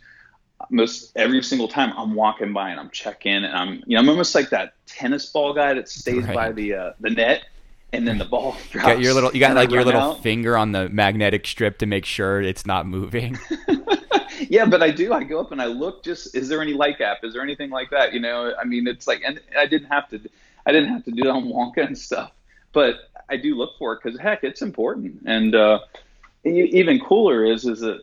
Most 0.68 1.12
every 1.14 1.42
single 1.42 1.68
time 1.68 1.92
I'm 1.96 2.14
walking 2.14 2.52
by 2.52 2.70
and 2.70 2.80
I'm 2.80 2.90
checking 2.90 3.44
and 3.44 3.54
I'm 3.54 3.82
you 3.86 3.94
know 3.94 4.00
I'm 4.00 4.08
almost 4.08 4.34
like 4.34 4.50
that 4.50 4.74
tennis 4.86 5.26
ball 5.26 5.52
guy 5.52 5.74
that 5.74 5.88
stays 5.88 6.24
right. 6.24 6.34
by 6.34 6.52
the 6.52 6.74
uh, 6.74 6.92
the 7.00 7.10
net 7.10 7.44
and 7.92 8.08
then 8.08 8.18
the 8.18 8.24
ball 8.24 8.56
drops. 8.70 8.88
Got 8.88 9.00
your 9.00 9.14
little 9.14 9.30
you 9.32 9.40
got 9.40 9.54
like 9.54 9.70
your 9.70 9.84
little 9.84 10.00
out. 10.00 10.22
finger 10.22 10.56
on 10.56 10.72
the 10.72 10.88
magnetic 10.88 11.46
strip 11.46 11.78
to 11.78 11.86
make 11.86 12.04
sure 12.04 12.40
it's 12.40 12.66
not 12.66 12.86
moving. 12.86 13.38
yeah, 14.40 14.66
but 14.66 14.82
I 14.82 14.90
do. 14.90 15.12
I 15.12 15.24
go 15.24 15.40
up 15.40 15.52
and 15.52 15.60
I 15.60 15.66
look. 15.66 16.04
Just 16.04 16.34
is 16.34 16.48
there 16.48 16.62
any 16.62 16.74
light 16.74 16.98
gap? 16.98 17.18
Is 17.22 17.32
there 17.32 17.42
anything 17.42 17.70
like 17.70 17.90
that? 17.90 18.12
You 18.12 18.20
know, 18.20 18.52
I 18.58 18.64
mean, 18.64 18.86
it's 18.86 19.06
like, 19.06 19.22
and 19.24 19.40
I 19.58 19.66
didn't 19.66 19.88
have 19.88 20.08
to. 20.10 20.20
I 20.66 20.72
didn't 20.72 20.90
have 20.90 21.04
to 21.04 21.10
do 21.10 21.22
that 21.22 21.30
on 21.30 21.44
Wonka 21.44 21.86
and 21.86 21.96
stuff. 21.96 22.32
But 22.72 22.96
I 23.28 23.36
do 23.36 23.54
look 23.54 23.78
for 23.78 23.92
it 23.92 24.00
because 24.02 24.18
heck, 24.18 24.44
it's 24.44 24.62
important. 24.62 25.22
And 25.26 25.54
uh, 25.54 25.80
even 26.44 27.00
cooler 27.00 27.44
is 27.44 27.64
is 27.64 27.80
that 27.80 28.00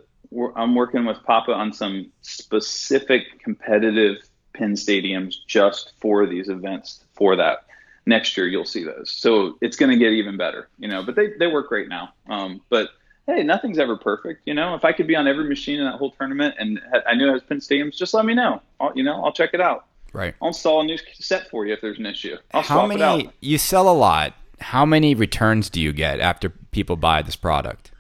I'm 0.55 0.75
working 0.75 1.05
with 1.05 1.21
Papa 1.23 1.53
on 1.53 1.73
some 1.73 2.11
specific 2.21 3.39
competitive 3.39 4.17
Pin 4.53 4.73
stadiums 4.73 5.35
just 5.47 5.93
for 5.99 6.25
these 6.25 6.49
events. 6.49 7.03
For 7.13 7.35
that, 7.37 7.65
next 8.05 8.35
year 8.35 8.47
you'll 8.47 8.65
see 8.65 8.83
those. 8.83 9.11
So 9.11 9.57
it's 9.61 9.77
going 9.77 9.91
to 9.91 9.97
get 9.97 10.11
even 10.11 10.37
better, 10.37 10.67
you 10.77 10.87
know. 10.87 11.03
But 11.03 11.15
they 11.15 11.33
they 11.39 11.47
work 11.47 11.69
great 11.69 11.87
now. 11.89 12.13
Um, 12.27 12.61
but 12.69 12.89
hey, 13.27 13.43
nothing's 13.43 13.79
ever 13.79 13.95
perfect, 13.97 14.41
you 14.45 14.53
know. 14.53 14.75
If 14.75 14.83
I 14.83 14.91
could 14.91 15.07
be 15.07 15.15
on 15.15 15.27
every 15.27 15.47
machine 15.47 15.79
in 15.79 15.85
that 15.85 15.95
whole 15.95 16.11
tournament 16.11 16.55
and 16.59 16.79
I 17.07 17.13
knew 17.13 17.29
it 17.29 17.33
was 17.33 17.43
Pin 17.43 17.59
stadiums, 17.59 17.95
just 17.95 18.13
let 18.13 18.25
me 18.25 18.33
know. 18.33 18.61
I'll, 18.79 18.91
you 18.95 19.03
know, 19.03 19.23
I'll 19.23 19.33
check 19.33 19.51
it 19.53 19.61
out. 19.61 19.85
Right. 20.13 20.35
I'll 20.41 20.49
install 20.49 20.81
a 20.81 20.85
new 20.85 20.97
set 21.13 21.49
for 21.49 21.65
you 21.65 21.73
if 21.73 21.81
there's 21.81 21.99
an 21.99 22.05
issue. 22.05 22.35
I'll 22.53 22.61
How 22.61 22.85
many? 22.85 23.29
You 23.39 23.57
sell 23.57 23.89
a 23.89 23.93
lot 23.93 24.33
how 24.61 24.85
many 24.85 25.15
returns 25.15 25.69
do 25.69 25.81
you 25.81 25.91
get 25.91 26.19
after 26.19 26.49
people 26.49 26.95
buy 26.95 27.21
this 27.21 27.35
product? 27.35 27.91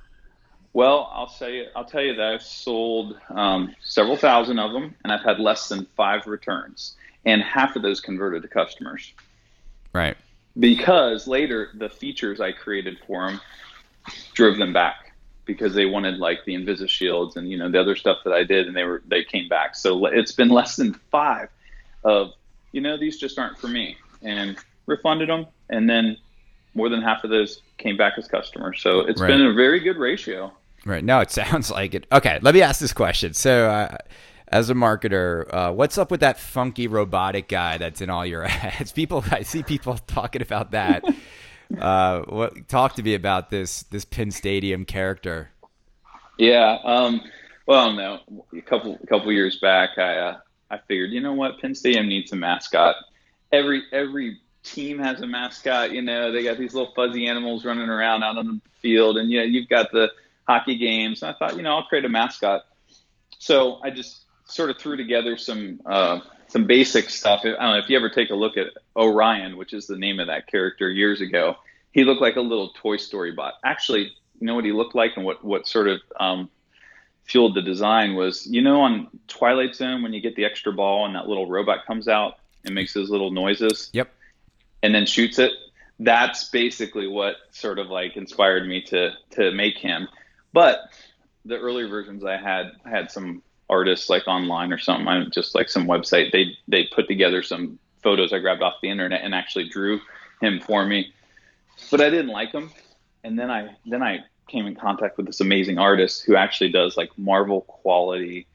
Well, 0.73 1.11
I'll 1.13 1.29
say 1.29 1.67
I'll 1.75 1.85
tell 1.85 2.01
you 2.01 2.15
that 2.15 2.33
I've 2.33 2.43
sold 2.43 3.17
um, 3.29 3.75
several 3.83 4.15
thousand 4.15 4.59
of 4.59 4.71
them, 4.71 4.95
and 5.03 5.11
I've 5.11 5.23
had 5.23 5.39
less 5.39 5.67
than 5.67 5.85
five 5.97 6.27
returns, 6.27 6.95
and 7.25 7.41
half 7.41 7.75
of 7.75 7.81
those 7.81 7.99
converted 7.99 8.41
to 8.43 8.47
customers. 8.47 9.13
Right. 9.93 10.15
Because 10.57 11.27
later 11.27 11.69
the 11.73 11.89
features 11.89 12.39
I 12.39 12.51
created 12.51 12.99
for 13.05 13.27
them 13.27 13.41
drove 14.33 14.57
them 14.57 14.71
back 14.71 15.10
because 15.53 15.73
they 15.73 15.85
wanted 15.85 16.17
like 16.17 16.45
the 16.45 16.53
Invisi 16.53 16.87
shields 16.87 17.35
and 17.35 17.49
you 17.49 17.57
know 17.57 17.69
the 17.69 17.79
other 17.79 17.95
stuff 17.95 18.19
that 18.25 18.33
I 18.33 18.43
did, 18.43 18.67
and 18.67 18.75
they 18.75 18.83
were 18.83 19.01
they 19.07 19.23
came 19.23 19.47
back. 19.47 19.75
So 19.75 20.05
it's 20.05 20.31
been 20.31 20.49
less 20.49 20.75
than 20.75 20.93
five 21.11 21.49
of 22.03 22.31
you 22.71 22.81
know 22.81 22.97
these 22.97 23.19
just 23.19 23.37
aren't 23.37 23.57
for 23.57 23.67
me, 23.67 23.97
and 24.21 24.57
refunded 24.85 25.29
them, 25.29 25.47
and 25.69 25.89
then 25.89 26.17
more 26.73 26.89
than 26.89 27.01
half 27.01 27.23
of 27.23 27.29
those 27.29 27.61
came 27.77 27.97
back 27.97 28.13
as 28.17 28.27
customers. 28.27 28.81
So 28.81 29.01
it's 29.01 29.19
right. 29.19 29.27
been 29.27 29.45
a 29.45 29.53
very 29.53 29.79
good 29.79 29.97
ratio. 29.97 30.53
Right. 30.85 31.03
No, 31.03 31.19
it 31.19 31.31
sounds 31.41 31.69
like 31.69 31.93
it. 31.93 32.07
Okay, 32.11 32.39
let 32.41 32.53
me 32.53 32.61
ask 32.61 32.79
this 32.79 32.93
question. 32.93 33.33
So, 33.33 33.69
uh, 33.69 33.97
as 34.47 34.69
a 34.69 34.73
marketer, 34.73 35.51
uh, 35.53 35.71
what's 35.71 35.97
up 35.97 36.11
with 36.11 36.19
that 36.19 36.37
funky 36.37 36.87
robotic 36.87 37.47
guy 37.47 37.77
that's 37.77 38.01
in 38.01 38.09
all 38.09 38.25
your 38.25 38.43
ads? 38.45 38.91
People, 38.91 39.23
I 39.31 39.43
see 39.43 39.63
people 39.63 39.97
talking 40.07 40.41
about 40.41 40.71
that. 40.71 41.03
Uh, 41.79 42.21
what 42.23 42.67
talk 42.67 42.95
to 42.95 43.03
me 43.03 43.13
about 43.13 43.49
this 43.49 43.83
this 43.83 44.05
Pin 44.05 44.31
Stadium 44.31 44.85
character? 44.85 45.49
Yeah. 46.37 46.77
Um, 46.83 47.21
well, 47.65 47.93
no. 47.93 48.19
A 48.57 48.61
couple 48.61 48.97
a 49.01 49.07
couple 49.07 49.31
years 49.31 49.59
back, 49.59 49.97
I 49.97 50.17
uh, 50.17 50.37
I 50.69 50.79
figured, 50.87 51.11
you 51.11 51.21
know 51.21 51.33
what, 51.33 51.59
Pin 51.59 51.75
Stadium 51.75 52.07
needs 52.07 52.31
a 52.31 52.35
mascot. 52.35 52.95
Every 53.51 53.83
every 53.91 54.39
team 54.63 54.99
has 54.99 55.21
a 55.21 55.27
mascot. 55.27 55.91
You 55.91 56.01
know, 56.01 56.31
they 56.31 56.43
got 56.43 56.57
these 56.57 56.73
little 56.73 56.93
fuzzy 56.95 57.27
animals 57.27 57.65
running 57.65 57.89
around 57.89 58.23
out 58.23 58.37
on 58.37 58.47
the 58.47 58.61
field, 58.81 59.17
and 59.17 59.29
you 59.29 59.39
know, 59.39 59.45
you've 59.45 59.69
got 59.69 59.91
the 59.91 60.09
hockey 60.47 60.77
games. 60.77 61.21
And 61.21 61.31
I 61.31 61.37
thought, 61.37 61.57
you 61.57 61.63
know, 61.63 61.75
I'll 61.75 61.83
create 61.83 62.05
a 62.05 62.09
mascot. 62.09 62.65
So 63.39 63.79
I 63.83 63.89
just 63.89 64.21
sort 64.45 64.69
of 64.69 64.77
threw 64.77 64.97
together 64.97 65.37
some 65.37 65.81
uh, 65.85 66.19
some 66.51 66.65
basic 66.65 67.09
stuff. 67.09 67.41
I 67.43 67.49
don't 67.49 67.59
know 67.59 67.77
if 67.77 67.89
you 67.89 67.97
ever 67.97 68.09
take 68.09 68.29
a 68.29 68.35
look 68.35 68.57
at 68.57 68.67
Orion, 68.95 69.57
which 69.57 69.73
is 69.73 69.87
the 69.87 69.97
name 69.97 70.19
of 70.19 70.27
that 70.27 70.47
character 70.47 70.89
years 70.89 71.21
ago. 71.21 71.55
He 71.91 72.03
looked 72.03 72.21
like 72.21 72.35
a 72.35 72.41
little 72.41 72.69
Toy 72.69 72.97
Story 72.97 73.31
bot. 73.31 73.55
Actually, 73.63 74.11
you 74.39 74.47
know 74.47 74.55
what 74.55 74.65
he 74.65 74.71
looked 74.71 74.95
like, 74.95 75.11
and 75.15 75.25
what 75.25 75.43
what 75.43 75.67
sort 75.67 75.87
of 75.87 76.01
um, 76.19 76.49
fueled 77.23 77.55
the 77.55 77.61
design 77.61 78.15
was, 78.15 78.45
you 78.47 78.61
know, 78.61 78.81
on 78.81 79.07
Twilight 79.27 79.75
Zone 79.75 80.03
when 80.03 80.13
you 80.13 80.21
get 80.21 80.35
the 80.35 80.45
extra 80.45 80.71
ball 80.73 81.05
and 81.05 81.15
that 81.15 81.27
little 81.27 81.47
robot 81.47 81.85
comes 81.85 82.07
out 82.07 82.37
and 82.65 82.75
makes 82.75 82.93
those 82.93 83.09
little 83.09 83.31
noises. 83.31 83.89
Yep 83.93 84.09
and 84.83 84.93
then 84.93 85.05
shoots 85.05 85.39
it. 85.39 85.51
That's 85.99 86.49
basically 86.49 87.07
what 87.07 87.35
sort 87.51 87.79
of 87.79 87.87
like 87.87 88.17
inspired 88.17 88.67
me 88.67 88.81
to 88.83 89.11
to 89.31 89.51
make 89.51 89.77
him. 89.77 90.07
But 90.53 90.79
the 91.45 91.57
earlier 91.57 91.87
versions 91.87 92.23
I 92.23 92.37
had 92.37 92.71
I 92.85 92.89
had 92.89 93.11
some 93.11 93.43
artists 93.71 94.09
like 94.09 94.27
online 94.27 94.71
or 94.71 94.77
something, 94.77 95.07
I 95.07 95.23
just 95.25 95.55
like 95.55 95.69
some 95.69 95.87
website. 95.87 96.31
They 96.31 96.57
they 96.67 96.83
put 96.93 97.07
together 97.07 97.41
some 97.41 97.79
photos 98.03 98.33
I 98.33 98.39
grabbed 98.39 98.61
off 98.61 98.75
the 98.81 98.89
internet 98.89 99.21
and 99.23 99.33
actually 99.33 99.69
drew 99.69 100.01
him 100.41 100.59
for 100.59 100.85
me. 100.85 101.13
But 101.89 102.01
I 102.01 102.09
didn't 102.09 102.31
like 102.31 102.51
him. 102.51 102.71
And 103.23 103.39
then 103.39 103.49
I 103.49 103.75
then 103.85 104.03
I 104.03 104.25
came 104.47 104.67
in 104.67 104.75
contact 104.75 105.17
with 105.17 105.25
this 105.25 105.39
amazing 105.39 105.77
artist 105.77 106.25
who 106.25 106.35
actually 106.35 106.71
does 106.71 106.97
like 106.97 107.17
Marvel 107.17 107.61
quality 107.61 108.47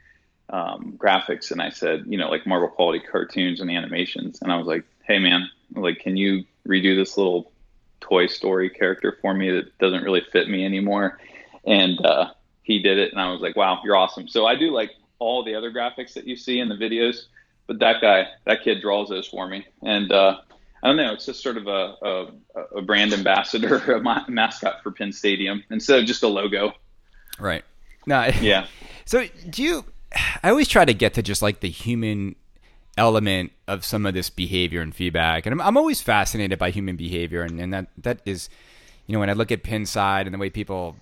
um, 0.51 0.95
graphics. 0.97 1.51
And 1.51 1.63
I 1.63 1.71
said, 1.71 2.05
you 2.07 2.19
know, 2.19 2.29
like 2.29 2.47
Marvel 2.47 2.69
quality 2.69 3.01
cartoons 3.01 3.61
and 3.61 3.71
animations. 3.71 4.41
And 4.43 4.53
I 4.53 4.59
was 4.59 4.67
like, 4.67 4.85
hey 5.05 5.19
man, 5.19 5.49
like, 5.75 5.99
can 6.01 6.17
you 6.17 6.45
redo 6.69 6.97
this 6.97 7.17
little 7.17 7.51
Toy 8.01 8.27
Story 8.27 8.69
character 8.69 9.17
for 9.23 9.33
me 9.33 9.51
that 9.51 9.79
doesn't 9.79 10.05
really 10.05 10.23
fit 10.33 10.49
me 10.49 10.65
anymore? 10.65 11.19
And 11.65 12.05
uh, 12.05 12.33
he 12.63 12.81
did 12.81 12.99
it, 12.99 13.13
and 13.13 13.21
I 13.21 13.31
was 13.31 13.41
like, 13.41 13.57
wow, 13.57 13.81
you're 13.85 13.97
awesome. 13.97 14.29
So 14.29 14.47
I 14.47 14.57
do 14.57 14.73
like 14.73 14.91
all 15.19 15.45
the 15.45 15.55
other 15.55 15.73
graphics 15.73 16.15
that 16.15 16.27
you 16.27 16.37
see 16.37 16.59
in 16.61 16.69
the 16.69 16.75
videos, 16.75 17.27
but 17.67 17.79
that 17.81 18.01
guy, 18.01 18.27
that 18.45 18.63
kid 18.63 18.81
draws 18.81 19.09
those 19.09 19.27
for 19.27 19.49
me, 19.49 19.67
and 19.83 20.13
uh, 20.13 20.39
I 20.83 20.89
don't 20.89 20.97
know. 20.97 21.13
It's 21.13 21.27
just 21.27 21.43
sort 21.43 21.57
of 21.57 21.67
a, 21.67 21.95
a, 22.03 22.27
a 22.77 22.83
brand 22.83 23.13
ambassador, 23.13 23.77
a 23.93 24.31
mascot 24.31 24.83
for 24.83 24.91
Pin 24.93 25.13
Stadium 25.13 25.65
instead 25.71 25.99
of 25.99 26.07
just 26.07 26.23
a 26.23 26.29
logo. 26.29 26.73
Right. 27.39 27.65
No. 28.07 28.31
Yeah. 28.41 28.67
So 29.05 29.25
do 29.51 29.63
you? 29.63 29.85
I 30.43 30.51
always 30.51 30.69
try 30.69 30.85
to 30.85 30.95
get 30.95 31.15
to 31.15 31.23
just 31.23 31.43
like 31.43 31.61
the 31.61 31.69
human 31.69 32.37
element 32.97 33.53
of 33.69 33.85
some 33.85 34.07
of 34.07 34.15
this 34.15 34.31
behavior 34.31 34.81
and 34.81 34.95
feedback. 34.95 35.45
And 35.45 35.53
I'm, 35.53 35.61
I'm 35.61 35.77
always 35.77 36.01
fascinated 36.01 36.59
by 36.59 36.71
human 36.71 36.97
behavior, 36.97 37.43
and, 37.43 37.61
and 37.61 37.73
that 37.73 37.89
that 37.99 38.21
is, 38.25 38.49
you 39.07 39.15
know, 39.15 39.21
when 39.21 39.31
I 39.31 39.35
look 39.35 39.51
at 39.53 39.63
Pinside 39.63 40.27
and 40.27 40.35
the 40.35 40.39
way 40.39 40.51
people 40.51 40.97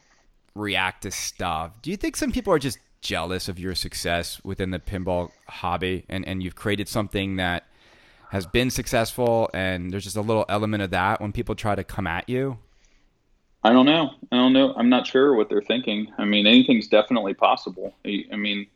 react 0.55 1.03
to 1.03 1.11
stuff. 1.11 1.73
Do 1.83 1.91
you 1.91 1.97
think 1.97 2.17
some 2.17 2.33
people 2.33 2.53
are 2.53 2.59
just 2.59 2.79
jealous 3.05 3.49
of 3.49 3.59
your 3.61 3.77
success 3.77 4.41
within 4.43 4.73
the 4.73 4.81
pinball 4.81 5.31
hobby, 5.47 6.05
and 6.09 6.27
and 6.27 6.43
you've 6.43 6.57
created 6.57 6.89
something 6.89 7.37
that 7.37 7.65
has 8.31 8.47
been 8.47 8.71
successful, 8.71 9.49
and 9.55 9.93
there's 9.93 10.03
just 10.03 10.17
a 10.17 10.21
little 10.21 10.45
element 10.49 10.83
of 10.83 10.91
that 10.91 11.21
when 11.21 11.31
people 11.31 11.55
try 11.55 11.77
to 11.77 11.85
come 11.85 12.09
at 12.09 12.29
you? 12.29 12.59
I 13.63 13.73
don't 13.73 13.87
know. 13.87 14.11
I 14.33 14.37
don't 14.37 14.53
know. 14.53 14.75
I'm 14.77 14.89
not 14.89 15.07
sure 15.07 15.35
what 15.35 15.49
they're 15.49 15.63
thinking. 15.63 16.13
I 16.19 16.25
mean, 16.25 16.47
anything's 16.47 16.89
definitely 16.89 17.35
possible. 17.35 17.95
I 18.05 18.37
mean, 18.37 18.67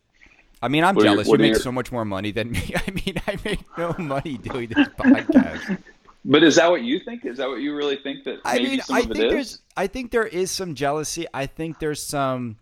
I 0.62 0.68
mean, 0.68 0.84
I'm 0.84 0.94
what 0.94 1.02
jealous. 1.02 1.26
You, 1.26 1.32
you 1.32 1.38
make 1.38 1.52
your... 1.52 1.60
so 1.60 1.72
much 1.72 1.90
more 1.90 2.04
money 2.04 2.30
than 2.30 2.52
me. 2.52 2.72
I 2.86 2.90
mean, 2.90 3.16
I 3.26 3.36
make 3.44 3.60
no 3.76 3.94
money 3.98 4.38
doing 4.38 4.68
this 4.68 4.88
podcast. 4.88 5.78
But 6.24 6.42
is 6.42 6.56
that 6.56 6.70
what 6.70 6.82
you 6.82 7.00
think? 7.00 7.24
Is 7.24 7.38
that 7.38 7.48
what 7.48 7.60
you 7.60 7.74
really 7.74 7.96
think 7.96 8.24
that? 8.24 8.40
I 8.44 8.58
mean, 8.58 8.80
I 8.90 9.02
think 9.02 9.16
there's. 9.16 9.60
I 9.76 9.86
think 9.86 10.10
there 10.10 10.26
is 10.26 10.50
some 10.50 10.74
jealousy. 10.74 11.26
I 11.34 11.46
think 11.46 11.78
there's 11.78 12.02
some. 12.02 12.58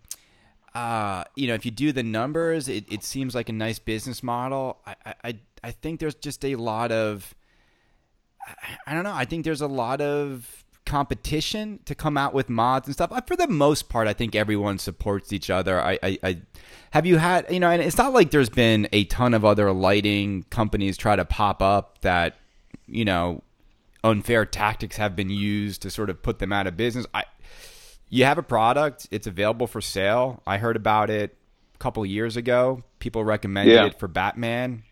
Uh, 0.77 1.23
you 1.35 1.47
know, 1.47 1.55
if 1.55 1.65
you 1.65 1.71
do 1.71 1.91
the 1.91 2.03
numbers, 2.03 2.67
it, 2.67 2.85
it 2.91 3.03
seems 3.03 3.33
like 3.33 3.49
a 3.49 3.53
nice 3.53 3.79
business 3.79 4.21
model. 4.21 4.77
I, 4.85 4.95
I, 5.23 5.39
I 5.63 5.71
think 5.71 5.99
there's 5.99 6.13
just 6.13 6.45
a 6.45 6.55
lot 6.55 6.91
of 6.91 7.33
I 8.85 8.93
don't 8.93 9.03
know. 9.03 9.13
I 9.13 9.25
think 9.25 9.43
there's 9.43 9.61
a 9.61 9.67
lot 9.67 10.01
of 10.01 10.63
competition 10.85 11.79
to 11.85 11.95
come 11.95 12.15
out 12.15 12.35
with 12.35 12.47
mods 12.47 12.87
and 12.87 12.93
stuff. 12.93 13.11
For 13.25 13.35
the 13.35 13.47
most 13.47 13.89
part, 13.89 14.07
I 14.07 14.13
think 14.13 14.35
everyone 14.35 14.77
supports 14.77 15.33
each 15.33 15.49
other. 15.49 15.81
I, 15.81 15.97
I, 16.03 16.19
I 16.21 16.41
have 16.91 17.07
you 17.07 17.17
had 17.17 17.51
you 17.51 17.59
know, 17.59 17.71
and 17.71 17.81
it's 17.81 17.97
not 17.97 18.13
like 18.13 18.29
there's 18.29 18.51
been 18.51 18.87
a 18.93 19.05
ton 19.05 19.33
of 19.33 19.43
other 19.43 19.71
lighting 19.71 20.43
companies 20.51 20.95
try 20.95 21.15
to 21.15 21.25
pop 21.25 21.59
up 21.59 22.01
that 22.01 22.37
you 22.85 23.03
know 23.03 23.41
unfair 24.03 24.45
tactics 24.45 24.97
have 24.97 25.15
been 25.15 25.31
used 25.31 25.81
to 25.81 25.89
sort 25.89 26.11
of 26.11 26.21
put 26.21 26.37
them 26.37 26.53
out 26.53 26.67
of 26.67 26.77
business. 26.77 27.07
I 27.15 27.23
you 28.09 28.25
have 28.25 28.37
a 28.37 28.43
product, 28.43 29.07
it's 29.11 29.27
available 29.27 29.67
for 29.67 29.81
sale. 29.81 30.41
I 30.47 30.57
heard 30.57 30.75
about 30.75 31.09
it 31.09 31.35
a 31.75 31.77
couple 31.77 32.05
years 32.05 32.37
ago. 32.37 32.83
People 32.99 33.23
recommended 33.23 33.73
yeah. 33.73 33.85
it 33.85 33.99
for 33.99 34.07
Batman. 34.07 34.83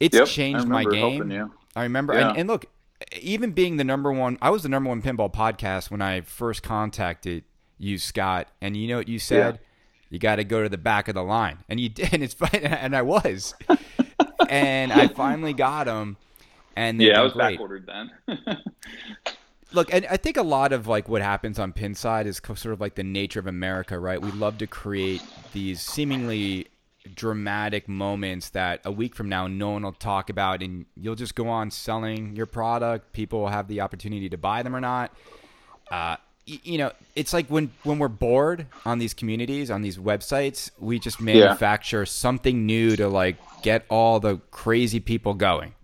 It's 0.00 0.16
yep, 0.16 0.26
changed 0.26 0.66
my 0.66 0.84
game. 0.84 1.50
I 1.76 1.82
remember, 1.84 2.12
and, 2.12 2.36
and 2.36 2.48
look, 2.48 2.66
even 3.20 3.52
being 3.52 3.76
the 3.76 3.84
number 3.84 4.12
one, 4.12 4.38
I 4.42 4.50
was 4.50 4.62
the 4.62 4.68
number 4.68 4.88
one 4.88 5.02
pinball 5.02 5.32
podcast 5.32 5.90
when 5.90 6.02
I 6.02 6.22
first 6.22 6.62
contacted 6.62 7.44
you, 7.78 7.98
Scott. 7.98 8.48
And 8.60 8.76
you 8.76 8.88
know 8.88 8.98
what 8.98 9.08
you 9.08 9.18
said? 9.18 9.54
Yeah. 9.54 9.60
You 10.10 10.18
got 10.18 10.36
to 10.36 10.44
go 10.44 10.62
to 10.62 10.68
the 10.68 10.78
back 10.78 11.08
of 11.08 11.14
the 11.14 11.22
line, 11.22 11.58
and 11.68 11.80
you 11.80 11.88
did. 11.90 12.12
And 12.12 12.22
it's 12.22 12.34
fine, 12.34 12.50
and 12.62 12.96
I 12.96 13.02
was, 13.02 13.54
and 14.48 14.92
I 14.92 15.08
finally 15.08 15.52
got 15.52 15.84
them. 15.86 16.16
And 16.76 17.00
yeah, 17.00 17.20
I 17.20 17.22
was 17.22 17.32
back 17.32 17.58
ordered 17.60 17.86
then. 17.86 18.10
Look, 19.72 19.92
and 19.92 20.06
I 20.06 20.16
think 20.16 20.36
a 20.36 20.42
lot 20.42 20.72
of 20.72 20.86
like 20.86 21.08
what 21.08 21.22
happens 21.22 21.58
on 21.58 21.72
Pinside 21.72 22.26
is 22.26 22.40
sort 22.44 22.66
of 22.72 22.80
like 22.80 22.94
the 22.94 23.02
nature 23.02 23.40
of 23.40 23.46
America, 23.46 23.98
right? 23.98 24.20
We 24.20 24.30
love 24.32 24.58
to 24.58 24.66
create 24.66 25.22
these 25.52 25.80
seemingly 25.80 26.68
dramatic 27.14 27.88
moments 27.88 28.50
that 28.50 28.80
a 28.84 28.90
week 28.90 29.14
from 29.14 29.28
now 29.28 29.46
no 29.46 29.70
one 29.70 29.82
will 29.82 29.92
talk 29.92 30.30
about 30.30 30.62
and 30.62 30.86
you'll 30.96 31.14
just 31.14 31.34
go 31.34 31.48
on 31.48 31.70
selling 31.70 32.34
your 32.34 32.46
product 32.46 33.12
people 33.12 33.40
will 33.40 33.48
have 33.48 33.68
the 33.68 33.82
opportunity 33.82 34.28
to 34.30 34.38
buy 34.38 34.62
them 34.62 34.74
or 34.74 34.80
not 34.80 35.12
uh, 35.90 36.16
you 36.46 36.78
know 36.78 36.90
it's 37.14 37.34
like 37.34 37.46
when 37.48 37.70
when 37.82 37.98
we're 37.98 38.08
bored 38.08 38.66
on 38.86 38.98
these 38.98 39.12
communities 39.12 39.70
on 39.70 39.82
these 39.82 39.98
websites 39.98 40.70
we 40.78 40.98
just 40.98 41.20
manufacture 41.20 42.00
yeah. 42.00 42.04
something 42.04 42.64
new 42.64 42.96
to 42.96 43.06
like 43.06 43.36
get 43.62 43.84
all 43.90 44.18
the 44.18 44.36
crazy 44.50 45.00
people 45.00 45.34
going 45.34 45.74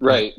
Right. 0.00 0.32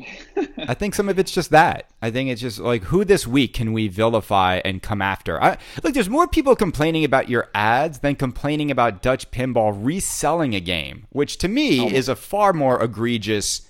I 0.58 0.74
think 0.74 0.96
some 0.96 1.10
of 1.10 1.20
it's 1.20 1.32
just 1.32 1.52
that. 1.52 1.90
I 2.02 2.12
think 2.12 2.30
it's 2.30 2.42
just 2.42 2.60
like 2.60 2.84
who 2.84 3.04
this 3.04 3.28
week 3.28 3.54
can 3.54 3.74
we 3.74 3.90
vilify 3.90 4.62
and 4.64 4.82
come 4.82 5.02
after? 5.02 5.42
I, 5.42 5.58
look, 5.84 5.94
there's 5.94 6.10
more 6.10 6.28
people 6.28 6.56
complaining 6.56 7.04
about 7.04 7.30
your 7.30 7.50
ads 7.54 8.00
than 8.00 8.16
complaining 8.16 8.72
about 8.72 9.02
Dutch 9.02 9.30
Pinball 9.32 9.78
reselling 9.78 10.56
a 10.56 10.62
game, 10.62 11.08
which 11.10 11.38
to 11.40 11.50
me 11.50 11.82
oh. 11.82 11.88
is 11.88 12.08
a 12.08 12.16
far 12.16 12.54
more 12.54 12.82
egregious 12.82 13.68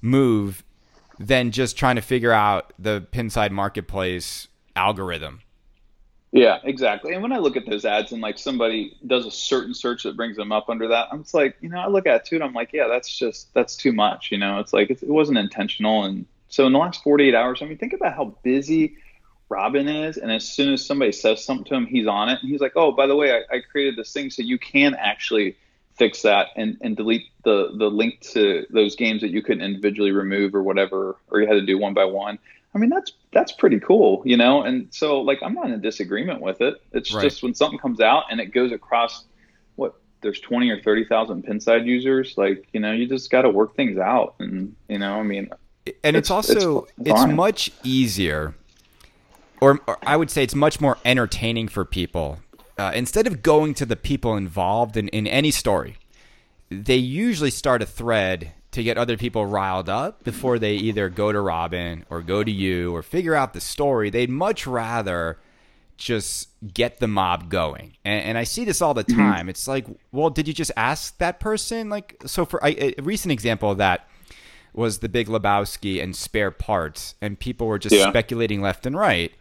move 0.00 0.62
than 1.18 1.50
just 1.50 1.76
trying 1.76 1.96
to 1.96 2.02
figure 2.02 2.32
out 2.32 2.72
the 2.78 3.06
Pinside 3.12 3.50
marketplace 3.50 4.46
algorithm. 4.76 5.40
Yeah, 6.32 6.60
exactly. 6.64 7.12
And 7.12 7.22
when 7.22 7.32
I 7.32 7.38
look 7.38 7.56
at 7.58 7.66
those 7.66 7.84
ads 7.84 8.12
and 8.12 8.22
like 8.22 8.38
somebody 8.38 8.96
does 9.06 9.26
a 9.26 9.30
certain 9.30 9.74
search 9.74 10.04
that 10.04 10.16
brings 10.16 10.36
them 10.36 10.50
up 10.50 10.70
under 10.70 10.88
that, 10.88 11.08
I'm 11.12 11.22
just 11.24 11.34
like, 11.34 11.56
you 11.60 11.68
know, 11.68 11.78
I 11.78 11.88
look 11.88 12.06
at 12.06 12.16
it 12.16 12.24
too 12.24 12.36
and 12.36 12.44
I'm 12.44 12.54
like, 12.54 12.72
yeah, 12.72 12.88
that's 12.88 13.18
just 13.18 13.52
that's 13.52 13.76
too 13.76 13.92
much. 13.92 14.32
You 14.32 14.38
know, 14.38 14.58
it's 14.58 14.72
like 14.72 14.90
it 14.90 15.02
wasn't 15.06 15.36
intentional. 15.36 16.04
And 16.04 16.24
so 16.48 16.66
in 16.66 16.72
the 16.72 16.78
last 16.78 17.02
48 17.02 17.34
hours, 17.34 17.60
I 17.60 17.66
mean, 17.66 17.76
think 17.76 17.92
about 17.92 18.14
how 18.16 18.34
busy 18.42 18.96
Robin 19.50 19.86
is, 19.86 20.16
and 20.16 20.32
as 20.32 20.48
soon 20.48 20.72
as 20.72 20.84
somebody 20.84 21.12
says 21.12 21.44
something 21.44 21.66
to 21.66 21.74
him, 21.74 21.86
he's 21.86 22.06
on 22.06 22.30
it, 22.30 22.38
and 22.40 22.50
he's 22.50 22.62
like, 22.62 22.72
oh, 22.74 22.90
by 22.92 23.06
the 23.06 23.14
way, 23.14 23.32
I, 23.32 23.56
I 23.56 23.60
created 23.60 23.96
this 23.96 24.10
thing 24.10 24.30
so 24.30 24.40
you 24.40 24.58
can 24.58 24.94
actually 24.94 25.58
fix 25.96 26.22
that 26.22 26.48
and, 26.56 26.78
and 26.80 26.96
delete 26.96 27.26
the 27.44 27.70
the 27.76 27.90
link 27.90 28.20
to 28.20 28.64
those 28.70 28.96
games 28.96 29.20
that 29.20 29.28
you 29.28 29.42
couldn't 29.42 29.62
individually 29.62 30.12
remove 30.12 30.54
or 30.54 30.62
whatever, 30.62 31.16
or 31.30 31.42
you 31.42 31.46
had 31.46 31.54
to 31.54 31.66
do 31.66 31.76
one 31.76 31.92
by 31.92 32.06
one. 32.06 32.38
I 32.74 32.78
mean, 32.78 32.90
that's 32.90 33.12
that's 33.32 33.52
pretty 33.52 33.80
cool, 33.80 34.22
you 34.24 34.36
know. 34.36 34.62
And 34.62 34.88
so, 34.90 35.20
like, 35.20 35.38
I'm 35.42 35.54
not 35.54 35.70
in 35.70 35.80
disagreement 35.80 36.40
with 36.40 36.60
it. 36.60 36.82
It's 36.92 37.12
right. 37.12 37.22
just 37.22 37.42
when 37.42 37.54
something 37.54 37.78
comes 37.78 38.00
out 38.00 38.24
and 38.30 38.40
it 38.40 38.46
goes 38.46 38.72
across 38.72 39.24
what 39.76 39.94
there's 40.22 40.40
20 40.40 40.70
or 40.70 40.80
30 40.80 41.04
thousand 41.04 41.44
Pinside 41.44 41.86
users, 41.86 42.34
like, 42.38 42.66
you 42.72 42.80
know, 42.80 42.92
you 42.92 43.06
just 43.06 43.30
got 43.30 43.42
to 43.42 43.50
work 43.50 43.76
things 43.76 43.98
out, 43.98 44.36
and 44.38 44.74
you 44.88 44.98
know, 44.98 45.14
I 45.14 45.22
mean, 45.22 45.50
and 46.02 46.16
it's, 46.16 46.26
it's 46.26 46.30
also 46.30 46.86
it's, 46.98 47.10
it's, 47.10 47.26
much 47.26 47.70
easier, 47.82 48.54
or, 49.60 49.80
or, 49.86 49.98
I 50.02 50.16
would 50.16 50.30
say 50.30 50.42
it's 50.42 50.54
much 50.54 50.80
more 50.80 50.98
entertaining 51.04 51.68
for 51.68 51.84
people. 51.84 52.38
Uh, 52.78 52.92
instead 52.94 53.26
of 53.26 53.42
going 53.42 53.74
to 53.74 53.84
the 53.84 53.96
people 53.96 54.34
involved 54.36 54.96
in, 54.96 55.08
in 55.08 55.26
any 55.26 55.50
story, 55.50 55.96
they 56.70 56.96
usually 56.96 57.50
start 57.50 57.82
a 57.82 57.86
thread 57.86 58.52
to 58.72 58.82
get 58.82 58.98
other 58.98 59.16
people 59.16 59.46
riled 59.46 59.88
up 59.88 60.24
before 60.24 60.58
they 60.58 60.74
either 60.74 61.08
go 61.08 61.30
to 61.30 61.40
Robin 61.40 62.04
or 62.10 62.22
go 62.22 62.42
to 62.42 62.50
you 62.50 62.94
or 62.94 63.02
figure 63.02 63.34
out 63.34 63.52
the 63.52 63.60
story. 63.60 64.10
They'd 64.10 64.30
much 64.30 64.66
rather 64.66 65.38
just 65.98 66.48
get 66.72 66.98
the 66.98 67.06
mob 67.06 67.48
going. 67.48 67.96
And, 68.04 68.24
and 68.24 68.38
I 68.38 68.44
see 68.44 68.64
this 68.64 68.82
all 68.82 68.94
the 68.94 69.04
mm-hmm. 69.04 69.20
time. 69.20 69.48
It's 69.48 69.68
like, 69.68 69.86
well, 70.10 70.30
did 70.30 70.48
you 70.48 70.54
just 70.54 70.72
ask 70.76 71.16
that 71.18 71.38
person? 71.38 71.90
Like, 71.90 72.20
so 72.26 72.44
for 72.44 72.64
I, 72.64 72.94
a 72.98 73.02
recent 73.02 73.30
example 73.30 73.70
of 73.70 73.78
that 73.78 74.08
was 74.72 74.98
the 74.98 75.08
Big 75.08 75.28
Lebowski 75.28 76.02
and 76.02 76.16
spare 76.16 76.50
parts, 76.50 77.14
and 77.20 77.38
people 77.38 77.66
were 77.66 77.78
just 77.78 77.94
yeah. 77.94 78.08
speculating 78.08 78.62
left 78.62 78.86
and 78.86 78.96
right. 78.96 79.32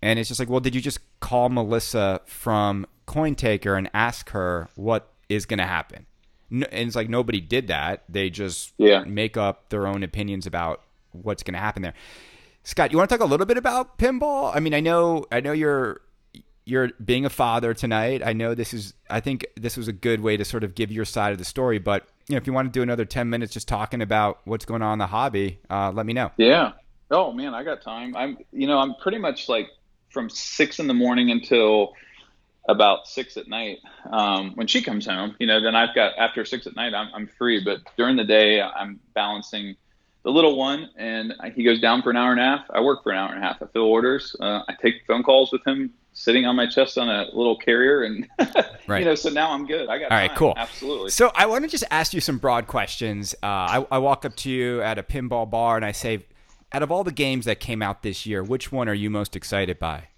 And 0.00 0.18
it's 0.18 0.28
just 0.28 0.40
like, 0.40 0.48
well, 0.48 0.60
did 0.60 0.74
you 0.74 0.80
just 0.80 1.00
call 1.20 1.50
Melissa 1.50 2.22
from 2.24 2.86
CoinTaker 3.06 3.76
and 3.76 3.90
ask 3.92 4.30
her 4.30 4.68
what 4.74 5.12
is 5.28 5.44
going 5.44 5.58
to 5.58 5.66
happen? 5.66 6.06
And 6.50 6.66
it's 6.72 6.96
like 6.96 7.08
nobody 7.08 7.40
did 7.40 7.68
that. 7.68 8.04
They 8.08 8.30
just 8.30 8.72
yeah. 8.78 9.04
make 9.04 9.36
up 9.36 9.68
their 9.70 9.86
own 9.86 10.02
opinions 10.02 10.46
about 10.46 10.82
what's 11.12 11.42
going 11.42 11.54
to 11.54 11.60
happen 11.60 11.82
there. 11.82 11.94
Scott, 12.62 12.92
you 12.92 12.98
want 12.98 13.08
to 13.08 13.16
talk 13.16 13.24
a 13.24 13.28
little 13.28 13.46
bit 13.46 13.56
about 13.56 13.98
pinball? 13.98 14.54
I 14.54 14.60
mean, 14.60 14.74
I 14.74 14.80
know, 14.80 15.24
I 15.32 15.40
know 15.40 15.52
you're 15.52 16.00
you're 16.64 16.90
being 17.04 17.24
a 17.24 17.30
father 17.30 17.74
tonight. 17.74 18.22
I 18.24 18.32
know 18.32 18.54
this 18.54 18.72
is. 18.72 18.94
I 19.08 19.20
think 19.20 19.46
this 19.56 19.76
was 19.76 19.88
a 19.88 19.92
good 19.92 20.20
way 20.20 20.36
to 20.36 20.44
sort 20.44 20.62
of 20.62 20.74
give 20.74 20.92
your 20.92 21.04
side 21.04 21.32
of 21.32 21.38
the 21.38 21.44
story. 21.44 21.78
But 21.78 22.06
you 22.28 22.34
know, 22.34 22.36
if 22.36 22.46
you 22.46 22.52
want 22.52 22.72
to 22.72 22.76
do 22.76 22.82
another 22.82 23.04
ten 23.04 23.30
minutes 23.30 23.52
just 23.52 23.66
talking 23.66 24.02
about 24.02 24.40
what's 24.44 24.64
going 24.64 24.82
on 24.82 24.94
in 24.94 24.98
the 24.98 25.06
hobby, 25.06 25.58
uh, 25.68 25.90
let 25.92 26.06
me 26.06 26.12
know. 26.12 26.30
Yeah. 26.36 26.72
Oh 27.10 27.32
man, 27.32 27.54
I 27.54 27.64
got 27.64 27.82
time. 27.82 28.14
I'm. 28.16 28.38
You 28.52 28.66
know, 28.66 28.78
I'm 28.78 28.94
pretty 29.02 29.18
much 29.18 29.48
like 29.48 29.68
from 30.10 30.30
six 30.30 30.78
in 30.78 30.86
the 30.86 30.94
morning 30.94 31.30
until 31.30 31.94
about 32.68 33.06
six 33.06 33.36
at 33.36 33.48
night 33.48 33.78
um, 34.10 34.52
when 34.54 34.66
she 34.66 34.82
comes 34.82 35.06
home 35.06 35.34
you 35.38 35.46
know 35.46 35.60
then 35.60 35.74
i've 35.74 35.94
got 35.94 36.16
after 36.18 36.44
six 36.44 36.66
at 36.66 36.76
night 36.76 36.94
I'm, 36.94 37.08
I'm 37.14 37.26
free. 37.26 37.62
But 37.64 37.80
during 37.96 38.16
the 38.16 38.24
day 38.24 38.60
i'm 38.60 39.00
balancing 39.14 39.76
the 40.22 40.30
little 40.30 40.56
one 40.56 40.90
and 40.96 41.32
he 41.54 41.64
goes 41.64 41.80
down 41.80 42.02
for 42.02 42.10
an 42.10 42.16
hour 42.16 42.30
and 42.30 42.40
a 42.40 42.44
half. 42.44 42.66
I 42.70 42.80
work 42.80 43.02
for 43.02 43.12
an 43.12 43.18
hour 43.18 43.32
and 43.32 43.42
a 43.42 43.46
half. 43.46 43.62
I 43.62 43.66
fill 43.66 43.84
orders. 43.84 44.36
Uh, 44.38 44.62
i 44.68 44.74
take 44.80 45.06
phone 45.06 45.22
calls 45.22 45.50
with 45.52 45.66
him 45.66 45.92
sitting 46.12 46.44
on 46.44 46.56
my 46.56 46.66
chest 46.66 46.98
on 46.98 47.08
a 47.08 47.24
little 47.32 47.56
carrier 47.56 48.02
and 48.02 48.28
right. 48.88 48.98
you 48.98 49.04
know 49.04 49.14
so 49.14 49.30
now 49.30 49.52
i'm 49.52 49.66
good. 49.66 49.88
I 49.88 49.98
got 49.98 50.10
all 50.10 50.18
right 50.18 50.28
time. 50.28 50.36
cool. 50.36 50.54
Absolutely. 50.56 51.10
So 51.10 51.30
i 51.34 51.46
want 51.46 51.64
to 51.64 51.70
just 51.70 51.84
ask 51.90 52.12
you 52.12 52.20
some 52.20 52.38
broad 52.38 52.66
questions. 52.66 53.34
Uh, 53.42 53.46
I, 53.46 53.86
I 53.92 53.98
walk 53.98 54.24
up 54.24 54.36
to 54.36 54.50
you 54.50 54.82
at 54.82 54.98
a 54.98 55.02
pinball 55.02 55.48
bar 55.48 55.76
and 55.76 55.84
i 55.84 55.92
say 55.92 56.26
out 56.72 56.82
of 56.82 56.92
all 56.92 57.04
the 57.04 57.12
games 57.12 57.46
that 57.46 57.58
came 57.60 57.82
out 57.82 58.02
this 58.02 58.26
year 58.26 58.42
which 58.42 58.70
one 58.70 58.88
are 58.88 58.94
you 58.94 59.08
most 59.08 59.34
excited 59.34 59.78
by 59.78 60.08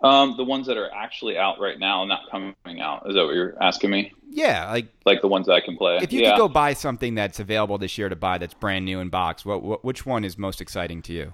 um, 0.00 0.36
the 0.36 0.44
ones 0.44 0.66
that 0.66 0.76
are 0.76 0.92
actually 0.92 1.36
out 1.36 1.58
right 1.58 1.78
now, 1.78 2.02
and 2.02 2.08
not 2.08 2.30
coming 2.30 2.80
out. 2.80 3.08
Is 3.08 3.14
that 3.14 3.24
what 3.24 3.34
you're 3.34 3.60
asking 3.62 3.90
me? 3.90 4.12
Yeah, 4.30 4.70
like 4.70 4.86
like 5.04 5.20
the 5.20 5.28
ones 5.28 5.46
that 5.46 5.54
I 5.54 5.60
can 5.60 5.76
play. 5.76 5.98
If 6.00 6.12
you 6.12 6.20
yeah. 6.20 6.32
could 6.32 6.38
go 6.38 6.48
buy 6.48 6.74
something 6.74 7.14
that's 7.14 7.40
available 7.40 7.78
this 7.78 7.98
year 7.98 8.08
to 8.08 8.16
buy 8.16 8.38
that's 8.38 8.54
brand 8.54 8.84
new 8.84 9.00
in 9.00 9.08
box, 9.08 9.44
what, 9.44 9.62
what 9.62 9.84
which 9.84 10.06
one 10.06 10.24
is 10.24 10.38
most 10.38 10.60
exciting 10.60 11.02
to 11.02 11.12
you? 11.12 11.32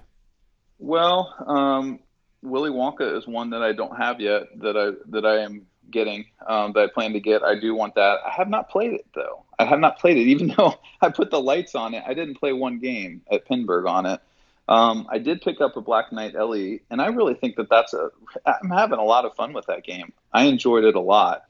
Well, 0.79 1.33
um, 1.45 1.99
Willy 2.41 2.71
Wonka 2.71 3.17
is 3.17 3.27
one 3.27 3.49
that 3.51 3.61
I 3.61 3.73
don't 3.73 3.95
have 3.95 4.19
yet 4.19 4.43
that 4.59 4.77
I 4.77 4.91
that 5.09 5.25
I 5.25 5.39
am 5.39 5.65
getting 5.91 6.25
um, 6.47 6.73
that 6.73 6.79
I 6.81 6.87
plan 6.87 7.13
to 7.13 7.19
get. 7.19 7.43
I 7.43 7.59
do 7.59 7.75
want 7.75 7.95
that. 7.95 8.19
I 8.25 8.31
have 8.31 8.49
not 8.49 8.69
played 8.69 8.93
it 8.93 9.05
though. 9.13 9.43
I 9.59 9.65
have 9.65 9.79
not 9.79 9.99
played 9.99 10.17
it, 10.17 10.27
even 10.27 10.47
though 10.57 10.75
I 11.01 11.09
put 11.09 11.31
the 11.31 11.41
lights 11.41 11.75
on 11.75 11.93
it. 11.93 12.03
I 12.07 12.13
didn't 12.13 12.35
play 12.35 12.53
one 12.53 12.79
game 12.79 13.21
at 13.31 13.47
Pinburgh 13.47 13.87
on 13.87 14.05
it. 14.05 14.19
Um, 14.67 15.07
I 15.09 15.19
did 15.19 15.41
pick 15.41 15.61
up 15.61 15.77
a 15.77 15.81
Black 15.81 16.11
Knight 16.11 16.33
LE, 16.33 16.79
and 16.89 17.01
I 17.01 17.07
really 17.07 17.35
think 17.35 17.55
that 17.57 17.69
that's 17.69 17.93
a. 17.93 18.09
I'm 18.45 18.69
having 18.69 18.99
a 18.99 19.03
lot 19.03 19.25
of 19.25 19.35
fun 19.35 19.53
with 19.53 19.67
that 19.67 19.83
game. 19.83 20.11
I 20.33 20.45
enjoyed 20.45 20.83
it 20.83 20.95
a 20.95 20.99
lot. 20.99 21.43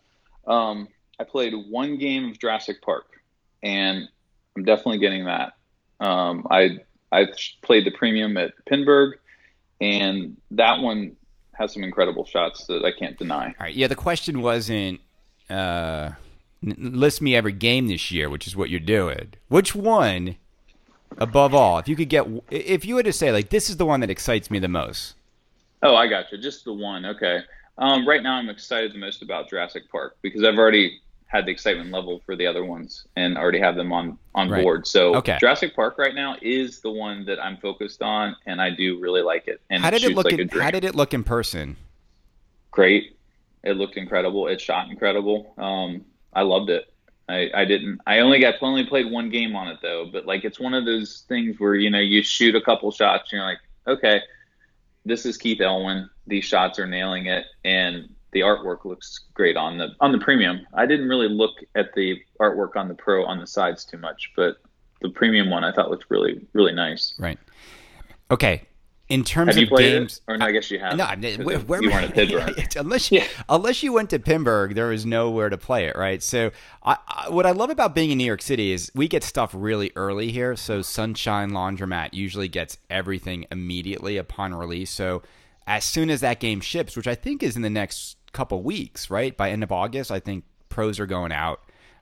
Um, 0.45 0.89
I 1.19 1.23
played 1.23 1.53
one 1.69 1.97
game 1.97 2.29
of 2.29 2.39
Jurassic 2.39 2.81
Park, 2.81 3.05
and 3.63 4.09
I'm 4.55 4.65
definitely 4.65 4.99
getting 4.99 5.25
that. 5.25 5.53
Um, 5.99 6.45
I 6.51 6.79
I 7.11 7.27
played 7.61 7.85
the 7.85 7.91
premium 7.91 8.35
at 8.35 8.53
Pinburgh, 8.69 9.13
and 9.79 10.35
that 10.51 10.81
one 10.81 11.15
has 11.53 11.73
some 11.73 11.83
incredible 11.83 12.25
shots 12.25 12.65
that 12.65 12.83
I 12.83 12.91
can't 12.91 13.17
deny. 13.17 13.47
All 13.47 13.53
right, 13.61 13.73
yeah. 13.73 13.87
The 13.87 13.95
question 13.95 14.41
wasn't 14.41 14.99
uh, 15.49 16.11
list 16.61 17.21
me 17.21 17.35
every 17.35 17.53
game 17.53 17.87
this 17.87 18.11
year, 18.11 18.29
which 18.29 18.47
is 18.47 18.55
what 18.55 18.69
you're 18.69 18.79
doing. 18.79 19.33
Which 19.47 19.73
one 19.73 20.35
above 21.17 21.53
all, 21.53 21.77
if 21.79 21.87
you 21.87 21.95
could 21.95 22.09
get, 22.09 22.25
if 22.49 22.85
you 22.85 22.95
were 22.95 23.03
to 23.03 23.13
say 23.13 23.31
like, 23.31 23.49
this 23.49 23.69
is 23.69 23.77
the 23.77 23.85
one 23.85 23.99
that 24.01 24.09
excites 24.09 24.49
me 24.51 24.59
the 24.59 24.67
most. 24.67 25.15
Oh, 25.83 25.95
I 25.95 26.07
got 26.07 26.31
you. 26.31 26.37
Just 26.37 26.65
the 26.65 26.73
one. 26.73 27.05
Okay. 27.05 27.41
Um, 27.77 28.07
right 28.07 28.23
now, 28.23 28.35
I'm 28.35 28.49
excited 28.49 28.93
the 28.93 28.97
most 28.99 29.21
about 29.21 29.49
Jurassic 29.49 29.91
Park 29.91 30.17
because 30.21 30.43
I've 30.43 30.57
already 30.57 30.99
had 31.27 31.45
the 31.45 31.51
excitement 31.51 31.91
level 31.91 32.21
for 32.25 32.35
the 32.35 32.47
other 32.47 32.63
ones 32.63 33.05
and 33.17 33.37
already 33.37 33.59
have 33.59 33.75
them 33.75 33.91
on 33.91 34.17
on 34.35 34.49
Right. 34.49 34.63
board. 34.63 34.87
So 34.87 35.15
Okay. 35.17 35.37
Jurassic 35.39 35.75
Park 35.75 35.97
right 35.97 36.15
now 36.15 36.37
is 36.41 36.79
the 36.81 36.91
one 36.91 37.25
that 37.25 37.43
I'm 37.43 37.57
focused 37.57 38.01
on, 38.01 38.35
and 38.45 38.61
I 38.61 38.69
do 38.69 38.99
really 38.99 39.21
like 39.21 39.47
it. 39.47 39.59
And 39.69 39.83
How 39.83 39.89
did 39.89 39.97
it 39.97 40.01
shoots 40.07 40.15
look? 40.15 40.25
like 40.25 40.39
in, 40.39 40.47
how 40.49 40.71
did 40.71 40.85
it 40.85 40.95
look 40.95 41.13
in 41.13 41.23
person? 41.23 41.75
Great. 42.71 43.17
It 43.63 43.75
looked 43.77 43.97
incredible. 43.97 44.47
It 44.47 44.61
shot 44.61 44.89
incredible. 44.89 45.53
Um, 45.57 46.05
I 46.33 46.43
loved 46.43 46.69
it. 46.69 46.91
I, 47.27 47.49
I 47.53 47.65
didn't. 47.65 48.01
I 48.05 48.19
only 48.19 48.39
got 48.39 48.55
only 48.61 48.85
played 48.85 49.11
one 49.11 49.29
game 49.29 49.55
on 49.55 49.67
it 49.67 49.79
though. 49.81 50.07
But 50.11 50.25
like, 50.25 50.45
it's 50.45 50.59
one 50.59 50.73
of 50.73 50.85
those 50.85 51.25
things 51.27 51.59
where 51.59 51.75
you 51.75 51.89
know 51.89 51.99
you 51.99 52.21
shoot 52.21 52.55
a 52.55 52.61
couple 52.61 52.91
shots, 52.91 53.31
and 53.31 53.37
you're 53.37 53.47
like, 53.47 53.59
okay, 53.87 54.21
this 55.05 55.25
is 55.25 55.37
Keith 55.37 55.61
Elwin. 55.61 56.09
These 56.27 56.45
shots 56.45 56.77
are 56.79 56.85
nailing 56.85 57.25
it, 57.27 57.45
and 57.63 58.09
the 58.31 58.41
artwork 58.41 58.85
looks 58.85 59.21
great 59.33 59.57
on 59.57 59.77
the 59.77 59.89
on 60.01 60.11
the 60.11 60.19
premium. 60.19 60.67
I 60.73 60.85
didn't 60.85 61.07
really 61.07 61.29
look 61.29 61.57
at 61.73 61.93
the 61.95 62.19
artwork 62.39 62.75
on 62.75 62.87
the 62.87 62.95
pro 62.95 63.25
on 63.25 63.39
the 63.39 63.47
sides 63.47 63.85
too 63.85 63.97
much, 63.97 64.31
but 64.35 64.57
the 65.01 65.09
premium 65.09 65.49
one 65.49 65.63
I 65.63 65.71
thought 65.71 65.89
looked 65.89 66.05
really 66.09 66.45
really 66.53 66.73
nice. 66.73 67.15
Right. 67.17 67.39
Okay. 68.29 68.63
In 69.07 69.23
terms 69.23 69.49
Have 69.49 69.57
you 69.57 69.63
of 69.65 69.69
played 69.69 69.91
games, 69.99 70.21
it? 70.27 70.31
Or 70.31 70.37
no, 70.37 70.45
I 70.47 70.51
guess 70.51 70.71
you 70.71 70.79
have. 70.79 70.97
No, 70.97 71.03
I. 71.03 71.15
Where, 71.43 71.59
where, 71.59 71.83
you 71.83 71.91
weren't 71.91 72.05
at 72.05 72.13
Pittsburgh. 72.15 72.67
Unless 72.75 73.11
you, 73.11 73.19
Yeah. 73.19 73.27
unless 73.47 73.83
you 73.83 73.93
went 73.93 74.09
to 74.09 74.17
Pinburgh, 74.19 74.73
there 74.73 74.87
was 74.87 75.05
nowhere 75.05 75.49
to 75.49 75.57
play 75.57 75.85
it, 75.85 75.95
right? 75.95 76.23
So, 76.23 76.49
I, 76.81 76.97
I, 77.07 77.29
what 77.29 77.45
I 77.45 77.51
love 77.51 77.69
about 77.69 77.93
being 77.93 78.09
in 78.09 78.17
New 78.17 78.25
York 78.25 78.41
City 78.41 78.71
is 78.71 78.91
we 78.95 79.07
get 79.07 79.23
stuff 79.23 79.51
really 79.53 79.91
early 79.95 80.31
here. 80.31 80.55
So, 80.55 80.81
Sunshine 80.81 81.51
Laundromat 81.51 82.15
usually 82.15 82.47
gets 82.47 82.79
everything 82.89 83.45
immediately 83.51 84.17
upon 84.17 84.55
release. 84.55 84.89
So, 84.89 85.21
as 85.67 85.83
soon 85.85 86.09
as 86.09 86.21
that 86.21 86.39
game 86.39 86.59
ships, 86.59 86.97
which 86.97 87.07
I 87.07 87.13
think 87.13 87.43
is 87.43 87.55
in 87.55 87.61
the 87.61 87.69
next 87.69 88.17
couple 88.33 88.63
weeks, 88.63 89.11
right? 89.11 89.37
By 89.37 89.51
end 89.51 89.61
of 89.61 89.71
August, 89.71 90.09
I 90.11 90.19
think 90.19 90.45
pros 90.69 90.99
are 90.99 91.05
going 91.05 91.31
out. 91.31 91.59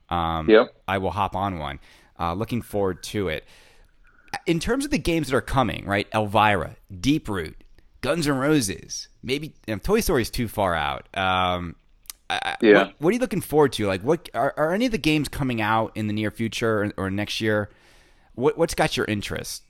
Um, 0.08 0.48
Yep. 0.48 0.74
I 0.88 0.96
will 0.98 1.10
hop 1.10 1.36
on 1.36 1.58
one. 1.58 1.80
Uh, 2.18 2.32
looking 2.32 2.62
forward 2.62 3.02
to 3.02 3.28
it. 3.28 3.44
In 4.46 4.60
terms 4.60 4.84
of 4.84 4.90
the 4.90 4.98
games 4.98 5.28
that 5.28 5.36
are 5.36 5.40
coming, 5.40 5.84
right? 5.86 6.06
Elvira, 6.14 6.76
Deep 7.00 7.28
Root, 7.28 7.56
Guns 8.00 8.28
N' 8.28 8.36
Roses, 8.36 9.08
maybe 9.22 9.54
you 9.66 9.74
know, 9.74 9.78
Toy 9.78 10.00
Story 10.00 10.22
is 10.22 10.30
too 10.30 10.48
far 10.48 10.74
out. 10.74 11.06
Um, 11.16 11.76
I- 12.30 12.56
Yeah. 12.60 12.78
What, 12.78 12.94
what 12.98 13.08
are 13.10 13.12
you 13.12 13.18
looking 13.18 13.40
forward 13.40 13.72
to? 13.74 13.86
Like, 13.86 14.02
what 14.02 14.28
are, 14.34 14.54
are 14.56 14.72
any 14.72 14.86
of 14.86 14.92
the 14.92 14.98
games 14.98 15.28
coming 15.28 15.60
out 15.60 15.92
in 15.94 16.06
the 16.06 16.12
near 16.12 16.30
future 16.30 16.84
or, 16.84 17.04
or 17.06 17.10
next 17.10 17.40
year? 17.40 17.70
What, 18.34 18.56
what's 18.58 18.74
got 18.74 18.96
your 18.96 19.06
interest? 19.06 19.62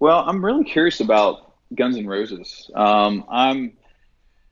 Well, 0.00 0.24
I'm 0.26 0.44
really 0.44 0.64
curious 0.64 1.00
about 1.00 1.54
Guns 1.74 1.96
N' 1.96 2.06
Roses. 2.06 2.70
Um, 2.74 3.24
I'm, 3.30 3.72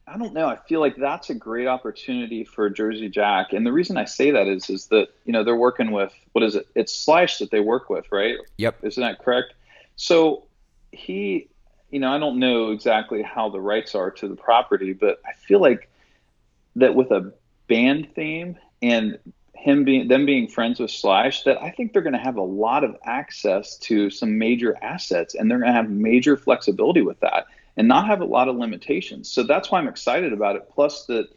I 0.06 0.18
don't 0.18 0.34
know. 0.34 0.46
I 0.46 0.56
feel 0.56 0.80
like 0.80 0.96
that's 0.96 1.30
a 1.30 1.34
great 1.34 1.66
opportunity 1.66 2.44
for 2.44 2.68
Jersey 2.68 3.08
Jack, 3.08 3.52
and 3.52 3.66
the 3.66 3.72
reason 3.72 3.96
I 3.96 4.04
say 4.04 4.30
that 4.30 4.46
is, 4.46 4.68
is 4.68 4.86
that 4.88 5.08
you 5.24 5.32
know 5.32 5.44
they're 5.44 5.56
working 5.56 5.92
with 5.92 6.12
what 6.32 6.44
is 6.44 6.56
it? 6.56 6.66
It's 6.74 6.94
Slash 6.94 7.38
that 7.38 7.50
they 7.50 7.60
work 7.60 7.88
with, 7.88 8.10
right? 8.12 8.36
Yep. 8.58 8.84
Isn't 8.84 9.02
that 9.02 9.18
correct? 9.18 9.54
So 9.96 10.44
he, 10.92 11.48
you 11.90 12.00
know, 12.00 12.12
I 12.12 12.18
don't 12.18 12.38
know 12.38 12.70
exactly 12.70 13.22
how 13.22 13.48
the 13.48 13.60
rights 13.60 13.94
are 13.94 14.10
to 14.10 14.28
the 14.28 14.36
property, 14.36 14.92
but 14.92 15.20
I 15.26 15.32
feel 15.32 15.60
like 15.60 15.88
that 16.76 16.94
with 16.94 17.10
a 17.10 17.32
band 17.66 18.08
theme 18.14 18.56
and 18.82 19.18
him 19.54 19.84
being 19.84 20.08
them 20.08 20.26
being 20.26 20.48
friends 20.48 20.78
with 20.80 20.90
Slash, 20.90 21.44
that 21.44 21.62
I 21.62 21.70
think 21.70 21.94
they're 21.94 22.02
going 22.02 22.12
to 22.12 22.18
have 22.18 22.36
a 22.36 22.42
lot 22.42 22.84
of 22.84 22.96
access 23.04 23.78
to 23.78 24.10
some 24.10 24.36
major 24.36 24.76
assets, 24.82 25.34
and 25.34 25.50
they're 25.50 25.58
going 25.58 25.72
to 25.72 25.76
have 25.76 25.88
major 25.88 26.36
flexibility 26.36 27.00
with 27.00 27.18
that, 27.20 27.46
and 27.76 27.88
not 27.88 28.06
have 28.06 28.20
a 28.20 28.24
lot 28.24 28.48
of 28.48 28.56
limitations. 28.56 29.28
So 29.30 29.42
that's 29.42 29.70
why 29.70 29.78
I'm 29.78 29.88
excited 29.88 30.32
about 30.32 30.56
it. 30.56 30.68
Plus 30.70 31.06
that, 31.06 31.28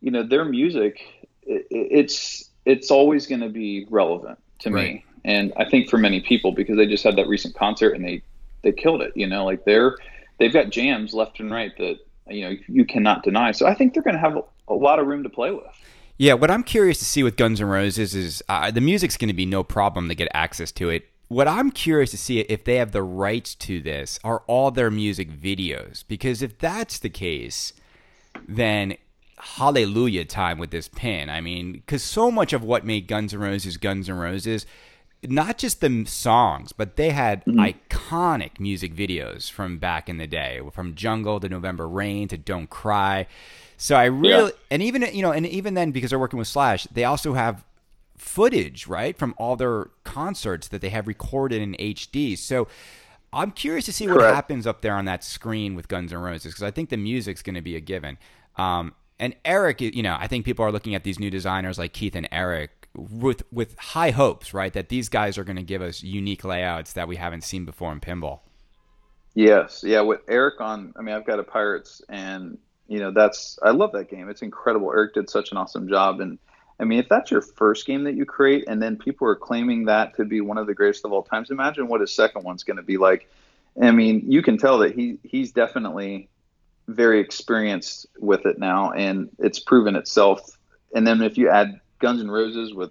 you 0.00 0.10
know, 0.10 0.22
their 0.22 0.44
music, 0.44 1.00
it, 1.42 1.66
it's 1.70 2.50
it's 2.64 2.90
always 2.90 3.26
going 3.26 3.40
to 3.40 3.48
be 3.48 3.86
relevant 3.90 4.38
to 4.60 4.70
Right. 4.70 4.94
me, 4.94 5.04
and 5.24 5.52
I 5.56 5.64
think 5.68 5.90
for 5.90 5.98
many 5.98 6.20
people 6.20 6.52
because 6.52 6.76
they 6.76 6.86
just 6.86 7.02
had 7.02 7.16
that 7.16 7.26
recent 7.26 7.54
concert 7.54 7.94
and 7.94 8.04
they 8.04 8.22
they 8.62 8.72
killed 8.72 9.02
it. 9.02 9.12
You 9.16 9.26
know, 9.26 9.44
like 9.44 9.64
they're 9.64 9.96
they've 10.38 10.52
got 10.52 10.70
jams 10.70 11.14
left 11.14 11.40
and 11.40 11.50
right 11.50 11.76
that 11.78 11.98
you 12.28 12.42
know 12.42 12.56
you 12.68 12.84
cannot 12.84 13.22
deny. 13.22 13.52
So 13.52 13.66
I 13.66 13.74
think 13.74 13.94
they're 13.94 14.02
going 14.02 14.14
to 14.14 14.20
have 14.20 14.36
a, 14.36 14.42
a 14.68 14.74
lot 14.74 14.98
of 14.98 15.06
room 15.06 15.22
to 15.24 15.28
play 15.28 15.50
with. 15.50 15.64
Yeah, 16.18 16.34
what 16.34 16.50
I'm 16.50 16.62
curious 16.62 16.98
to 17.00 17.04
see 17.04 17.22
with 17.22 17.36
Guns 17.36 17.60
N' 17.60 17.66
Roses 17.66 18.14
is 18.14 18.42
uh, 18.48 18.70
the 18.70 18.80
music's 18.80 19.16
going 19.16 19.28
to 19.28 19.34
be 19.34 19.46
no 19.46 19.64
problem 19.64 20.08
to 20.08 20.14
get 20.14 20.28
access 20.34 20.70
to 20.72 20.90
it. 20.90 21.08
What 21.32 21.48
I'm 21.48 21.70
curious 21.70 22.10
to 22.10 22.18
see 22.18 22.40
if 22.40 22.62
they 22.62 22.76
have 22.76 22.92
the 22.92 23.02
rights 23.02 23.54
to 23.54 23.80
this 23.80 24.20
are 24.22 24.42
all 24.46 24.70
their 24.70 24.90
music 24.90 25.30
videos. 25.30 26.04
Because 26.06 26.42
if 26.42 26.58
that's 26.58 26.98
the 26.98 27.08
case, 27.08 27.72
then 28.46 28.98
hallelujah 29.38 30.26
time 30.26 30.58
with 30.58 30.72
this 30.72 30.88
pin. 30.88 31.30
I 31.30 31.40
mean, 31.40 31.72
because 31.72 32.02
so 32.02 32.30
much 32.30 32.52
of 32.52 32.62
what 32.62 32.84
made 32.84 33.06
Guns 33.06 33.32
N' 33.32 33.40
Roses 33.40 33.78
Guns 33.78 34.10
N' 34.10 34.16
Roses, 34.16 34.66
not 35.26 35.56
just 35.56 35.80
the 35.80 36.04
songs, 36.04 36.72
but 36.72 36.96
they 36.96 37.10
had 37.10 37.42
mm-hmm. 37.46 37.60
iconic 37.60 38.60
music 38.60 38.94
videos 38.94 39.50
from 39.50 39.78
back 39.78 40.10
in 40.10 40.18
the 40.18 40.26
day, 40.26 40.60
from 40.74 40.94
Jungle 40.94 41.40
to 41.40 41.48
November 41.48 41.88
Rain 41.88 42.28
to 42.28 42.36
Don't 42.36 42.68
Cry. 42.68 43.26
So 43.78 43.96
I 43.96 44.04
really, 44.04 44.52
and 44.70 44.82
even 44.82 45.02
you 45.14 45.22
know, 45.22 45.32
and 45.32 45.46
even 45.46 45.72
then 45.72 45.92
because 45.92 46.10
they're 46.10 46.18
working 46.18 46.38
with 46.38 46.48
Slash, 46.48 46.86
they 46.92 47.04
also 47.04 47.32
have 47.32 47.64
footage 48.16 48.86
right 48.86 49.16
from 49.16 49.34
all 49.38 49.56
their 49.56 49.90
concerts 50.04 50.68
that 50.68 50.80
they 50.80 50.90
have 50.90 51.06
recorded 51.06 51.60
in 51.60 51.74
HD. 51.74 52.36
So 52.36 52.68
I'm 53.32 53.50
curious 53.50 53.86
to 53.86 53.92
see 53.92 54.06
what 54.06 54.20
happens 54.20 54.66
up 54.66 54.82
there 54.82 54.94
on 54.94 55.06
that 55.06 55.24
screen 55.24 55.74
with 55.74 55.88
Guns 55.88 56.12
N' 56.12 56.18
Roses 56.18 56.52
because 56.52 56.62
I 56.62 56.70
think 56.70 56.90
the 56.90 56.96
music's 56.96 57.42
going 57.42 57.54
to 57.54 57.62
be 57.62 57.76
a 57.76 57.80
given. 57.80 58.18
Um, 58.56 58.94
and 59.18 59.34
Eric, 59.44 59.80
you 59.80 60.02
know, 60.02 60.16
I 60.18 60.26
think 60.26 60.44
people 60.44 60.64
are 60.64 60.72
looking 60.72 60.94
at 60.94 61.04
these 61.04 61.18
new 61.18 61.30
designers 61.30 61.78
like 61.78 61.92
Keith 61.92 62.14
and 62.14 62.28
Eric 62.30 62.88
with 62.94 63.42
with 63.52 63.78
high 63.78 64.10
hopes, 64.10 64.52
right? 64.52 64.72
That 64.72 64.88
these 64.88 65.08
guys 65.08 65.38
are 65.38 65.44
going 65.44 65.56
to 65.56 65.62
give 65.62 65.80
us 65.80 66.02
unique 66.02 66.44
layouts 66.44 66.92
that 66.94 67.08
we 67.08 67.16
haven't 67.16 67.42
seen 67.42 67.64
before 67.64 67.92
in 67.92 68.00
pinball. 68.00 68.40
Yes, 69.34 69.82
yeah. 69.86 70.02
With 70.02 70.20
Eric 70.28 70.60
on, 70.60 70.92
I 70.98 71.02
mean, 71.02 71.14
I've 71.14 71.24
got 71.24 71.38
a 71.38 71.44
Pirates, 71.44 72.02
and 72.08 72.58
you 72.86 72.98
know 72.98 73.12
that's 73.12 73.58
I 73.62 73.70
love 73.70 73.92
that 73.92 74.10
game. 74.10 74.28
It's 74.28 74.42
incredible. 74.42 74.90
Eric 74.92 75.14
did 75.14 75.30
such 75.30 75.52
an 75.52 75.56
awesome 75.56 75.88
job, 75.88 76.20
and 76.20 76.38
I 76.82 76.84
mean, 76.84 76.98
if 76.98 77.08
that's 77.08 77.30
your 77.30 77.40
first 77.42 77.86
game 77.86 78.02
that 78.04 78.14
you 78.16 78.26
create, 78.26 78.64
and 78.66 78.82
then 78.82 78.96
people 78.96 79.28
are 79.28 79.36
claiming 79.36 79.84
that 79.84 80.16
to 80.16 80.24
be 80.24 80.40
one 80.40 80.58
of 80.58 80.66
the 80.66 80.74
greatest 80.74 81.04
of 81.04 81.12
all 81.12 81.22
times, 81.22 81.50
imagine 81.52 81.86
what 81.86 82.00
his 82.00 82.12
second 82.12 82.42
one's 82.42 82.64
going 82.64 82.76
to 82.76 82.82
be 82.82 82.96
like. 82.96 83.30
I 83.80 83.92
mean, 83.92 84.24
you 84.26 84.42
can 84.42 84.58
tell 84.58 84.78
that 84.78 84.92
he 84.94 85.16
he's 85.22 85.52
definitely 85.52 86.28
very 86.88 87.20
experienced 87.20 88.06
with 88.18 88.44
it 88.46 88.58
now, 88.58 88.90
and 88.90 89.30
it's 89.38 89.60
proven 89.60 89.94
itself. 89.94 90.58
And 90.94 91.06
then 91.06 91.22
if 91.22 91.38
you 91.38 91.48
add 91.48 91.80
Guns 92.00 92.20
N' 92.20 92.30
Roses 92.30 92.74
with 92.74 92.90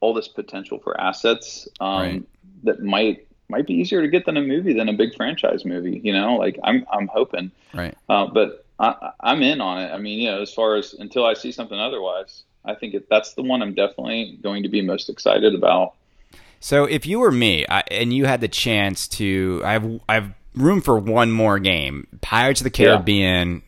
all 0.00 0.14
this 0.14 0.28
potential 0.28 0.78
for 0.78 0.98
assets, 0.98 1.68
um, 1.78 2.00
Right. 2.00 2.22
that 2.64 2.82
might 2.82 3.28
might 3.48 3.66
be 3.66 3.74
easier 3.74 4.00
to 4.02 4.08
get 4.08 4.24
than 4.24 4.36
a 4.38 4.42
movie 4.42 4.72
than 4.72 4.88
a 4.88 4.94
big 4.94 5.14
franchise 5.14 5.64
movie. 5.66 6.00
You 6.02 6.14
know, 6.14 6.36
like 6.36 6.58
I'm 6.64 6.86
I'm 6.90 7.06
hoping, 7.08 7.52
Right. 7.74 7.94
uh, 8.08 8.26
but 8.28 8.64
I, 8.78 9.10
I'm 9.20 9.42
in 9.42 9.60
on 9.60 9.82
it. 9.82 9.92
I 9.92 9.98
mean, 9.98 10.20
you 10.20 10.30
know, 10.30 10.40
as 10.40 10.52
far 10.54 10.76
as 10.76 10.94
until 10.94 11.26
I 11.26 11.34
see 11.34 11.52
something 11.52 11.78
otherwise, 11.78 12.44
I 12.66 12.74
think 12.74 12.94
it, 12.94 13.08
that's 13.08 13.34
the 13.34 13.42
one 13.42 13.62
I'm 13.62 13.74
definitely 13.74 14.38
going 14.42 14.62
to 14.64 14.68
be 14.68 14.82
most 14.82 15.08
excited 15.08 15.54
about. 15.54 15.94
So 16.60 16.84
if 16.84 17.06
you 17.06 17.18
were 17.20 17.30
me 17.32 17.64
I, 17.68 17.82
and 17.90 18.12
you 18.12 18.24
had 18.24 18.40
the 18.40 18.48
chance 18.48 19.08
to, 19.08 19.62
I 19.64 19.72
have 19.72 20.00
I 20.08 20.14
have 20.14 20.34
room 20.54 20.80
for 20.80 20.98
one 20.98 21.30
more 21.32 21.58
game: 21.58 22.06
Pirates 22.22 22.60
of 22.60 22.64
the 22.70 22.70
Yeah. 22.82 22.96
Caribbean 22.96 23.62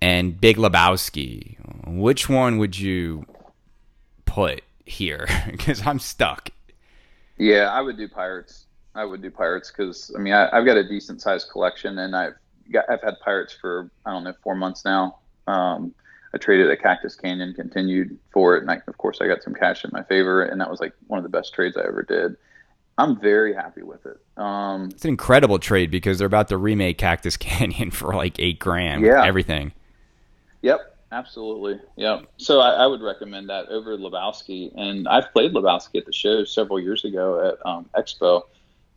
and 0.00 0.40
Big 0.40 0.56
Lebowski. 0.56 1.56
Which 1.86 2.28
one 2.28 2.58
would 2.58 2.78
you 2.78 3.26
put 4.24 4.62
here? 4.84 5.26
Because 5.50 5.86
I'm 5.86 5.98
stuck. 5.98 6.50
Yeah, 7.36 7.70
I 7.70 7.80
would 7.80 7.96
do 7.96 8.08
Pirates. 8.08 8.66
I 8.94 9.04
would 9.04 9.22
do 9.22 9.30
Pirates 9.30 9.70
because 9.70 10.12
I 10.16 10.20
mean 10.20 10.32
I, 10.32 10.48
I've 10.56 10.64
got 10.64 10.76
a 10.76 10.86
decent 10.86 11.20
sized 11.20 11.50
collection, 11.50 11.98
and 11.98 12.16
I've 12.16 12.34
got 12.72 12.88
I've 12.88 13.02
had 13.02 13.18
Pirates 13.20 13.52
for 13.60 13.90
I 14.06 14.10
don't 14.12 14.24
know 14.24 14.34
four 14.42 14.54
months 14.54 14.84
now. 14.84 15.18
Um, 15.46 15.94
I 16.34 16.38
traded 16.38 16.70
a 16.70 16.76
Cactus 16.76 17.16
Canyon, 17.16 17.54
continued 17.54 18.18
for 18.30 18.56
it, 18.56 18.62
and 18.62 18.70
I, 18.70 18.80
of 18.86 18.98
course 18.98 19.18
I 19.20 19.26
got 19.26 19.42
some 19.42 19.54
cash 19.54 19.84
in 19.84 19.90
my 19.92 20.02
favor, 20.02 20.42
and 20.42 20.60
that 20.60 20.70
was 20.70 20.80
like 20.80 20.92
one 21.06 21.18
of 21.18 21.22
the 21.22 21.30
best 21.30 21.54
trades 21.54 21.76
I 21.76 21.86
ever 21.86 22.02
did. 22.02 22.36
I'm 22.98 23.18
very 23.18 23.54
happy 23.54 23.82
with 23.82 24.04
it. 24.06 24.18
Um, 24.36 24.90
It's 24.90 25.04
an 25.04 25.10
incredible 25.10 25.58
trade 25.60 25.90
because 25.90 26.18
they're 26.18 26.26
about 26.26 26.48
to 26.48 26.56
remake 26.58 26.98
Cactus 26.98 27.36
Canyon 27.38 27.90
for 27.92 28.14
like 28.14 28.38
eight 28.40 28.58
grand. 28.58 29.04
Yeah. 29.04 29.24
everything. 29.24 29.72
Yep, 30.62 30.80
absolutely. 31.12 31.80
Yep. 31.96 32.26
So 32.38 32.60
I, 32.60 32.70
I 32.70 32.86
would 32.86 33.00
recommend 33.00 33.48
that 33.50 33.68
over 33.68 33.96
Lebowski. 33.96 34.72
And 34.76 35.06
I've 35.08 35.32
played 35.32 35.52
Lebowski 35.52 36.00
at 36.00 36.06
the 36.06 36.12
show 36.12 36.44
several 36.44 36.80
years 36.80 37.04
ago 37.04 37.48
at 37.48 37.64
um, 37.66 37.88
Expo, 37.96 38.42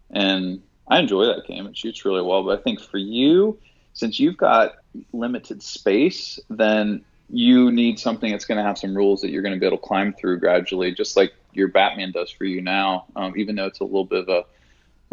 and 0.10 0.62
I 0.88 1.00
enjoy 1.00 1.26
that 1.28 1.46
game. 1.48 1.68
It 1.68 1.78
shoots 1.78 2.04
really 2.04 2.24
well. 2.24 2.44
But 2.44 2.60
I 2.60 2.64
think 2.64 2.82
for 2.82 2.98
you, 2.98 3.60
since 3.94 4.20
you've 4.20 4.38
got 4.38 4.78
limited 5.14 5.62
space, 5.62 6.40
then 6.50 7.06
you 7.32 7.72
need 7.72 8.00
something 8.00 8.32
that's 8.32 8.46
going 8.46 8.58
to 8.58 8.64
have 8.64 8.78
some 8.78 8.96
rules 8.96 9.22
that 9.22 9.30
you're 9.30 9.42
going 9.42 9.54
to 9.54 9.60
be 9.60 9.66
able 9.66 9.78
to 9.78 9.84
climb 9.84 10.14
through 10.14 10.40
gradually, 10.40 10.94
just 10.94 11.16
like 11.16 11.34
your 11.54 11.70
Batman 11.70 12.12
does 12.12 12.30
for 12.30 12.44
you 12.44 12.62
now. 12.62 13.06
Um, 13.16 13.34
even 13.38 13.56
though 13.56 13.66
it's 13.66 13.80
a 13.80 13.86
little 13.86 14.06
bit 14.06 14.28
of 14.28 14.30
a 14.30 14.46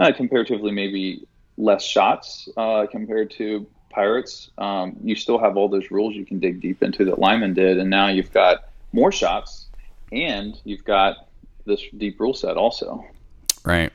uh, 0.03 0.12
comparatively 0.12 0.73
maybe 0.73 1.27
less 1.57 1.85
shots 1.85 2.49
uh, 2.57 2.87
compared 2.91 3.31
to 3.33 3.66
Pirates, 3.91 4.51
um, 4.59 4.97
you 5.03 5.14
still 5.14 5.39
have 5.39 5.57
all 5.57 5.69
those 5.69 5.91
rules 5.91 6.14
you 6.14 6.27
can 6.27 6.39
dig 6.39 6.61
deep 6.61 6.83
into 6.83 7.05
that 7.07 7.19
Lyman 7.19 7.55
did, 7.55 7.79
and 7.79 7.89
now 7.89 8.09
you've 8.09 8.33
got 8.33 8.69
more 8.93 9.12
shots 9.12 9.66
and 10.12 10.61
you've 10.64 10.85
got 10.85 11.29
this 11.66 11.83
deep 11.97 12.19
rule 12.19 12.35
set 12.35 12.57
also. 12.57 13.05
Right. 13.64 13.93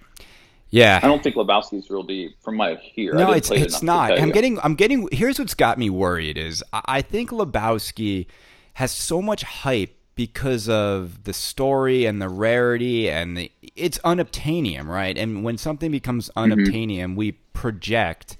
Yeah. 0.73 0.99
I 1.03 1.07
don't 1.07 1.21
think 1.21 1.35
Lebowski's 1.35 1.91
real 1.91 2.01
deep 2.01 2.35
from 2.41 2.55
my 2.57 2.73
here. 2.81 3.13
No, 3.13 3.31
it's 3.31 3.51
it's 3.51 3.83
not. 3.83 4.19
I'm 4.19 4.31
getting 4.31 4.59
I'm 4.61 4.73
getting 4.73 5.07
here's 5.11 5.37
what's 5.37 5.53
got 5.53 5.77
me 5.77 5.91
worried 5.91 6.35
is 6.35 6.63
I 6.73 7.03
think 7.03 7.29
Lebowski 7.29 8.25
has 8.73 8.91
so 8.91 9.21
much 9.21 9.43
hype 9.43 9.95
because 10.15 10.67
of 10.67 11.25
the 11.25 11.33
story 11.33 12.05
and 12.05 12.19
the 12.19 12.27
rarity 12.27 13.07
and 13.07 13.37
the 13.37 13.51
it's 13.75 13.99
unobtainium, 13.99 14.87
right? 14.87 15.15
And 15.15 15.43
when 15.43 15.59
something 15.59 15.91
becomes 15.91 16.31
mm-hmm. 16.35 16.51
unobtainium, 16.51 17.03
mm-hmm. 17.03 17.15
we 17.17 17.33
project 17.53 18.37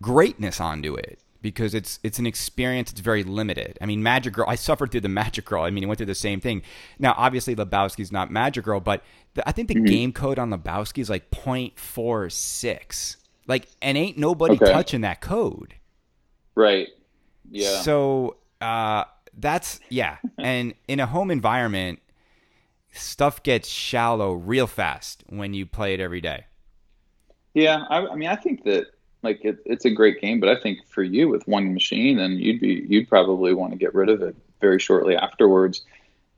greatness 0.00 0.62
onto 0.62 0.94
it 0.94 1.18
because 1.42 1.74
it's 1.74 1.98
it's 2.02 2.18
an 2.18 2.26
experience 2.26 2.90
it's 2.90 3.00
very 3.00 3.22
limited. 3.22 3.78
I 3.80 3.86
mean, 3.86 4.02
Magic 4.02 4.32
Girl, 4.32 4.46
I 4.48 4.54
suffered 4.54 4.90
through 4.90 5.02
the 5.02 5.08
Magic 5.20 5.44
Girl. 5.44 5.62
I 5.62 5.70
mean, 5.70 5.82
he 5.82 5.86
went 5.86 5.98
through 5.98 6.06
the 6.06 6.14
same 6.14 6.40
thing. 6.40 6.62
Now, 6.98 7.14
obviously 7.16 7.54
Lebowski's 7.56 8.12
not 8.12 8.30
Magic 8.30 8.64
Girl, 8.64 8.80
but 8.80 9.02
the, 9.34 9.48
I 9.48 9.52
think 9.52 9.68
the 9.68 9.74
mm-hmm. 9.76 9.84
game 9.84 10.12
code 10.12 10.38
on 10.38 10.50
Lebowski 10.50 10.98
is 10.98 11.10
like 11.10 11.30
0.46. 11.30 13.16
Like 13.46 13.68
and 13.82 13.96
ain't 13.96 14.18
nobody 14.18 14.54
okay. 14.54 14.72
touching 14.72 15.00
that 15.02 15.20
code. 15.20 15.74
Right. 16.54 16.88
Yeah. 17.50 17.80
So, 17.82 18.36
uh 18.60 19.04
that's 19.36 19.80
yeah. 19.88 20.18
and 20.38 20.74
in 20.88 21.00
a 21.00 21.06
home 21.06 21.30
environment, 21.30 22.00
stuff 22.92 23.42
gets 23.42 23.68
shallow 23.68 24.32
real 24.32 24.66
fast 24.66 25.24
when 25.28 25.54
you 25.54 25.66
play 25.66 25.94
it 25.94 26.00
every 26.00 26.20
day. 26.20 26.46
Yeah, 27.54 27.84
I, 27.88 28.06
I 28.06 28.14
mean, 28.14 28.28
I 28.28 28.36
think 28.36 28.64
that 28.64 28.86
like 29.22 29.44
it, 29.44 29.58
it's 29.64 29.84
a 29.84 29.90
great 29.90 30.20
game, 30.20 30.40
but 30.40 30.48
I 30.48 30.60
think 30.60 30.86
for 30.88 31.02
you 31.02 31.28
with 31.28 31.46
one 31.46 31.74
machine, 31.74 32.16
then 32.16 32.32
you'd 32.38 32.60
be 32.60 32.86
you'd 32.88 33.08
probably 33.08 33.52
want 33.54 33.72
to 33.72 33.78
get 33.78 33.94
rid 33.94 34.08
of 34.08 34.22
it 34.22 34.36
very 34.60 34.78
shortly 34.78 35.16
afterwards. 35.16 35.82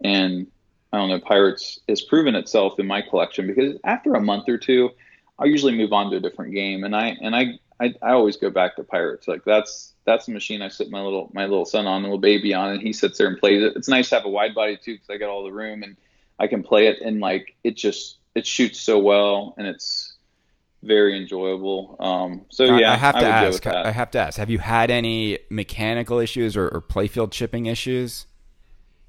And 0.02 0.46
I 0.92 0.98
don't 0.98 1.08
know, 1.08 1.20
Pirates 1.20 1.78
has 1.88 2.02
proven 2.02 2.34
itself 2.34 2.78
in 2.78 2.86
my 2.86 3.02
collection 3.02 3.46
because 3.46 3.78
after 3.84 4.14
a 4.14 4.20
month 4.20 4.48
or 4.48 4.58
two, 4.58 4.90
I'll 5.38 5.46
usually 5.46 5.76
move 5.76 5.92
on 5.92 6.10
to 6.10 6.16
a 6.16 6.20
different 6.20 6.52
game, 6.54 6.84
and 6.84 6.94
I 6.94 7.16
and 7.20 7.34
I 7.34 7.58
I, 7.80 7.94
I 8.00 8.12
always 8.12 8.36
go 8.36 8.50
back 8.50 8.76
to 8.76 8.84
Pirates. 8.84 9.26
Like 9.26 9.44
that's 9.44 9.94
that's 10.04 10.26
the 10.26 10.32
machine 10.32 10.62
I 10.62 10.68
sit 10.68 10.90
my 10.90 11.00
little 11.00 11.30
my 11.32 11.44
little 11.46 11.64
son 11.64 11.86
on, 11.86 12.02
little 12.02 12.18
baby 12.18 12.54
on, 12.54 12.72
and 12.72 12.82
he 12.82 12.92
sits 12.92 13.18
there 13.18 13.26
and 13.26 13.38
plays 13.38 13.62
it. 13.62 13.74
It's 13.76 13.88
nice 13.88 14.08
to 14.10 14.16
have 14.16 14.24
a 14.24 14.30
wide 14.30 14.54
body 14.54 14.76
too 14.76 14.94
because 14.94 15.10
I 15.10 15.16
got 15.16 15.30
all 15.30 15.44
the 15.44 15.52
room 15.52 15.82
and 15.82 15.96
I 16.38 16.46
can 16.46 16.62
play 16.62 16.86
it 16.88 17.00
and 17.00 17.20
like 17.20 17.54
it 17.64 17.76
just 17.76 18.18
it 18.34 18.46
shoots 18.46 18.80
so 18.80 18.98
well 18.98 19.54
and 19.58 19.66
it's 19.66 20.11
very 20.82 21.16
enjoyable. 21.16 21.96
Um, 22.00 22.46
so 22.50 22.76
yeah, 22.76 22.92
I 22.92 22.96
have 22.96 23.18
to 23.18 23.26
ask. 23.26 23.66
I 23.66 23.90
have 23.90 24.10
to 24.12 24.18
ask. 24.18 24.38
Have 24.38 24.50
you 24.50 24.58
had 24.58 24.90
any 24.90 25.38
mechanical 25.50 26.18
issues 26.18 26.56
or, 26.56 26.68
or 26.68 26.82
playfield 26.82 27.30
chipping 27.30 27.66
issues? 27.66 28.26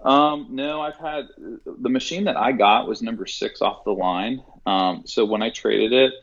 Um, 0.02 0.48
no, 0.52 0.82
I've 0.82 0.98
had 0.98 1.30
the 1.66 1.90
machine 1.90 2.26
that 2.26 2.38
I 2.38 2.52
got 2.52 2.88
was 2.88 3.02
number 3.02 3.26
six 3.26 3.62
off 3.62 3.86
the 3.86 3.92
line. 3.92 4.44
Um, 4.66 5.04
so 5.06 5.26
when 5.26 5.42
I 5.42 5.50
traded 5.50 5.94
it, 5.94 6.14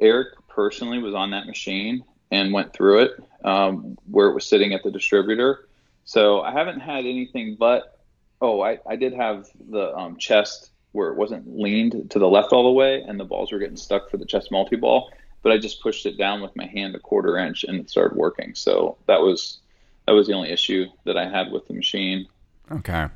Eric 0.00 0.28
personally 0.48 0.98
was 0.98 1.14
on 1.14 1.30
that 1.30 1.46
machine 1.46 2.04
and 2.30 2.52
went 2.52 2.72
through 2.72 3.04
it 3.04 3.12
um, 3.44 3.96
where 4.10 4.28
it 4.28 4.34
was 4.34 4.46
sitting 4.46 4.74
at 4.74 4.82
the 4.82 4.90
distributor. 4.90 5.68
So 6.04 6.42
I 6.42 6.52
haven't 6.52 6.80
had 6.80 7.00
anything 7.06 7.56
but 7.58 7.98
oh, 8.42 8.60
I, 8.60 8.80
I 8.86 8.96
did 8.96 9.14
have 9.14 9.46
the 9.70 9.96
um, 9.96 10.16
chest 10.18 10.71
where 10.92 11.08
it 11.08 11.16
wasn't 11.16 11.58
leaned 11.58 12.10
to 12.10 12.18
the 12.18 12.28
left 12.28 12.52
all 12.52 12.64
the 12.64 12.72
way 12.72 13.02
and 13.02 13.18
the 13.18 13.24
balls 13.24 13.50
were 13.50 13.58
getting 13.58 13.76
stuck 13.76 14.10
for 14.10 14.16
the 14.16 14.26
chest 14.26 14.50
multi 14.50 14.76
ball. 14.76 15.10
But 15.42 15.52
I 15.52 15.58
just 15.58 15.82
pushed 15.82 16.06
it 16.06 16.16
down 16.16 16.40
with 16.40 16.54
my 16.54 16.66
hand 16.66 16.94
a 16.94 17.00
quarter 17.00 17.36
inch 17.36 17.64
and 17.64 17.80
it 17.80 17.90
started 17.90 18.16
working. 18.16 18.54
So 18.54 18.96
that 19.06 19.20
was 19.20 19.58
that 20.06 20.12
was 20.12 20.26
the 20.26 20.34
only 20.34 20.50
issue 20.50 20.86
that 21.04 21.16
I 21.16 21.28
had 21.28 21.50
with 21.50 21.66
the 21.66 21.74
machine. 21.74 22.28
Okay. 22.70 23.08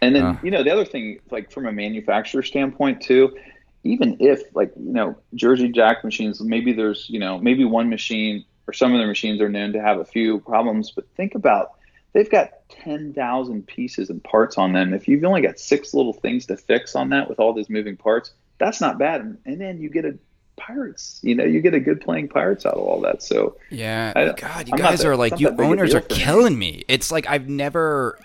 And 0.00 0.14
then 0.14 0.24
uh. 0.24 0.38
you 0.42 0.50
know 0.50 0.62
the 0.62 0.70
other 0.70 0.84
thing, 0.84 1.20
like 1.30 1.50
from 1.50 1.66
a 1.66 1.72
manufacturer 1.72 2.42
standpoint 2.42 3.02
too, 3.02 3.36
even 3.84 4.16
if 4.20 4.42
like 4.54 4.72
you 4.76 4.92
know 4.92 5.16
Jersey 5.34 5.68
Jack 5.68 6.04
machines, 6.04 6.40
maybe 6.40 6.72
there's 6.72 7.08
you 7.08 7.18
know 7.18 7.38
maybe 7.38 7.64
one 7.64 7.90
machine 7.90 8.44
or 8.68 8.72
some 8.72 8.92
of 8.92 9.00
the 9.00 9.06
machines 9.06 9.40
are 9.40 9.48
known 9.48 9.72
to 9.72 9.80
have 9.80 9.98
a 9.98 10.04
few 10.04 10.40
problems, 10.40 10.90
but 10.90 11.08
think 11.16 11.34
about 11.34 11.77
they've 12.12 12.30
got 12.30 12.68
10,000 12.70 13.66
pieces 13.66 14.10
and 14.10 14.22
parts 14.22 14.58
on 14.58 14.72
them. 14.72 14.94
If 14.94 15.08
you've 15.08 15.24
only 15.24 15.42
got 15.42 15.58
six 15.58 15.94
little 15.94 16.12
things 16.12 16.46
to 16.46 16.56
fix 16.56 16.94
on 16.94 17.10
that 17.10 17.28
with 17.28 17.38
all 17.38 17.52
these 17.52 17.70
moving 17.70 17.96
parts, 17.96 18.32
that's 18.58 18.80
not 18.80 18.98
bad. 18.98 19.20
And, 19.20 19.38
and 19.44 19.60
then 19.60 19.80
you 19.80 19.88
get 19.88 20.04
a 20.04 20.18
pirates, 20.56 21.20
you 21.22 21.34
know, 21.34 21.44
you 21.44 21.60
get 21.60 21.72
a 21.72 21.80
good 21.80 22.00
playing 22.00 22.28
pirates 22.28 22.66
out 22.66 22.74
of 22.74 22.80
all 22.80 23.00
that. 23.00 23.22
So 23.22 23.56
yeah, 23.70 24.12
I, 24.14 24.32
God, 24.32 24.68
you 24.68 24.74
I'm 24.74 24.78
guys 24.78 25.04
are 25.04 25.16
like, 25.16 25.40
you 25.40 25.48
owners 25.48 25.94
are 25.94 26.00
killing 26.02 26.58
me. 26.58 26.72
me. 26.72 26.84
It's 26.88 27.10
like, 27.10 27.28
I've 27.28 27.48
never, 27.48 28.18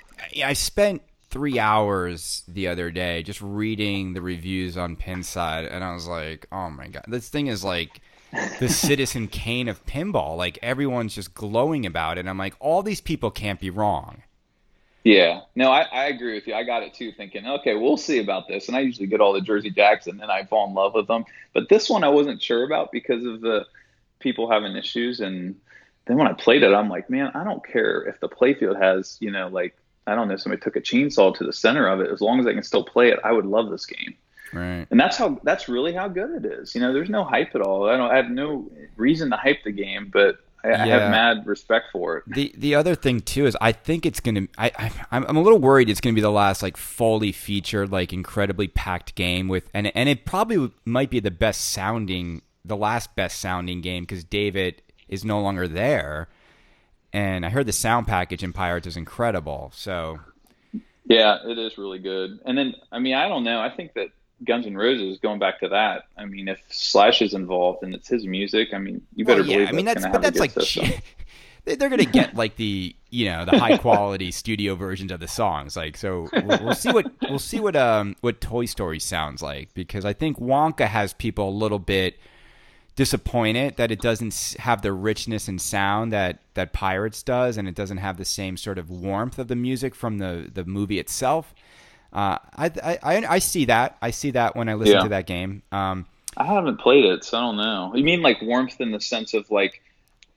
I 0.43 0.53
spent 0.53 1.03
three 1.29 1.57
hours 1.57 2.43
the 2.47 2.67
other 2.67 2.91
day 2.91 3.23
just 3.23 3.41
reading 3.41 4.13
the 4.13 4.21
reviews 4.21 4.77
on 4.77 4.95
Pinside, 4.95 5.71
and 5.71 5.83
I 5.83 5.93
was 5.93 6.07
like, 6.07 6.47
oh 6.51 6.69
my 6.69 6.87
God, 6.87 7.05
this 7.07 7.29
thing 7.29 7.47
is 7.47 7.63
like, 7.63 8.01
the 8.59 8.69
Citizen 8.69 9.27
Kane 9.27 9.67
of 9.67 9.85
pinball. 9.85 10.37
Like 10.37 10.59
everyone's 10.61 11.15
just 11.15 11.33
glowing 11.33 11.85
about 11.85 12.17
it. 12.17 12.21
And 12.21 12.29
I'm 12.29 12.37
like, 12.37 12.55
all 12.59 12.83
these 12.83 13.01
people 13.01 13.31
can't 13.31 13.59
be 13.59 13.69
wrong. 13.69 14.23
Yeah, 15.03 15.41
no, 15.55 15.69
I, 15.69 15.81
I 15.81 16.05
agree 16.05 16.33
with 16.33 16.47
you. 16.47 16.55
I 16.55 16.63
got 16.63 16.81
it 16.83 16.93
too, 16.93 17.11
thinking, 17.11 17.45
okay, 17.45 17.75
we'll 17.75 17.97
see 17.97 18.19
about 18.19 18.47
this. 18.47 18.69
And 18.69 18.77
I 18.77 18.79
usually 18.79 19.07
get 19.07 19.19
all 19.19 19.33
the 19.33 19.41
Jersey 19.41 19.69
Jacks, 19.69 20.07
and 20.07 20.17
then 20.17 20.29
I 20.29 20.45
fall 20.45 20.65
in 20.69 20.73
love 20.73 20.93
with 20.93 21.07
them. 21.07 21.25
But 21.53 21.67
this 21.67 21.89
one, 21.89 22.05
I 22.05 22.09
wasn't 22.09 22.41
sure 22.41 22.63
about 22.63 22.93
because 22.93 23.25
of 23.25 23.41
the 23.41 23.65
people 24.19 24.49
having 24.49 24.77
issues. 24.77 25.19
And 25.19 25.59
then 26.05 26.15
when 26.15 26.27
I 26.27 26.31
played 26.31 26.63
it, 26.63 26.73
I'm 26.73 26.87
like, 26.87 27.09
man, 27.09 27.31
I 27.35 27.43
don't 27.43 27.65
care 27.65 28.03
if 28.03 28.21
the 28.21 28.29
playfield 28.29 28.81
has, 28.81 29.17
you 29.19 29.29
know, 29.29 29.49
like 29.49 29.75
I 30.07 30.15
don't 30.15 30.27
know, 30.27 30.35
somebody 30.35 30.61
took 30.61 30.75
a 30.75 30.81
chainsaw 30.81 31.35
to 31.35 31.45
the 31.45 31.53
center 31.53 31.87
of 31.87 32.01
it. 32.01 32.09
As 32.09 32.21
long 32.21 32.39
as 32.39 32.47
I 32.47 32.53
can 32.53 32.63
still 32.63 32.83
play 32.83 33.09
it, 33.09 33.19
I 33.23 33.31
would 33.31 33.45
love 33.45 33.69
this 33.69 33.85
game. 33.85 34.15
Right. 34.53 34.87
And 34.91 34.99
that's 34.99 35.17
how 35.17 35.39
that's 35.43 35.67
really 35.67 35.93
how 35.93 36.07
good 36.07 36.43
it 36.43 36.45
is. 36.45 36.75
You 36.75 36.81
know, 36.81 36.93
there's 36.93 37.09
no 37.09 37.23
hype 37.23 37.55
at 37.55 37.61
all. 37.61 37.89
I 37.89 37.97
don't 37.97 38.11
I 38.11 38.17
have 38.17 38.29
no 38.29 38.69
reason 38.95 39.29
to 39.31 39.37
hype 39.37 39.63
the 39.63 39.71
game, 39.71 40.09
but 40.13 40.37
I, 40.63 40.69
yeah. 40.69 40.83
I 40.83 40.87
have 40.87 41.11
mad 41.11 41.45
respect 41.45 41.87
for 41.91 42.17
it. 42.17 42.23
The 42.27 42.53
the 42.57 42.75
other 42.75 42.95
thing 42.95 43.19
too 43.19 43.45
is 43.45 43.57
I 43.59 43.73
think 43.73 44.05
it's 44.05 44.19
gonna 44.19 44.47
I, 44.57 44.71
I 44.77 44.91
I'm, 45.11 45.25
I'm 45.27 45.37
a 45.37 45.41
little 45.41 45.59
worried 45.59 45.89
it's 45.89 45.99
gonna 45.99 46.13
be 46.13 46.21
the 46.21 46.31
last 46.31 46.63
like 46.63 46.77
fully 46.77 47.31
featured 47.31 47.91
like 47.91 48.13
incredibly 48.13 48.67
packed 48.67 49.15
game 49.15 49.47
with 49.47 49.69
and 49.73 49.91
and 49.95 50.07
it 50.07 50.25
probably 50.25 50.71
might 50.85 51.09
be 51.09 51.19
the 51.19 51.31
best 51.31 51.71
sounding 51.71 52.41
the 52.63 52.77
last 52.77 53.15
best 53.15 53.39
sounding 53.39 53.81
game 53.81 54.03
because 54.03 54.23
David 54.23 54.81
is 55.09 55.25
no 55.25 55.41
longer 55.41 55.67
there, 55.67 56.29
and 57.11 57.45
I 57.45 57.49
heard 57.49 57.65
the 57.65 57.73
sound 57.73 58.07
package 58.07 58.41
in 58.41 58.53
Pirates 58.53 58.87
is 58.87 58.95
incredible. 58.95 59.71
So 59.75 60.19
yeah, 61.05 61.39
it 61.45 61.57
is 61.57 61.77
really 61.77 61.99
good. 61.99 62.39
And 62.45 62.57
then 62.57 62.73
I 62.91 62.99
mean 62.99 63.15
I 63.15 63.27
don't 63.27 63.43
know 63.43 63.59
I 63.59 63.69
think 63.69 63.93
that 63.95 64.07
Guns 64.45 64.65
N' 64.65 64.75
Roses, 64.75 65.19
going 65.19 65.39
back 65.39 65.59
to 65.59 65.69
that, 65.69 66.05
I 66.17 66.25
mean, 66.25 66.47
if 66.47 66.59
Slash 66.69 67.21
is 67.21 67.33
involved 67.33 67.83
and 67.83 67.93
it's 67.93 68.07
his 68.07 68.25
music, 68.25 68.73
I 68.73 68.77
mean, 68.77 69.01
you 69.15 69.25
better 69.25 69.41
well, 69.41 69.49
yeah, 69.49 69.55
believe. 69.57 69.69
I 69.69 69.71
mean, 69.71 69.85
that's 69.85 70.05
but 70.05 70.21
that's 70.21 70.39
like 70.39 70.53
they're 71.65 71.89
going 71.89 71.97
to 71.99 72.05
get 72.05 72.35
like 72.35 72.55
the 72.57 72.95
you 73.09 73.25
know 73.25 73.45
the 73.45 73.57
high 73.57 73.77
quality 73.77 74.31
studio 74.41 74.75
versions 74.75 75.11
of 75.11 75.19
the 75.19 75.27
songs. 75.27 75.77
Like, 75.77 75.95
so 75.97 76.27
we'll, 76.33 76.63
we'll, 76.63 76.75
see 76.75 76.91
what 76.91 77.11
we'll 77.29 77.39
see 77.39 77.59
what 77.59 77.75
um 77.75 78.15
what 78.21 78.41
Toy 78.41 78.65
Story 78.65 78.99
sounds 78.99 79.41
like 79.41 79.73
because 79.73 80.05
I 80.05 80.13
think 80.13 80.39
Wonka 80.39 80.87
has 80.87 81.13
people 81.13 81.47
a 81.47 81.51
little 81.51 81.79
bit 81.79 82.17
disappointed 82.95 83.75
that 83.77 83.91
it 83.91 83.99
doesn't 84.01 84.55
have 84.59 84.81
the 84.81 84.93
richness 84.93 85.47
and 85.47 85.59
sound 85.61 86.11
that 86.11 86.39
that 86.53 86.73
Pirates 86.73 87.23
does, 87.23 87.57
and 87.57 87.67
it 87.67 87.75
doesn't 87.75 87.97
have 87.97 88.17
the 88.17 88.25
same 88.25 88.57
sort 88.57 88.77
of 88.77 88.89
warmth 88.89 89.39
of 89.39 89.47
the 89.47 89.55
music 89.55 89.95
from 89.95 90.17
the 90.17 90.49
the 90.53 90.65
movie 90.65 90.99
itself. 90.99 91.53
Uh, 92.13 92.37
I, 92.55 92.99
I 93.01 93.25
I 93.27 93.39
see 93.39 93.65
that. 93.65 93.97
I 94.01 94.11
see 94.11 94.31
that 94.31 94.55
when 94.55 94.69
I 94.69 94.75
listen 94.75 94.97
yeah. 94.97 95.03
to 95.03 95.09
that 95.09 95.25
game. 95.25 95.63
Um, 95.71 96.05
I 96.37 96.45
haven't 96.45 96.77
played 96.77 97.05
it, 97.05 97.23
so 97.23 97.37
I 97.37 97.41
don't 97.41 97.57
know. 97.57 97.91
You 97.95 98.03
mean 98.03 98.21
like 98.21 98.41
warmth 98.41 98.79
in 98.79 98.91
the 98.91 99.01
sense 99.01 99.33
of 99.33 99.49
like 99.49 99.81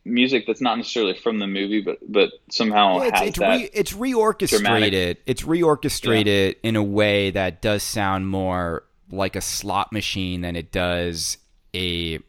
music 0.07 0.45
that's 0.47 0.63
not 0.63 0.79
necessarily 0.79 1.15
from 1.15 1.39
the 1.39 1.47
movie, 1.47 1.83
but 1.83 1.99
but 2.09 2.31
somehow 2.51 2.99
yeah, 2.99 3.09
it's, 3.09 3.19
has 3.19 3.29
it's 3.29 3.39
that. 3.39 3.57
Re, 3.57 3.71
it's 3.75 3.93
reorchestrated. 3.93 4.59
Dramatic. 4.59 5.23
It's 5.27 5.43
reorchestrated 5.43 6.55
yeah. 6.55 6.69
in 6.69 6.77
a 6.77 6.83
way 6.83 7.31
that 7.33 7.61
does 7.61 7.83
sound 7.83 8.27
more 8.27 8.85
like 9.11 9.37
a 9.37 9.43
slot 9.43 9.93
machine 9.93 10.41
than 10.41 10.57
it 10.57 10.73
does 10.73 11.37
a 11.75 12.21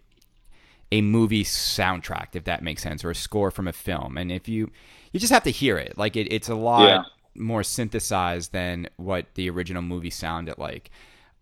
a 0.92 1.02
movie 1.02 1.46
soundtrack, 1.46 2.28
if 2.34 2.44
that 2.46 2.64
makes 2.64 2.84
sense, 2.84 3.06
or 3.06 3.12
a 3.12 3.16
score 3.16 3.50
from 3.50 3.70
a 3.70 3.74
film. 3.74 4.18
And 4.18 4.30
if 4.30 4.50
you 4.50 4.72
you 5.14 5.22
just 5.22 5.32
have 5.32 5.44
to 5.44 5.52
hear 5.52 5.78
it, 5.78 5.98
like 5.98 6.18
it, 6.18 6.34
it's 6.34 6.50
a 6.50 6.56
lot. 6.56 6.88
Yeah 6.88 7.04
more 7.38 7.64
synthesized 7.64 8.52
than 8.52 8.88
what 8.98 9.26
the 9.36 9.50
original 9.50 9.82
movie 9.82 10.10
sounded 10.10 10.58
like. 10.58 10.90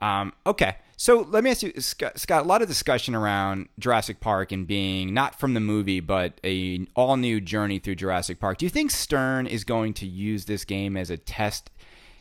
Um, 0.01 0.33
okay, 0.45 0.75
so 0.97 1.21
let 1.29 1.43
me 1.43 1.51
ask 1.51 1.63
you, 1.63 1.73
Scott. 1.79 2.19
A 2.29 2.47
lot 2.47 2.61
of 2.61 2.67
discussion 2.67 3.15
around 3.15 3.69
Jurassic 3.79 4.19
Park 4.19 4.51
and 4.51 4.67
being 4.67 5.13
not 5.13 5.39
from 5.39 5.53
the 5.53 5.59
movie, 5.59 5.99
but 5.99 6.39
a 6.43 6.85
all 6.95 7.17
new 7.17 7.41
journey 7.41 7.79
through 7.79 7.95
Jurassic 7.95 8.39
Park. 8.39 8.57
Do 8.57 8.65
you 8.65 8.69
think 8.69 8.91
Stern 8.91 9.47
is 9.47 9.63
going 9.63 9.93
to 9.95 10.05
use 10.05 10.45
this 10.45 10.63
game 10.63 10.95
as 10.95 11.09
a 11.09 11.17
test 11.17 11.69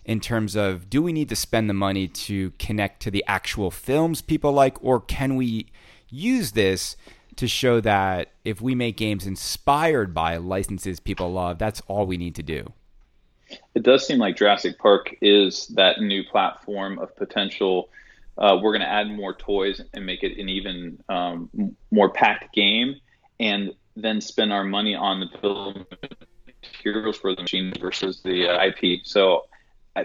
in 0.05 0.21
terms 0.21 0.55
of 0.55 0.91
do 0.91 1.03
we 1.03 1.13
need 1.13 1.29
to 1.31 1.37
spend 1.37 1.69
the 1.69 1.75
money 1.75 2.07
to 2.07 2.51
connect 2.59 3.01
to 3.03 3.11
the 3.11 3.25
actual 3.27 3.71
films 3.71 4.23
people 4.23 4.53
like, 4.53 4.83
or 4.83 5.01
can 5.01 5.37
we 5.37 5.67
use 6.09 6.53
this 6.53 6.97
to 7.37 7.49
show 7.49 7.81
that 7.81 8.31
if 8.45 8.61
we 8.61 8.75
make 8.75 8.97
games 8.97 9.27
inspired 9.27 10.15
by 10.15 10.37
licenses 10.37 11.01
people 11.01 11.33
love, 11.33 11.59
that's 11.59 11.81
all 11.89 12.07
we 12.07 12.17
need 12.17 12.35
to 12.35 12.43
do? 12.43 12.73
It 13.75 13.83
does 13.83 14.07
seem 14.07 14.19
like 14.19 14.37
Jurassic 14.37 14.79
Park 14.79 15.17
is 15.21 15.67
that 15.69 16.01
new 16.01 16.23
platform 16.25 16.99
of 16.99 17.15
potential. 17.17 17.91
Uh, 18.39 18.59
we're 18.63 18.73
going 18.73 18.83
to 18.83 18.89
add 18.89 19.11
more 19.11 19.35
toys 19.35 19.81
and 19.93 20.07
make 20.07 20.23
it 20.23 20.39
an 20.39 20.49
even 20.49 21.03
um, 21.09 21.77
more 21.91 22.11
packed 22.11 22.55
game, 22.55 22.97
and 23.41 23.75
then 23.97 24.21
spend 24.21 24.53
our 24.53 24.65
money 24.65 24.95
on 24.95 25.21
the 25.21 25.27
bill 25.41 25.87
materials 26.63 27.17
for 27.17 27.35
the 27.35 27.43
machine 27.43 27.73
versus 27.81 28.21
the 28.23 28.49
uh, 28.49 28.65
IP. 28.67 29.05
So 29.05 29.47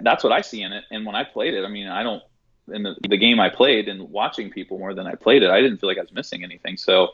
that's 0.01 0.23
what 0.23 0.33
I 0.33 0.41
see 0.41 0.61
in 0.61 0.71
it. 0.71 0.83
And 0.91 1.05
when 1.05 1.15
I 1.15 1.23
played 1.23 1.53
it, 1.53 1.63
I 1.65 1.69
mean, 1.69 1.87
I 1.87 2.03
don't 2.03 2.23
in 2.71 2.83
the, 2.83 2.95
the 3.07 3.17
game 3.17 3.39
I 3.39 3.49
played 3.49 3.87
and 3.89 4.09
watching 4.09 4.51
people 4.51 4.77
more 4.77 4.93
than 4.93 5.07
I 5.07 5.15
played 5.15 5.43
it, 5.43 5.49
I 5.49 5.61
didn't 5.61 5.79
feel 5.79 5.89
like 5.89 5.97
I 5.97 6.01
was 6.01 6.13
missing 6.13 6.43
anything. 6.43 6.77
So 6.77 7.09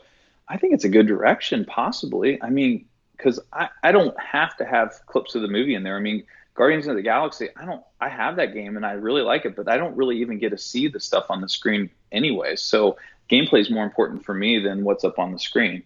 I 0.48 0.58
think 0.58 0.74
it's 0.74 0.84
a 0.84 0.88
good 0.88 1.06
direction, 1.06 1.64
possibly. 1.64 2.40
I 2.42 2.50
mean, 2.50 2.86
because 3.16 3.40
I, 3.52 3.68
I 3.82 3.92
don't 3.92 4.18
have 4.20 4.56
to 4.58 4.64
have 4.64 4.94
clips 5.06 5.34
of 5.34 5.42
the 5.42 5.48
movie 5.48 5.74
in 5.74 5.82
there. 5.82 5.96
I 5.96 6.00
mean, 6.00 6.24
Guardians 6.56 6.86
of 6.86 6.96
the 6.96 7.02
Galaxy, 7.02 7.48
I 7.56 7.64
don't 7.64 7.82
I 8.00 8.08
have 8.08 8.36
that 8.36 8.54
game 8.54 8.76
and 8.76 8.84
I 8.84 8.92
really 8.92 9.22
like 9.22 9.44
it, 9.44 9.54
but 9.54 9.68
I 9.68 9.76
don't 9.76 9.96
really 9.96 10.18
even 10.20 10.38
get 10.38 10.50
to 10.50 10.58
see 10.58 10.88
the 10.88 11.00
stuff 11.00 11.26
on 11.30 11.40
the 11.40 11.48
screen 11.48 11.90
anyway. 12.12 12.56
So 12.56 12.96
gameplay 13.30 13.60
is 13.60 13.70
more 13.70 13.84
important 13.84 14.24
for 14.24 14.34
me 14.34 14.58
than 14.58 14.84
what's 14.84 15.04
up 15.04 15.18
on 15.18 15.32
the 15.32 15.38
screen. 15.38 15.82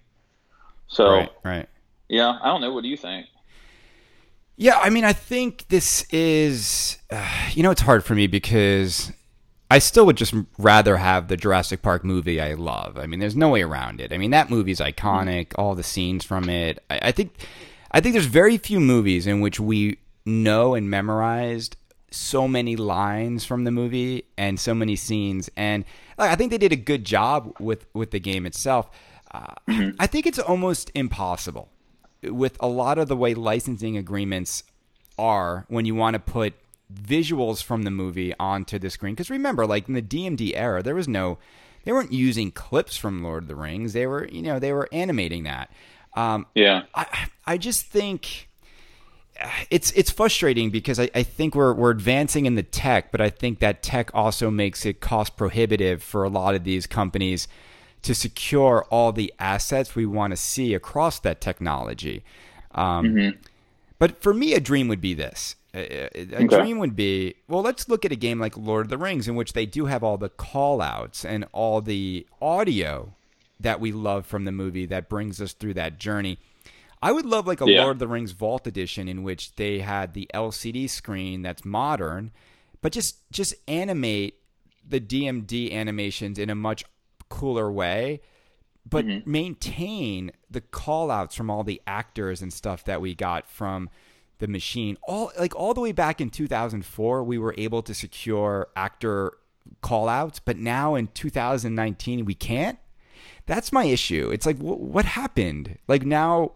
So 0.88 1.10
right, 1.10 1.32
right. 1.44 1.68
Yeah, 2.08 2.38
I 2.40 2.48
don't 2.48 2.60
know. 2.60 2.72
What 2.72 2.82
do 2.82 2.88
you 2.88 2.96
think? 2.96 3.26
Yeah, 4.56 4.78
I 4.78 4.90
mean, 4.90 5.04
I 5.04 5.14
think 5.14 5.68
this 5.68 6.04
is, 6.10 6.98
uh, 7.10 7.26
you 7.52 7.62
know, 7.62 7.70
it's 7.70 7.80
hard 7.80 8.04
for 8.04 8.14
me 8.14 8.26
because 8.26 9.10
I 9.70 9.78
still 9.78 10.04
would 10.04 10.16
just 10.16 10.34
rather 10.58 10.98
have 10.98 11.28
the 11.28 11.36
Jurassic 11.36 11.80
Park 11.80 12.04
movie 12.04 12.40
I 12.40 12.54
love. 12.54 12.98
I 12.98 13.06
mean, 13.06 13.20
there's 13.20 13.36
no 13.36 13.48
way 13.48 13.62
around 13.62 14.02
it. 14.02 14.12
I 14.12 14.18
mean, 14.18 14.32
that 14.32 14.50
movie's 14.50 14.80
iconic, 14.80 15.52
all 15.54 15.74
the 15.74 15.82
scenes 15.82 16.24
from 16.24 16.50
it. 16.50 16.82
I, 16.90 16.98
I 17.04 17.12
think, 17.12 17.32
I 17.92 18.00
think 18.00 18.12
there's 18.12 18.26
very 18.26 18.58
few 18.58 18.80
movies 18.80 19.26
in 19.26 19.40
which 19.40 19.58
we 19.58 19.96
know 20.24 20.74
and 20.74 20.90
memorized 20.90 21.76
so 22.10 22.48
many 22.48 22.74
lines 22.76 23.44
from 23.44 23.64
the 23.64 23.70
movie 23.70 24.24
and 24.36 24.58
so 24.58 24.74
many 24.74 24.96
scenes, 24.96 25.48
and 25.56 25.84
like, 26.18 26.30
I 26.30 26.36
think 26.36 26.50
they 26.50 26.58
did 26.58 26.72
a 26.72 26.76
good 26.76 27.04
job 27.04 27.54
with 27.60 27.86
with 27.94 28.10
the 28.10 28.20
game 28.20 28.46
itself. 28.46 28.90
Uh, 29.32 29.54
mm-hmm. 29.68 29.90
I 29.98 30.06
think 30.06 30.26
it's 30.26 30.38
almost 30.38 30.90
impossible 30.94 31.68
with 32.22 32.56
a 32.60 32.66
lot 32.66 32.98
of 32.98 33.08
the 33.08 33.16
way 33.16 33.34
licensing 33.34 33.96
agreements 33.96 34.64
are 35.18 35.66
when 35.68 35.84
you 35.84 35.94
want 35.94 36.14
to 36.14 36.20
put 36.20 36.54
visuals 36.92 37.62
from 37.62 37.84
the 37.84 37.90
movie 37.90 38.34
onto 38.38 38.78
the 38.78 38.90
screen. 38.90 39.14
Because 39.14 39.30
remember, 39.30 39.66
like 39.66 39.88
in 39.88 39.94
the 39.94 40.02
DMD 40.02 40.52
era, 40.54 40.82
there 40.82 40.94
was 40.94 41.08
no, 41.08 41.38
they 41.84 41.92
weren't 41.92 42.12
using 42.12 42.50
clips 42.50 42.96
from 42.96 43.22
Lord 43.22 43.44
of 43.44 43.48
the 43.48 43.54
Rings. 43.54 43.92
They 43.92 44.06
were, 44.06 44.26
you 44.28 44.42
know, 44.42 44.58
they 44.58 44.72
were 44.72 44.88
animating 44.92 45.44
that. 45.44 45.70
Um, 46.14 46.46
yeah. 46.54 46.82
I, 46.94 47.28
I 47.46 47.58
just 47.58 47.86
think 47.86 48.48
it's 49.70 49.91
it's 49.93 50.11
frustrating 50.11 50.70
because 50.70 50.99
I, 51.01 51.11
I 51.14 51.22
think 51.22 51.55
we're 51.55 51.72
we're 51.72 51.91
advancing 51.91 52.47
in 52.47 52.55
the 52.55 52.62
tech, 52.62 53.11
but 53.11 53.20
I 53.20 53.30
think 53.30 53.59
that 53.61 53.82
tech 53.82 54.11
also 54.14 54.51
makes 54.51 54.84
it 54.84 55.01
cost 55.01 55.36
prohibitive 55.36 56.03
for 56.03 56.24
a 56.24 56.28
lot 56.28 56.55
of 56.55 56.64
these 56.64 56.86
companies 56.86 57.49
to 58.03 58.14
secure 58.14 58.86
all 58.91 59.12
the 59.12 59.32
assets 59.38 59.95
we 59.95 60.07
want 60.07 60.32
to 60.32 60.36
see 60.36 60.74
across 60.74 61.18
that 61.20 61.41
technology. 61.41 62.24
Um, 62.74 63.07
mm-hmm. 63.07 63.38
But 63.99 64.22
for 64.22 64.32
me, 64.32 64.55
a 64.55 64.61
dream 64.61 64.88
would 64.88 65.01
be 65.01 65.14
this. 65.14 65.57
A, 65.74 66.09
a 66.18 66.45
okay. 66.45 66.47
dream 66.47 66.78
would 66.78 66.97
be 66.97 67.34
well, 67.49 67.62
let's 67.62 67.88
look 67.88 68.05
at 68.05 68.12
a 68.12 68.16
game 68.16 68.41
like 68.41 68.57
Lord 68.57 68.86
of 68.86 68.91
the 68.91 68.99
Rings, 68.99 69.28
in 69.28 69.36
which 69.36 69.53
they 69.53 69.66
do 69.66 69.86
have 69.86 70.03
all 70.03 70.18
the 70.18 70.28
call 70.28 70.80
outs 70.80 71.24
and 71.24 71.47
all 71.53 71.80
the 71.80 72.26
audio 72.43 73.14
that 73.59 73.80
we 73.80 73.93
love 73.93 74.26
from 74.26 74.45
the 74.45 74.53
movie 74.53 74.86
that 74.86 75.09
brings 75.09 75.41
us 75.41 75.53
through 75.53 75.74
that 75.74 75.99
journey. 75.99 76.38
I 77.03 77.12
would 77.12 77.24
love 77.24 77.46
like 77.46 77.61
a 77.61 77.70
yeah. 77.70 77.82
Lord 77.82 77.96
of 77.96 77.98
the 77.98 78.09
Rings 78.09 78.32
Vault 78.32 78.66
edition 78.66 79.09
in 79.09 79.22
which 79.22 79.57
they 79.57 79.80
had 79.80 80.12
the 80.12 80.28
LCD 80.34 80.88
screen 80.90 81.42
that's 81.42 81.64
modern, 81.64 82.30
but 82.82 82.92
just 82.92 83.30
just 83.30 83.55
animate 83.66 84.34
the 84.86 85.01
DMD 85.01 85.72
animations 85.72 86.38
in 86.38 86.51
a 86.51 86.55
much 86.55 86.84
cooler 87.28 87.70
way, 87.70 88.20
but 88.88 89.07
mm-hmm. 89.07 89.30
maintain 89.30 90.32
the 90.51 90.61
call 90.61 91.11
outs 91.11 91.34
from 91.34 91.48
all 91.48 91.64
the 91.64 91.80
actors 91.86 92.42
and 92.42 92.53
stuff 92.53 92.84
that 92.84 93.01
we 93.01 93.14
got 93.14 93.48
from 93.48 93.88
the 94.38 94.48
machine. 94.48 94.98
All 95.03 95.32
like 95.38 95.55
all 95.57 95.72
the 95.72 95.80
way 95.80 95.92
back 95.92 96.20
in 96.20 96.28
2004, 96.28 97.24
we 97.24 97.38
were 97.38 97.55
able 97.57 97.82
to 97.82 97.94
secure 97.94 98.68
actor 98.76 99.32
call 99.80 100.09
outs, 100.09 100.38
but 100.38 100.59
now 100.59 100.96
in 100.96 101.07
2019 101.09 102.26
we 102.26 102.34
can't. 102.34 102.78
That's 103.46 103.72
my 103.72 103.84
issue. 103.84 104.30
It's 104.30 104.44
like 104.44 104.59
wh- 104.59 104.80
what 104.80 105.05
happened? 105.07 105.78
Like 105.88 106.05
now 106.05 106.53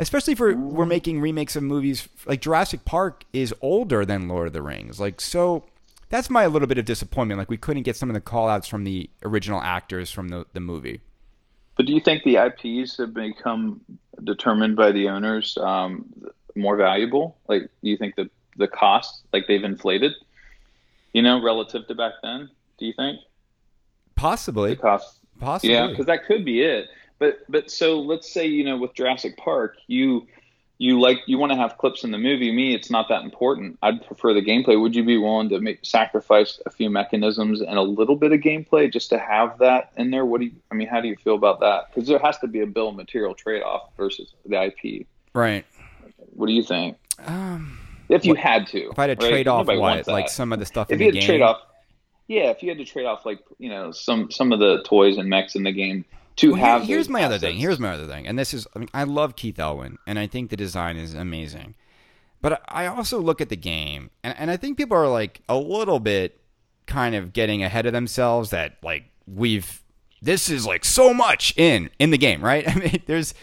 especially 0.00 0.34
for 0.34 0.54
we're 0.56 0.86
making 0.86 1.20
remakes 1.20 1.54
of 1.54 1.62
movies 1.62 2.08
like 2.26 2.40
Jurassic 2.40 2.84
Park 2.84 3.24
is 3.32 3.54
older 3.60 4.04
than 4.04 4.28
Lord 4.28 4.48
of 4.48 4.52
the 4.52 4.62
Rings. 4.62 4.98
Like 4.98 5.20
so 5.20 5.64
that's 6.08 6.28
my 6.28 6.46
little 6.46 6.66
bit 6.66 6.78
of 6.78 6.84
disappointment. 6.84 7.38
Like 7.38 7.50
we 7.50 7.56
couldn't 7.56 7.84
get 7.84 7.96
some 7.96 8.10
of 8.10 8.14
the 8.14 8.20
call 8.20 8.48
outs 8.48 8.66
from 8.66 8.84
the 8.84 9.08
original 9.24 9.60
actors 9.60 10.10
from 10.10 10.28
the, 10.28 10.46
the 10.54 10.60
movie. 10.60 11.00
But 11.76 11.86
do 11.86 11.92
you 11.92 12.00
think 12.00 12.24
the 12.24 12.36
IPs 12.36 12.96
have 12.98 13.14
become 13.14 13.80
determined 14.24 14.76
by 14.76 14.90
the 14.92 15.08
owners 15.08 15.56
um, 15.58 16.12
more 16.56 16.76
valuable? 16.76 17.36
Like, 17.48 17.62
do 17.82 17.90
you 17.90 17.96
think 17.96 18.16
the 18.16 18.28
the 18.56 18.68
cost, 18.68 19.22
like 19.32 19.46
they've 19.46 19.64
inflated, 19.64 20.12
you 21.12 21.22
know, 21.22 21.42
relative 21.42 21.86
to 21.88 21.94
back 21.94 22.14
then? 22.22 22.50
Do 22.78 22.86
you 22.86 22.92
think? 22.92 23.20
Possibly. 24.14 24.70
The 24.70 24.76
cost. 24.76 25.18
Possibly. 25.38 25.74
Yeah, 25.74 25.86
because 25.86 26.06
that 26.06 26.26
could 26.26 26.44
be 26.44 26.62
it. 26.62 26.88
But 27.20 27.38
but 27.48 27.70
so 27.70 28.00
let's 28.00 28.32
say 28.32 28.46
you 28.46 28.64
know 28.64 28.78
with 28.78 28.94
Jurassic 28.94 29.36
Park, 29.36 29.76
you 29.86 30.26
you 30.78 30.98
like 30.98 31.18
you 31.26 31.36
want 31.36 31.52
to 31.52 31.58
have 31.58 31.76
clips 31.76 32.02
in 32.02 32.10
the 32.10 32.18
movie. 32.18 32.50
Me, 32.50 32.74
it's 32.74 32.90
not 32.90 33.10
that 33.10 33.22
important. 33.22 33.78
I'd 33.82 34.04
prefer 34.06 34.32
the 34.32 34.40
gameplay. 34.40 34.80
Would 34.80 34.96
you 34.96 35.04
be 35.04 35.18
willing 35.18 35.50
to 35.50 35.60
make 35.60 35.80
sacrifice 35.82 36.58
a 36.64 36.70
few 36.70 36.88
mechanisms 36.88 37.60
and 37.60 37.76
a 37.76 37.82
little 37.82 38.16
bit 38.16 38.32
of 38.32 38.40
gameplay 38.40 38.90
just 38.90 39.10
to 39.10 39.18
have 39.18 39.58
that 39.58 39.92
in 39.98 40.10
there? 40.10 40.24
What 40.24 40.40
do 40.40 40.46
you? 40.46 40.52
I 40.70 40.74
mean, 40.74 40.88
how 40.88 41.02
do 41.02 41.08
you 41.08 41.16
feel 41.16 41.34
about 41.34 41.60
that? 41.60 41.88
Because 41.94 42.08
there 42.08 42.18
has 42.18 42.38
to 42.38 42.46
be 42.46 42.60
a 42.60 42.66
bill 42.66 42.88
of 42.88 42.96
material 42.96 43.34
trade 43.34 43.62
off 43.62 43.90
versus 43.98 44.32
the 44.46 44.64
IP. 44.64 45.06
Right. 45.34 45.66
What 46.32 46.46
do 46.46 46.54
you 46.54 46.62
think? 46.62 46.96
Um, 47.26 47.78
if 48.08 48.24
you 48.24 48.32
what, 48.32 48.40
had 48.40 48.66
to, 48.68 48.90
if 48.90 48.98
I 48.98 49.08
had 49.08 49.20
to 49.20 49.26
right? 49.26 49.30
trade 49.30 49.48
off 49.48 49.66
what, 49.66 50.08
like 50.08 50.30
some 50.30 50.54
of 50.54 50.58
the 50.58 50.64
stuff 50.64 50.90
if 50.90 50.94
in 50.94 51.00
you 51.00 51.12
the 51.12 51.18
had 51.18 51.20
game. 51.20 51.20
To 51.20 51.26
trade 51.26 51.42
off, 51.42 51.60
yeah, 52.28 52.44
if 52.44 52.62
you 52.62 52.70
had 52.70 52.78
to 52.78 52.86
trade 52.86 53.04
off 53.04 53.26
like 53.26 53.40
you 53.58 53.68
know 53.68 53.92
some 53.92 54.30
some 54.30 54.52
of 54.52 54.58
the 54.58 54.82
toys 54.84 55.18
and 55.18 55.28
mechs 55.28 55.54
in 55.56 55.64
the 55.64 55.72
game 55.72 56.06
to 56.40 56.52
well, 56.52 56.60
have. 56.60 56.82
here's 56.82 57.08
my 57.08 57.20
assets. 57.20 57.34
other 57.34 57.46
thing. 57.46 57.58
Here's 57.58 57.78
my 57.78 57.90
other 57.92 58.06
thing, 58.06 58.26
and 58.26 58.38
this 58.38 58.54
is 58.54 58.66
I 58.74 58.78
mean 58.78 58.88
I 58.94 59.04
love 59.04 59.36
Keith 59.36 59.58
Elwin, 59.58 59.98
and 60.06 60.18
I 60.18 60.26
think 60.26 60.50
the 60.50 60.56
design 60.56 60.96
is 60.96 61.14
amazing, 61.14 61.74
but 62.40 62.62
I 62.68 62.86
also 62.86 63.20
look 63.20 63.40
at 63.40 63.48
the 63.48 63.56
game, 63.56 64.10
and, 64.22 64.36
and 64.38 64.50
I 64.50 64.56
think 64.56 64.78
people 64.78 64.96
are 64.96 65.08
like 65.08 65.42
a 65.48 65.56
little 65.56 66.00
bit 66.00 66.40
kind 66.86 67.14
of 67.14 67.32
getting 67.32 67.62
ahead 67.62 67.86
of 67.86 67.92
themselves 67.92 68.50
that 68.50 68.76
like 68.82 69.04
we've 69.26 69.82
this 70.22 70.48
is 70.48 70.66
like 70.66 70.84
so 70.84 71.14
much 71.14 71.56
in 71.56 71.90
in 71.98 72.10
the 72.10 72.18
game, 72.18 72.42
right? 72.42 72.68
I 72.74 72.74
mean, 72.74 73.02
there's 73.06 73.34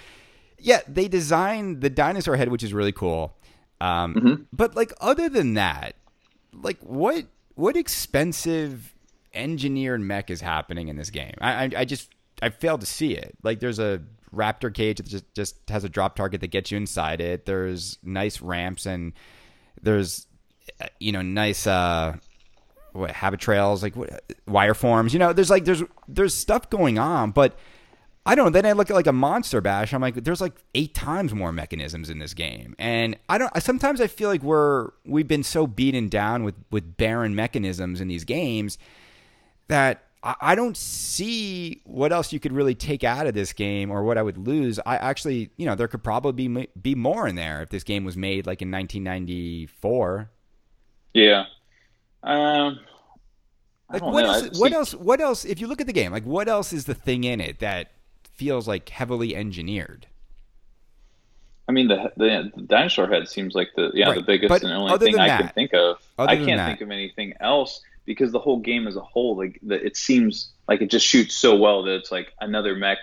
yeah, 0.59 0.81
they 0.87 1.07
designed 1.07 1.81
the 1.81 1.89
dinosaur 1.89 2.35
head, 2.35 2.49
which 2.49 2.63
is 2.63 2.73
really 2.73 2.91
cool. 2.91 3.35
Um, 3.79 4.15
mm-hmm. 4.15 4.43
But 4.51 4.75
like 4.75 4.93
other 4.99 5.29
than 5.29 5.53
that, 5.53 5.95
like 6.53 6.79
what 6.81 7.25
what 7.55 7.77
expensive 7.77 8.93
engineered 9.33 10.01
mech 10.01 10.31
is 10.31 10.41
happening 10.41 10.87
in 10.87 10.95
this 10.95 11.09
game? 11.09 11.35
I 11.39 11.65
I, 11.65 11.71
I 11.77 11.85
just 11.85 12.09
I 12.41 12.49
failed 12.49 12.81
to 12.81 12.88
see 12.88 13.13
it. 13.13 13.35
Like 13.43 13.59
there's 13.59 13.79
a 13.79 14.01
raptor 14.33 14.73
cage 14.73 14.97
that 14.97 15.07
just 15.07 15.33
just 15.33 15.55
has 15.69 15.83
a 15.83 15.89
drop 15.89 16.15
target 16.15 16.41
that 16.41 16.47
gets 16.47 16.71
you 16.71 16.77
inside 16.77 17.21
it. 17.21 17.45
There's 17.45 17.97
nice 18.03 18.41
ramps 18.41 18.85
and 18.85 19.13
there's 19.81 20.27
you 20.99 21.11
know 21.11 21.21
nice 21.21 21.65
uh 21.65 22.17
what 22.93 23.11
habit 23.11 23.39
trails 23.39 23.83
like 23.83 23.95
what, 23.95 24.23
wire 24.47 24.73
forms. 24.73 25.13
You 25.13 25.19
know, 25.19 25.33
there's 25.33 25.49
like 25.49 25.65
there's 25.65 25.83
there's 26.07 26.33
stuff 26.33 26.69
going 26.69 26.99
on, 26.99 27.31
but 27.31 27.57
I 28.25 28.35
don't 28.35 28.45
know. 28.47 28.51
Then 28.51 28.65
I 28.65 28.73
look 28.73 28.89
at 28.89 28.95
like 28.95 29.07
a 29.07 29.13
monster 29.13 29.61
bash. 29.61 29.93
I'm 29.93 30.01
like, 30.01 30.15
there's 30.15 30.41
like 30.41 30.53
eight 30.75 30.93
times 30.93 31.33
more 31.33 31.53
mechanisms 31.53 32.09
in 32.09 32.19
this 32.19 32.33
game, 32.33 32.75
and 32.77 33.17
I 33.29 33.38
don't. 33.38 33.63
Sometimes 33.63 34.01
I 34.01 34.07
feel 34.07 34.27
like 34.27 34.43
we're 34.43 34.89
we've 35.05 35.27
been 35.27 35.43
so 35.43 35.65
beaten 35.65 36.09
down 36.09 36.43
with 36.43 36.55
with 36.69 36.97
barren 36.97 37.35
mechanisms 37.35 38.01
in 38.01 38.09
these 38.09 38.25
games 38.25 38.77
that 39.69 40.06
I 40.24 40.55
don't 40.55 40.76
see 40.76 41.82
what 41.86 42.11
else 42.11 42.34
you 42.34 42.39
could 42.39 42.51
really 42.51 42.74
take 42.74 43.03
out 43.03 43.28
of 43.28 43.34
this 43.34 43.53
game 43.53 43.91
or 43.91 44.03
what 44.03 44.18
I 44.18 44.24
would 44.24 44.38
lose. 44.38 44.80
I 44.86 44.97
actually, 44.97 45.51
you 45.57 45.65
know, 45.65 45.76
there 45.76 45.88
could 45.88 46.03
probably 46.03 46.47
be 46.47 46.68
be 46.82 46.95
more 46.95 47.28
in 47.28 47.36
there 47.36 47.61
if 47.61 47.70
this 47.70 47.84
game 47.84 48.03
was 48.03 48.18
made 48.18 48.47
like 48.47 48.61
in 48.61 48.72
1994. 48.72 50.30
Yeah. 51.13 51.45
Um 52.24 52.80
like 53.91 54.01
what 54.01 54.24
know. 54.24 54.34
else 54.34 54.59
what 54.59 54.74
else 54.74 54.95
what 54.95 55.22
else 55.22 55.45
if 55.45 55.61
you 55.61 55.68
look 55.68 55.82
at 55.82 55.88
the 55.88 55.93
game, 55.93 56.11
like 56.11 56.26
what 56.26 56.47
else 56.47 56.74
is 56.74 56.86
the 56.86 56.95
thing 56.95 57.24
in 57.24 57.39
it 57.39 57.59
that 57.59 57.91
feels 58.34 58.68
like 58.68 58.89
heavily 58.89 59.36
engineered? 59.36 60.07
I 61.70 61.74
mean 61.74 61.88
the 61.88 62.11
the, 62.18 62.51
the 62.55 62.61
dinosaur 62.63 63.07
head 63.07 63.28
seems 63.30 63.53
like 63.53 63.70
the 63.76 63.91
yeah, 63.93 64.07
right. 64.07 64.15
the 64.15 64.24
biggest 64.24 64.49
but 64.49 64.63
and 64.63 64.74
only 64.74 64.97
thing 64.97 65.20
I 65.20 65.28
that, 65.28 65.41
can 65.41 65.49
think 65.49 65.74
of. 65.74 66.01
I 66.18 66.38
can't 66.38 66.59
think 66.59 66.82
of 66.82 66.89
anything 66.89 67.34
else 67.39 67.82
because 68.07 68.31
the 68.31 68.39
whole 68.39 68.59
game 68.59 68.87
as 68.87 68.95
a 68.95 69.01
whole, 69.01 69.37
like 69.37 69.59
the, 69.61 69.75
it 69.85 69.95
seems 69.95 70.49
like 70.67 70.81
it 70.81 70.89
just 70.89 71.05
shoots 71.05 71.35
so 71.35 71.55
well 71.55 71.83
that 71.83 71.93
it's 71.93 72.11
like 72.11 72.33
another 72.41 72.73
mech 72.73 72.97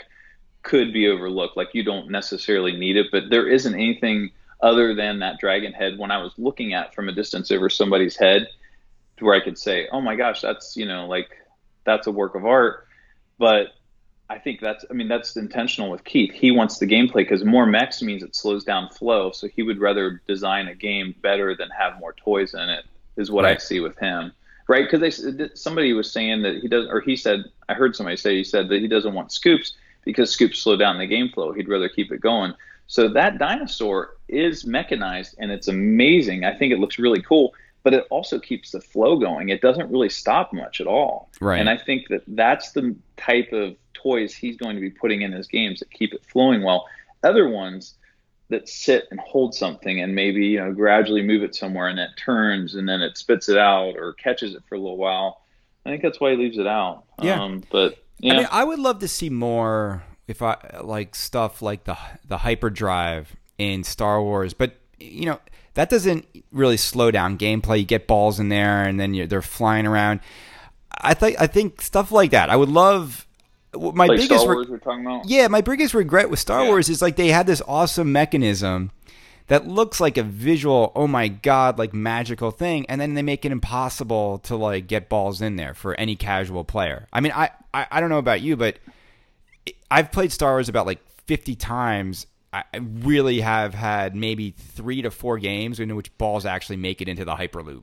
could 0.63 0.93
be 0.93 1.07
overlooked. 1.07 1.57
Like 1.57 1.69
you 1.75 1.85
don't 1.85 2.11
necessarily 2.11 2.73
need 2.73 2.97
it, 2.97 3.09
but 3.13 3.25
there 3.31 3.47
isn't 3.47 3.75
anything 3.75 4.31
other 4.61 4.95
than 4.95 5.19
that 5.19 5.39
dragon 5.39 5.73
head 5.73 5.99
when 5.99 6.11
I 6.11 6.23
was 6.23 6.33
looking 6.39 6.73
at 6.73 6.95
from 6.95 7.09
a 7.09 7.13
distance 7.13 7.51
over 7.51 7.69
somebody's 7.69 8.17
head 8.17 8.49
to 9.19 9.25
where 9.27 9.37
I 9.37 9.45
could 9.45 9.59
say, 9.59 9.89
oh 9.93 10.01
my 10.01 10.17
gosh, 10.17 10.41
that's, 10.41 10.75
you 10.75 10.87
know, 10.87 11.07
like 11.07 11.29
that's 11.85 12.07
a 12.07 12.11
work 12.11 12.35
of 12.35 12.47
art. 12.47 12.87
But 13.39 13.75
I 14.31 14.39
think 14.39 14.61
that's, 14.61 14.87
I 14.91 14.95
mean, 14.95 15.09
that's 15.09 15.37
intentional 15.37 15.91
with 15.91 16.03
Keith. 16.03 16.33
He 16.33 16.51
wants 16.51 16.79
the 16.79 16.87
gameplay 16.87 17.17
because 17.17 17.45
more 17.45 17.67
mechs 17.67 18.01
means 18.01 18.23
it 18.23 18.35
slows 18.35 18.65
down 18.65 18.89
flow. 18.89 19.33
So 19.33 19.49
he 19.49 19.63
would 19.63 19.81
rather 19.81 20.23
design 20.27 20.67
a 20.69 20.75
game 20.75 21.15
better 21.21 21.55
than 21.55 21.69
have 21.79 22.01
more 22.01 22.15
toys 22.15 22.55
in 22.55 22.71
it, 22.71 22.87
is 23.19 23.31
what 23.31 23.45
right. 23.45 23.57
I 23.57 23.59
see 23.59 23.81
with 23.81 23.99
him. 23.99 24.33
Right? 24.67 24.89
Because 24.91 25.25
they 25.25 25.51
somebody 25.55 25.93
was 25.93 26.11
saying 26.11 26.43
that 26.43 26.57
he 26.63 26.69
does, 26.69 26.87
or 26.89 27.01
he 27.01 27.17
said, 27.17 27.45
I 27.69 27.75
heard 27.75 27.95
somebody 27.95 28.17
say 28.17 28.37
he 28.37 28.45
said 28.45 28.69
that 28.71 28.81
he 28.81 28.89
doesn't 28.89 29.13
want 29.13 29.31
scoops 29.31 29.75
because 30.05 30.31
scoops 30.31 30.59
slow 30.59 30.77
down 30.77 30.99
the 30.99 31.07
game 31.07 31.29
flow. 31.31 31.53
He'd 31.53 31.69
rather 31.69 31.89
keep 31.89 32.13
it 32.13 32.21
going. 32.21 32.55
So 32.87 33.09
that 33.09 33.39
dinosaur 33.39 34.17
is 34.29 34.67
mechanized 34.67 35.37
and 35.39 35.51
it's 35.51 35.69
amazing. 35.69 36.45
I 36.45 36.55
think 36.55 36.73
it 36.73 36.79
looks 36.79 36.99
really 36.99 37.23
cool, 37.23 37.55
but 37.83 37.95
it 37.95 38.07
also 38.11 38.39
keeps 38.39 38.73
the 38.73 38.81
flow 38.81 39.17
going. 39.17 39.49
It 39.49 39.61
doesn't 39.61 39.91
really 39.91 40.11
stop 40.11 40.53
much 40.53 40.81
at 40.81 40.87
all. 40.87 41.31
Right. 41.41 41.59
And 41.61 41.69
I 41.69 41.77
think 41.77 42.09
that 42.09 42.23
that's 42.29 42.73
the 42.73 42.95
type 43.17 43.53
of 43.53 43.77
toys 43.95 44.35
he's 44.35 44.57
going 44.57 44.77
to 44.77 44.81
be 44.81 44.91
putting 44.91 45.23
in 45.23 45.33
his 45.33 45.47
games 45.47 45.81
that 45.81 45.91
keep 45.91 46.13
it 46.13 46.25
flowing 46.27 46.63
well. 46.63 46.87
Other 47.23 47.49
ones 47.49 47.95
that 48.55 48.69
sit 48.69 49.09
and 49.11 49.21
hold 49.21 49.55
something 49.55 50.01
and 50.01 50.15
maybe 50.15 50.47
you 50.47 50.59
know 50.59 50.73
gradually 50.73 51.23
move 51.23 51.43
it 51.43 51.55
somewhere 51.55 51.89
and 51.89 51.99
it 51.99 52.11
turns 52.17 52.75
and 52.75 52.89
then 52.89 53.03
it 53.03 53.19
spits 53.19 53.49
it 53.49 53.59
out 53.59 53.97
or 53.97 54.13
catches 54.15 54.55
it 54.55 54.63
for 54.69 54.77
a 54.77 54.79
little 54.79 54.97
while. 54.97 55.43
I 55.85 55.91
think 55.91 56.03
that's 56.03 56.21
why 56.21 56.31
he 56.31 56.37
leaves 56.37 56.57
it 56.57 56.67
out. 56.67 57.05
Yeah. 57.21 57.43
Um, 57.43 57.63
but 57.71 57.99
yeah. 58.19 58.33
I 58.33 58.37
mean, 58.39 58.49
I 58.51 58.65
would 58.65 58.79
love 58.79 59.01
to 59.01 59.09
see 59.09 59.29
more 59.29 60.05
if 60.27 60.41
I 60.41 60.57
like 60.83 61.15
stuff 61.15 61.61
like 61.61 61.85
the 61.85 61.99
the 62.27 62.39
hyperdrive 62.39 63.35
in 63.59 63.85
Star 63.85 64.23
Wars, 64.23 64.55
but 64.55 64.77
you 64.99 65.27
know 65.27 65.41
that 65.75 65.91
doesn't 65.91 66.27
really 66.53 66.77
slow 66.77 67.11
down 67.11 67.37
gameplay. 67.37 67.81
You 67.81 67.85
get 67.85 68.07
balls 68.07 68.41
in 68.41 68.49
there, 68.49 68.85
and 68.85 68.99
then 68.99 69.29
they're 69.29 69.43
flying 69.43 69.87
around. 69.87 70.21
I 70.91 71.15
think 71.15 71.41
I 71.41 71.47
think 71.47 71.83
stuff 71.83 72.13
like 72.13 72.31
that. 72.31 72.51
I 72.51 72.57
would 72.57 72.69
love. 72.69 73.27
My 73.77 74.07
like 74.07 74.19
biggest 74.19 74.43
Star 74.43 74.55
Wars 74.55 74.69
we're 74.69 74.79
talking 74.79 75.05
about. 75.07 75.29
Yeah, 75.29 75.49
my 75.49 75.61
biggest 75.61 75.95
regret 75.95 76.31
with 76.31 76.39
Star 76.39 76.63
Yeah. 76.65 76.69
Wars 76.71 76.89
is 76.89 77.03
like 77.03 77.17
they 77.17 77.29
had 77.29 77.47
this 77.47 77.63
awesome 77.67 78.13
mechanism 78.13 78.91
that 79.49 79.67
looks 79.67 80.01
like 80.01 80.17
a 80.17 80.23
visual, 80.23 80.91
oh 80.95 81.07
my 81.07 81.29
god, 81.29 81.79
like 81.79 81.93
magical 81.93 82.51
thing, 82.51 82.87
and 82.89 83.01
then 83.01 83.15
they 83.15 83.23
make 83.23 83.45
it 83.45 83.53
impossible 83.53 84.39
to 84.39 84.57
like 84.57 84.87
get 84.87 85.09
balls 85.09 85.43
in 85.43 85.57
there 85.57 85.75
for 85.75 85.95
any 85.95 86.17
casual 86.17 86.65
player. 86.65 87.07
I 87.13 87.21
mean, 87.21 87.33
I 87.33 87.51
I, 87.73 87.87
I 87.91 88.01
don't 88.01 88.11
know 88.11 88.19
about 88.19 88.41
you, 88.41 88.57
but 88.57 88.79
I've 89.91 90.11
played 90.13 90.33
Star 90.33 90.53
Wars 90.53 90.69
about 90.69 90.87
like 90.87 91.01
50 91.27 91.55
times. 91.57 92.27
I 92.53 92.63
really 92.77 93.41
have 93.41 93.75
had 93.75 94.15
maybe 94.15 94.53
three 94.53 95.03
to 95.03 95.11
four 95.11 95.39
games 95.39 95.81
in 95.81 95.95
which 95.97 96.17
balls 96.19 96.47
actually 96.47 96.77
make 96.77 97.03
it 97.03 97.09
into 97.09 97.25
the 97.25 97.35
Hyperloop. 97.35 97.83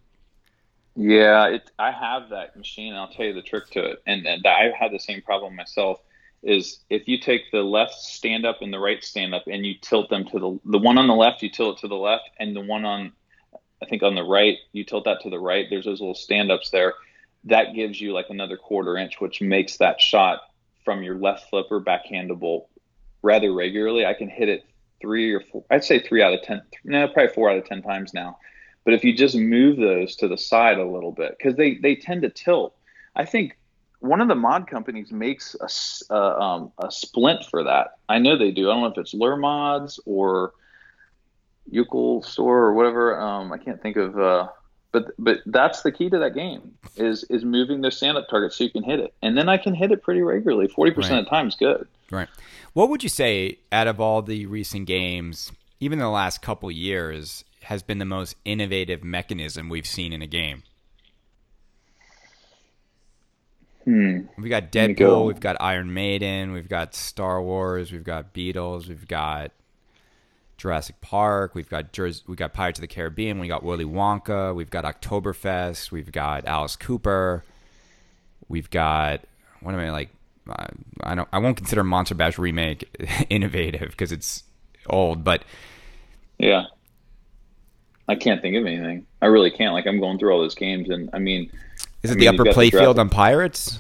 Yeah, 0.96 1.48
it, 1.48 1.72
I 1.80 1.92
have 1.92 2.30
that 2.30 2.56
machine. 2.58 2.94
I'll 2.94 3.08
tell 3.08 3.26
you 3.26 3.34
the 3.34 3.42
trick 3.42 3.70
to 3.72 3.84
it, 3.86 4.04
and, 4.06 4.26
and 4.26 4.46
I've 4.46 4.74
had 4.74 4.92
the 4.92 5.00
same 5.00 5.22
problem 5.22 5.56
myself. 5.56 6.00
Is 6.44 6.80
if 6.90 7.08
you 7.08 7.20
take 7.20 7.52
the 7.52 7.62
left 7.62 7.94
stand 7.94 8.46
up 8.48 8.58
and 8.62 8.74
the 8.74 8.80
right 8.80 9.04
stand 9.04 9.36
up, 9.36 9.44
and 9.48 9.66
you 9.66 9.76
tilt 9.80 10.10
them 10.10 10.26
to 10.26 10.40
the 10.40 10.60
the 10.72 10.80
one 10.80 10.98
on 10.98 11.08
the 11.08 11.14
left, 11.14 11.44
you 11.44 11.50
tilt 11.50 11.78
it 11.78 11.82
to 11.82 11.88
the 11.88 11.96
left, 11.96 12.30
and 12.40 12.56
the 12.56 12.62
one 12.62 12.84
on, 12.84 13.14
I 13.82 13.86
think 13.86 14.02
on 14.04 14.16
the 14.16 14.24
right, 14.24 14.58
you 14.74 14.84
tilt 14.84 15.06
that 15.06 15.22
to 15.22 15.30
the 15.30 15.40
right. 15.40 15.68
There's 15.70 15.86
those 15.86 16.02
little 16.02 16.16
stand 16.16 16.52
ups 16.52 16.72
there. 16.72 16.96
That 17.46 17.74
gives 17.76 18.02
you 18.02 18.12
like 18.12 18.28
another 18.30 18.58
quarter 18.58 18.98
inch, 18.98 19.22
which 19.22 19.40
makes 19.40 19.78
that 19.78 20.02
shot 20.02 20.42
from 20.84 21.04
your 21.04 21.16
left 21.16 21.50
flipper 21.50 21.80
backhandable 21.80 22.66
rather 23.22 23.54
regularly. 23.54 24.06
I 24.06 24.16
can 24.16 24.30
hit 24.30 24.50
it 24.50 24.64
three 25.00 25.32
or 25.32 25.42
four. 25.42 25.64
I'd 25.70 25.84
say 25.84 26.00
three 26.00 26.24
out 26.24 26.34
of 26.34 26.42
ten. 26.42 26.64
No, 26.84 27.08
probably 27.08 27.34
four 27.34 27.50
out 27.50 27.58
of 27.58 27.66
ten 27.66 27.82
times 27.82 28.14
now. 28.14 28.40
But 28.84 28.94
if 28.94 29.04
you 29.04 29.14
just 29.14 29.36
move 29.36 29.78
those 29.78 30.16
to 30.18 30.28
the 30.28 30.38
side 30.38 30.78
a 30.78 30.86
little 30.86 31.12
bit, 31.12 31.38
because 31.38 31.56
they 31.56 31.76
they 31.76 31.96
tend 31.96 32.24
to 32.24 32.30
tilt. 32.30 32.76
I 33.16 33.26
think 33.26 33.58
one 34.00 34.22
of 34.22 34.28
the 34.28 34.36
mod 34.36 34.68
companies 34.68 35.12
makes 35.12 35.56
a 36.10 36.14
uh, 36.14 36.40
um, 36.40 36.72
a 36.80 36.92
splint 36.92 37.46
for 37.46 37.64
that. 37.64 37.98
I 38.10 38.18
know 38.18 38.38
they 38.38 38.52
do. 38.52 38.70
I 38.70 38.74
don't 38.74 38.82
know 38.82 38.88
if 38.88 38.98
it's 38.98 39.14
Lure 39.14 39.38
Mods 39.38 40.00
or 40.06 40.54
Ukel 41.72 42.26
Store 42.26 42.60
or 42.60 42.74
whatever. 42.74 43.20
Um, 43.20 43.52
I 43.52 43.58
can't 43.58 43.82
think 43.82 43.98
of. 43.98 44.18
Uh, 44.18 44.48
but 44.92 45.12
but 45.18 45.40
that's 45.46 45.84
the 45.84 45.92
key 45.92 46.10
to 46.10 46.18
that 46.20 46.34
game 46.34 46.74
is 46.96 47.24
is 47.26 47.46
moving 47.46 47.82
those 47.82 47.96
stand 47.96 48.18
up 48.18 48.28
targets 48.28 48.58
so 48.58 48.64
you 48.64 48.72
can 48.72 48.84
hit 48.84 49.00
it, 49.00 49.14
and 49.22 49.38
then 49.38 49.48
I 49.48 49.58
can 49.58 49.74
hit 49.74 49.92
it 49.92 50.04
pretty 50.04 50.22
regularly. 50.22 50.68
Forty 50.68 50.92
percent 50.92 51.20
of 51.20 51.26
the 51.26 51.30
time 51.30 51.48
is 51.48 51.56
good. 51.56 51.88
Right. 52.10 52.28
What 52.74 52.90
would 52.90 53.04
you 53.04 53.10
say 53.10 53.60
out 53.72 53.88
of 53.88 54.02
all 54.02 54.22
the 54.22 54.46
recent 54.48 54.88
games, 54.88 55.52
even 55.80 56.00
in 56.00 56.04
the 56.04 56.10
last 56.10 56.42
couple 56.42 56.70
years, 56.72 57.46
has 57.64 57.84
been 57.84 58.00
the 58.00 58.06
most 58.06 58.36
innovative 58.46 59.04
mechanism 59.04 59.70
we've 59.70 59.86
seen 59.86 60.14
in 60.14 60.22
a 60.22 60.28
game? 60.28 60.64
Hmm. 63.84 64.22
We've 64.38 64.50
got 64.50 64.74
me 64.76 64.94
go. 64.94 65.22
Deadpool, 65.22 65.28
we've 65.28 65.40
got 65.40 65.58
Iron 65.60 65.94
Maiden, 65.94 66.52
we've 66.52 66.70
got 66.70 66.94
Star 66.94 67.42
Wars, 67.42 67.92
we've 67.92 68.04
got 68.04 68.34
Beatles, 68.34 68.88
we've 68.88 69.08
got 69.08 69.52
Jurassic 70.58 71.02
Park, 71.02 71.56
we've 71.56 71.70
got 71.70 71.92
Jers- 71.92 72.24
we 72.28 72.36
got 72.36 72.54
Pirates 72.54 72.78
of 72.78 72.82
the 72.82 72.88
Caribbean, 72.88 73.40
we 73.40 73.48
got 73.48 73.64
Willy 73.64 73.86
Wonka, 73.86 74.54
we've 74.54 74.70
got 74.70 74.84
Oktoberfest, 74.84 75.92
we've 75.92 76.12
got 76.12 76.46
Alice 76.46 76.76
Cooper, 76.76 77.44
we've 78.48 78.70
got 78.70 79.22
what 79.62 79.74
am 79.74 79.80
I 79.80 79.92
like? 79.92 80.10
I 81.02 81.16
don't 81.16 81.28
I 81.32 81.40
won't 81.40 81.58
consider 81.58 81.84
Monster 81.84 82.16
Bash 82.16 82.38
remake 82.38 82.88
innovative 83.30 83.92
because 83.92 84.12
it's 84.12 84.44
old, 84.88 85.24
but 85.24 85.44
Yeah. 86.38 86.66
I 88.12 88.16
can't 88.16 88.42
think 88.42 88.58
of 88.58 88.66
anything. 88.66 89.06
I 89.22 89.28
really 89.28 89.50
can't. 89.50 89.74
Like 89.74 89.88
I'm 89.88 90.02
going 90.02 90.20
through 90.20 90.34
all 90.34 90.42
those 90.42 90.56
games, 90.56 90.90
and 90.90 91.10
I 91.14 91.20
mean, 91.20 91.50
is 92.04 92.12
I 92.12 92.14
it 92.14 92.18
mean, 92.18 92.20
the 92.20 92.28
upper 92.28 92.44
playfield 92.52 92.98
on 92.98 93.10
Pirates? 93.10 93.80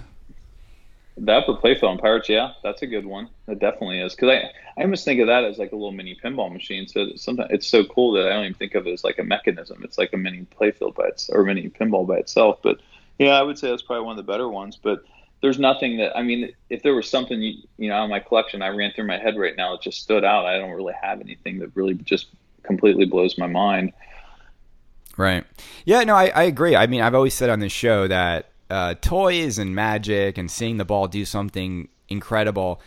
the 1.17 1.33
upper 1.33 1.53
playfield 1.53 1.89
on 1.89 1.97
Pirates. 1.97 2.29
Yeah, 2.29 2.53
that's 2.63 2.81
a 2.81 2.87
good 2.87 3.05
one. 3.05 3.29
It 3.49 3.59
definitely 3.59 3.99
is. 3.99 4.15
Because 4.15 4.29
I 4.29 4.79
I 4.79 4.83
almost 4.83 5.03
think 5.03 5.19
of 5.19 5.27
that 5.27 5.43
as 5.43 5.57
like 5.57 5.73
a 5.73 5.75
little 5.75 5.91
mini 5.91 6.17
pinball 6.23 6.51
machine. 6.51 6.87
So 6.87 7.09
sometimes 7.17 7.49
it's 7.51 7.67
so 7.67 7.83
cool 7.83 8.13
that 8.13 8.27
I 8.27 8.29
don't 8.29 8.45
even 8.45 8.53
think 8.53 8.75
of 8.75 8.87
it 8.87 8.91
as 8.93 9.03
like 9.03 9.19
a 9.19 9.23
mechanism. 9.23 9.81
It's 9.83 9.97
like 9.97 10.13
a 10.13 10.17
mini 10.17 10.47
playfield 10.57 10.95
by 10.95 11.07
its 11.07 11.29
or 11.29 11.43
mini 11.43 11.69
pinball 11.69 12.07
by 12.07 12.15
itself. 12.17 12.59
But 12.63 12.79
yeah, 13.19 13.31
I 13.31 13.41
would 13.41 13.59
say 13.59 13.69
that's 13.69 13.81
probably 13.81 14.05
one 14.05 14.17
of 14.17 14.25
the 14.25 14.31
better 14.31 14.47
ones. 14.47 14.79
But 14.81 15.03
there's 15.41 15.59
nothing 15.59 15.97
that 15.97 16.17
I 16.17 16.23
mean, 16.23 16.53
if 16.69 16.83
there 16.83 16.95
was 16.95 17.09
something 17.09 17.41
you, 17.41 17.55
you 17.77 17.89
know 17.89 17.95
out 17.95 18.05
of 18.05 18.09
my 18.09 18.19
collection 18.21 18.61
I 18.61 18.69
ran 18.69 18.93
through 18.93 19.07
my 19.07 19.17
head 19.17 19.37
right 19.37 19.57
now 19.57 19.73
It 19.73 19.81
just 19.81 20.01
stood 20.01 20.23
out, 20.23 20.45
I 20.45 20.57
don't 20.57 20.71
really 20.71 20.95
have 21.01 21.19
anything 21.19 21.59
that 21.59 21.75
really 21.75 21.95
just 21.95 22.27
completely 22.63 23.05
blows 23.05 23.37
my 23.37 23.47
mind. 23.47 23.91
Right. 25.17 25.43
Yeah, 25.85 26.03
no, 26.03 26.15
I, 26.15 26.27
I 26.27 26.43
agree. 26.43 26.75
I 26.75 26.87
mean, 26.87 27.01
I've 27.01 27.15
always 27.15 27.33
said 27.33 27.49
on 27.49 27.59
this 27.59 27.71
show 27.71 28.07
that 28.07 28.49
uh, 28.69 28.95
toys 29.01 29.57
and 29.57 29.75
magic 29.75 30.37
and 30.37 30.49
seeing 30.49 30.77
the 30.77 30.85
ball 30.85 31.07
do 31.07 31.25
something 31.25 31.89
incredible 32.09 32.81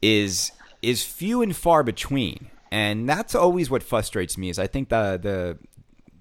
is 0.00 0.52
is 0.80 1.02
few 1.02 1.42
and 1.42 1.56
far 1.56 1.82
between. 1.82 2.50
And 2.70 3.08
that's 3.08 3.34
always 3.34 3.70
what 3.70 3.82
frustrates 3.82 4.38
me 4.38 4.50
is 4.50 4.58
I 4.58 4.66
think 4.66 4.90
the 4.90 5.18
the 5.20 5.58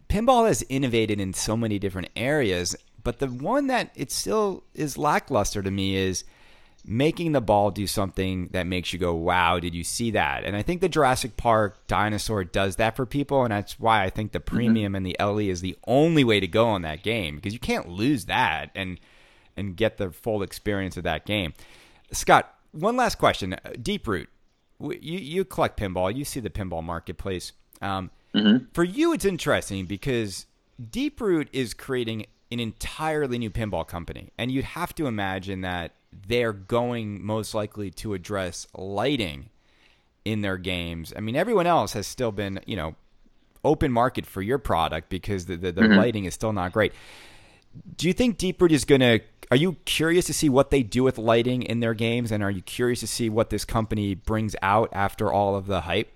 pinball 0.09 0.47
has 0.47 0.63
innovated 0.69 1.19
in 1.19 1.33
so 1.33 1.55
many 1.55 1.77
different 1.77 2.09
areas, 2.15 2.75
but 3.03 3.19
the 3.19 3.27
one 3.27 3.67
that 3.67 3.91
it 3.95 4.11
still 4.11 4.63
is 4.73 4.97
lackluster 4.97 5.61
to 5.61 5.69
me 5.69 5.95
is 5.95 6.23
making 6.87 7.33
the 7.33 7.41
ball 7.41 7.69
do 7.69 7.85
something 7.85 8.47
that 8.53 8.65
makes 8.65 8.93
you 8.93 8.99
go, 8.99 9.13
wow, 9.13 9.59
did 9.59 9.75
you 9.75 9.83
see 9.83 10.11
that? 10.11 10.45
And 10.45 10.55
I 10.55 10.61
think 10.61 10.79
the 10.79 10.89
Jurassic 10.89 11.35
Park 11.35 11.85
dinosaur 11.87 12.45
does 12.45 12.77
that 12.77 12.95
for 12.95 13.05
people. 13.05 13.43
And 13.43 13.51
that's 13.51 13.79
why 13.79 14.03
I 14.03 14.09
think 14.09 14.31
the 14.31 14.39
premium 14.39 14.95
and 14.95 15.05
the 15.05 15.15
LE 15.19 15.39
is 15.39 15.61
the 15.61 15.77
only 15.85 16.23
way 16.23 16.39
to 16.39 16.47
go 16.47 16.67
on 16.67 16.83
that 16.83 17.03
game 17.03 17.35
because 17.35 17.53
you 17.53 17.59
can't 17.59 17.89
lose 17.89 18.25
that 18.25 18.71
and, 18.73 18.99
and 19.57 19.75
get 19.75 19.97
the 19.97 20.11
full 20.11 20.41
experience 20.41 20.95
of 20.95 21.03
that 21.03 21.25
game. 21.25 21.53
Scott, 22.11 22.53
one 22.71 22.95
last 22.95 23.15
question. 23.15 23.55
Deep 23.81 24.07
Root, 24.07 24.29
you, 24.79 25.19
you 25.19 25.43
collect 25.43 25.79
pinball, 25.79 26.15
you 26.15 26.23
see 26.23 26.39
the 26.39 26.49
pinball 26.49 26.83
marketplace. 26.83 27.51
Um, 27.81 28.11
For 28.73 28.83
you, 28.83 29.13
it's 29.13 29.25
interesting 29.25 29.85
because 29.85 30.45
Deep 30.89 31.19
Root 31.19 31.49
is 31.51 31.73
creating 31.73 32.27
an 32.51 32.59
entirely 32.59 33.37
new 33.37 33.49
pinball 33.49 33.85
company. 33.87 34.31
And 34.37 34.51
you'd 34.51 34.63
have 34.63 34.95
to 34.95 35.07
imagine 35.07 35.61
that 35.61 35.93
they're 36.27 36.53
going 36.53 37.25
most 37.25 37.53
likely 37.53 37.91
to 37.91 38.13
address 38.13 38.67
lighting 38.73 39.49
in 40.25 40.41
their 40.41 40.57
games. 40.57 41.13
I 41.15 41.19
mean, 41.19 41.35
everyone 41.35 41.67
else 41.67 41.93
has 41.93 42.07
still 42.07 42.31
been, 42.31 42.59
you 42.65 42.75
know, 42.75 42.95
open 43.63 43.91
market 43.91 44.25
for 44.25 44.41
your 44.41 44.57
product 44.57 45.09
because 45.09 45.45
the, 45.45 45.55
the, 45.55 45.71
the 45.71 45.81
mm-hmm. 45.81 45.97
lighting 45.97 46.25
is 46.25 46.33
still 46.33 46.53
not 46.53 46.73
great. 46.73 46.93
Do 47.97 48.07
you 48.07 48.13
think 48.13 48.37
Deeproot 48.37 48.71
is 48.71 48.85
going 48.85 49.01
to? 49.01 49.19
Are 49.49 49.57
you 49.57 49.77
curious 49.85 50.25
to 50.25 50.33
see 50.33 50.49
what 50.49 50.71
they 50.71 50.83
do 50.83 51.03
with 51.03 51.17
lighting 51.17 51.63
in 51.63 51.79
their 51.79 51.93
games, 51.93 52.31
and 52.31 52.43
are 52.43 52.51
you 52.51 52.61
curious 52.61 52.99
to 53.01 53.07
see 53.07 53.29
what 53.29 53.49
this 53.49 53.63
company 53.63 54.13
brings 54.13 54.55
out 54.61 54.89
after 54.91 55.31
all 55.31 55.55
of 55.55 55.67
the 55.67 55.81
hype? 55.81 56.11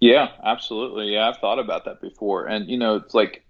Yeah, 0.00 0.28
absolutely. 0.44 1.14
Yeah, 1.14 1.28
I've 1.28 1.38
thought 1.38 1.58
about 1.58 1.84
that 1.86 2.00
before. 2.00 2.46
And, 2.46 2.68
you 2.68 2.78
know, 2.78 2.96
it's 2.96 3.14
like 3.14 3.42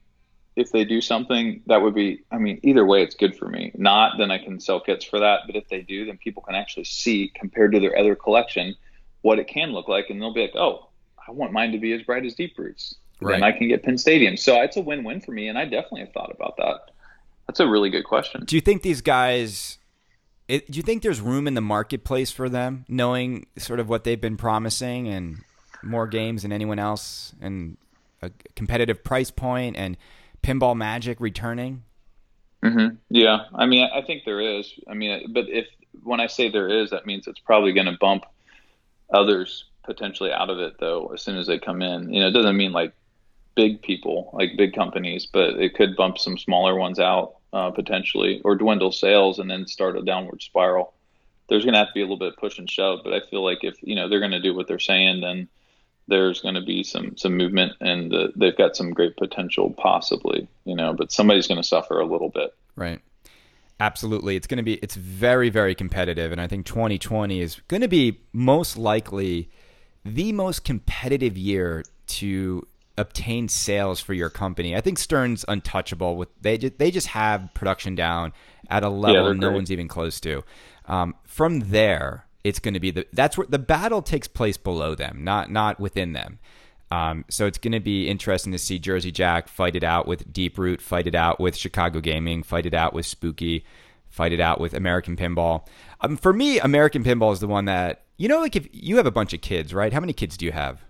if 0.59 0.73
they 0.73 0.85
do 0.85 1.01
something 1.01 1.63
that 1.67 1.81
would 1.81 1.95
be, 1.95 2.25
I 2.33 2.39
mean, 2.39 2.59
either 2.63 2.85
way, 2.85 3.03
it's 3.03 3.15
good 3.15 3.37
for 3.37 3.49
me. 3.49 3.71
Not, 3.75 4.19
then 4.19 4.31
I 4.31 4.39
can 4.39 4.59
sell 4.59 4.81
kits 4.81 5.05
for 5.05 5.21
that. 5.21 5.43
But 5.47 5.55
if 5.55 5.69
they 5.69 5.83
do, 5.83 6.05
then 6.05 6.19
people 6.19 6.43
can 6.43 6.57
actually 6.57 6.85
see 6.85 7.31
compared 7.35 7.73
to 7.73 7.81
their 7.81 7.97
other 7.97 8.17
collection 8.17 8.75
what 9.23 9.39
it 9.39 9.47
can 9.47 9.71
look 9.71 9.87
like. 9.89 10.11
And 10.11 10.21
they'll 10.21 10.35
be 10.35 10.43
like, 10.43 10.57
oh, 10.57 10.89
I 11.27 11.31
want 11.31 11.53
mine 11.53 11.73
to 11.73 11.79
be 11.79 11.93
as 11.93 12.03
bright 12.03 12.25
as 12.27 12.35
Deep 12.35 12.59
Roots. 12.59 12.97
Right. 13.21 13.35
Then 13.35 13.43
I 13.45 13.53
can 13.53 13.69
get 13.69 13.83
Pin 13.83 13.99
Stadium. 13.99 14.37
So 14.37 14.61
it's 14.63 14.77
a 14.77 14.81
win-win 14.81 15.21
for 15.21 15.33
me, 15.33 15.49
and 15.49 15.59
I 15.59 15.65
definitely 15.65 16.01
have 16.01 16.13
thought 16.13 16.33
about 16.33 16.57
that. 16.57 16.91
That's 17.47 17.61
a 17.61 17.67
really 17.67 17.91
good 17.91 18.05
question. 18.05 18.45
Do 18.45 18.57
you 18.57 18.61
think 18.61 18.83
these 18.83 19.01
guys? 19.01 19.79
It, 20.49 20.71
do 20.71 20.77
you 20.77 20.83
think 20.83 21.03
there's 21.03 21.21
room 21.21 21.47
in 21.47 21.55
the 21.55 21.61
marketplace 21.61 22.31
for 22.31 22.49
them, 22.49 22.85
knowing 22.89 23.47
sort 23.59 23.81
of 23.81 23.89
what 23.89 24.05
they've 24.05 24.21
been 24.21 24.37
promising 24.37 25.09
and 25.09 25.39
more 25.83 26.07
games 26.07 26.43
than 26.43 26.53
anyone 26.53 26.79
else, 26.79 27.35
and 27.41 27.77
a 28.23 28.31
competitive 28.57 29.05
price 29.05 29.31
point, 29.31 29.77
and 29.77 29.97
pinball 30.43 30.77
magic 30.77 31.21
returning? 31.21 31.83
Mm-hmm. 32.65 32.97
Yeah, 33.11 33.45
I 33.55 33.67
mean, 33.67 33.89
I 33.93 34.03
think 34.03 34.25
there 34.25 34.41
is. 34.41 34.73
I 34.89 34.95
mean, 34.95 35.33
but 35.33 35.49
if 35.49 35.67
when 36.03 36.21
I 36.21 36.27
say 36.27 36.51
there 36.51 36.69
is, 36.69 36.91
that 36.91 37.07
means 37.07 37.27
it's 37.27 37.39
probably 37.39 37.73
going 37.73 37.87
to 37.87 37.97
bump 38.01 38.25
others 39.13 39.65
potentially 39.85 40.33
out 40.33 40.51
of 40.51 40.59
it, 40.59 40.75
though, 40.79 41.09
as 41.09 41.23
soon 41.23 41.37
as 41.37 41.47
they 41.47 41.59
come 41.59 41.83
in. 41.83 42.13
You 42.13 42.21
know, 42.21 42.29
it 42.29 42.33
doesn't 42.33 42.57
mean 42.57 42.73
like 42.73 42.93
big 43.55 43.83
people, 43.83 44.31
like 44.33 44.57
big 44.57 44.75
companies, 44.75 45.27
but 45.27 45.55
it 45.55 45.75
could 45.75 45.97
bump 45.97 46.19
some 46.19 46.37
smaller 46.37 46.77
ones 46.77 46.99
out 46.99 47.37
uh, 47.53 47.71
potentially, 47.71 48.41
or 48.45 48.55
dwindle 48.55 48.93
sales 48.93 49.39
and 49.39 49.51
then 49.51 49.67
start 49.67 49.97
a 49.97 50.03
downward 50.03 50.43
spiral. 50.43 50.95
There's 51.49 51.65
going 51.65 51.73
to 51.73 51.79
have 51.79 51.89
to 51.89 51.95
be 51.95 52.01
a 52.01 52.05
little 52.05 52.19
bit 52.19 52.35
of 52.35 52.37
push 52.37 52.59
and 52.59 52.71
shove, 52.71 53.01
but 53.03 53.15
I 53.15 53.21
feel 53.31 53.43
like 53.43 53.65
if 53.65 53.77
you 53.83 53.95
know 53.95 54.09
they're 54.09 54.21
going 54.21 54.33
to 54.33 54.41
do 54.41 54.55
what 54.55 54.69
they're 54.69 54.79
saying, 54.79 55.23
then 55.23 55.49
there's 56.09 56.41
going 56.41 56.55
to 56.55 56.63
be 56.63 56.83
some 56.83 57.17
some 57.17 57.37
movement, 57.37 57.73
and 57.81 58.13
uh, 58.15 58.29
they've 58.35 58.57
got 58.57 58.77
some 58.77 58.91
great 58.91 59.17
potential, 59.17 59.71
possibly. 59.71 60.49
You 60.65 60.75
know, 60.75 60.93
but 60.93 61.13
somebody's 61.13 61.47
going 61.47 61.61
to 61.61 61.67
suffer 61.67 62.01
a 62.01 62.07
little 62.07 62.31
bit. 62.31 62.55
Right. 62.77 63.01
Absolutely. 63.81 64.35
It's 64.35 64.47
going 64.47 64.59
to 64.59 64.65
be 64.65 64.75
it's 64.75 64.97
very 64.97 65.51
very 65.51 65.75
competitive 65.75 66.33
and 66.33 66.41
I 66.41 66.49
think 66.49 66.67
2020 66.67 67.41
is 67.41 67.61
going 67.69 67.81
to 67.81 67.89
be 67.89 68.21
most 68.33 68.77
likely 68.77 69.51
the 70.05 70.33
most 70.33 70.65
competitive 70.65 71.39
year 71.39 71.85
to 72.07 72.67
obtain 72.97 73.49
sales 73.49 74.01
for 74.01 74.15
your 74.15 74.31
company. 74.31 74.75
I 74.75 74.81
think 74.81 74.99
Stern's 74.99 75.45
untouchable 75.47 76.17
with 76.17 76.29
they 76.41 76.59
just, 76.59 76.79
they 76.79 76.91
just 76.91 77.09
have 77.09 77.55
production 77.55 77.95
down 77.95 78.33
at 78.69 78.83
a 78.83 78.89
level 78.89 79.33
yeah, 79.33 79.41
no 79.41 79.53
one's 79.53 79.71
even 79.71 79.87
close 79.87 80.21
to. 80.21 80.43
Um, 80.87 81.15
from 81.25 81.61
there, 81.61 82.27
it's 82.45 82.59
going 82.59 82.75
to 82.75 82.81
be 82.81 82.91
the 82.91 83.07
that's 83.13 83.37
where 83.37 83.47
the 83.47 83.59
battle 83.59 84.03
takes 84.03 84.29
place 84.29 84.57
below 84.57 84.95
them, 84.95 85.25
not 85.25 85.51
not 85.51 85.81
within 85.81 86.13
them. 86.13 86.39
Um, 86.91 87.25
so 87.29 87.47
it's 87.47 87.59
going 87.59 87.73
to 87.73 87.81
be 87.81 88.09
interesting 88.09 88.53
to 88.53 88.59
see 88.59 88.79
Jersey 88.79 89.13
Jack 89.13 89.49
fight 89.49 89.77
it 89.77 89.85
out 89.85 90.09
with 90.09 90.33
Deep 90.33 90.57
Root, 90.57 90.81
fight 90.81 91.07
it 91.07 91.15
out 91.15 91.39
with 91.39 91.55
Chicago 91.55 92.01
Gaming, 92.01 92.43
fight 92.43 92.65
it 92.65 92.73
out 92.73 92.95
with 92.95 93.05
Spooky, 93.05 93.65
fight 94.09 94.33
it 94.33 94.41
out 94.41 94.59
with 94.59 94.73
American 94.73 95.15
Pinball. 95.15 95.67
Um, 96.01 96.17
for 96.17 96.33
me, 96.33 96.59
American 96.59 97.05
Pinball 97.05 97.33
is 97.33 97.41
the 97.41 97.47
one 97.47 97.67
that 97.67 98.05
you 98.17 98.29
know, 98.29 98.41
like 98.41 98.57
if 98.57 98.69
you 98.73 98.97
have 98.97 99.07
a 99.07 99.13
bunch 99.13 99.33
of 99.33 99.41
kids, 99.41 99.73
right? 99.73 99.93
How 99.93 100.01
many 100.01 100.13
kids 100.13 100.37
do 100.37 100.45
you 100.45 100.53
have? 100.53 100.83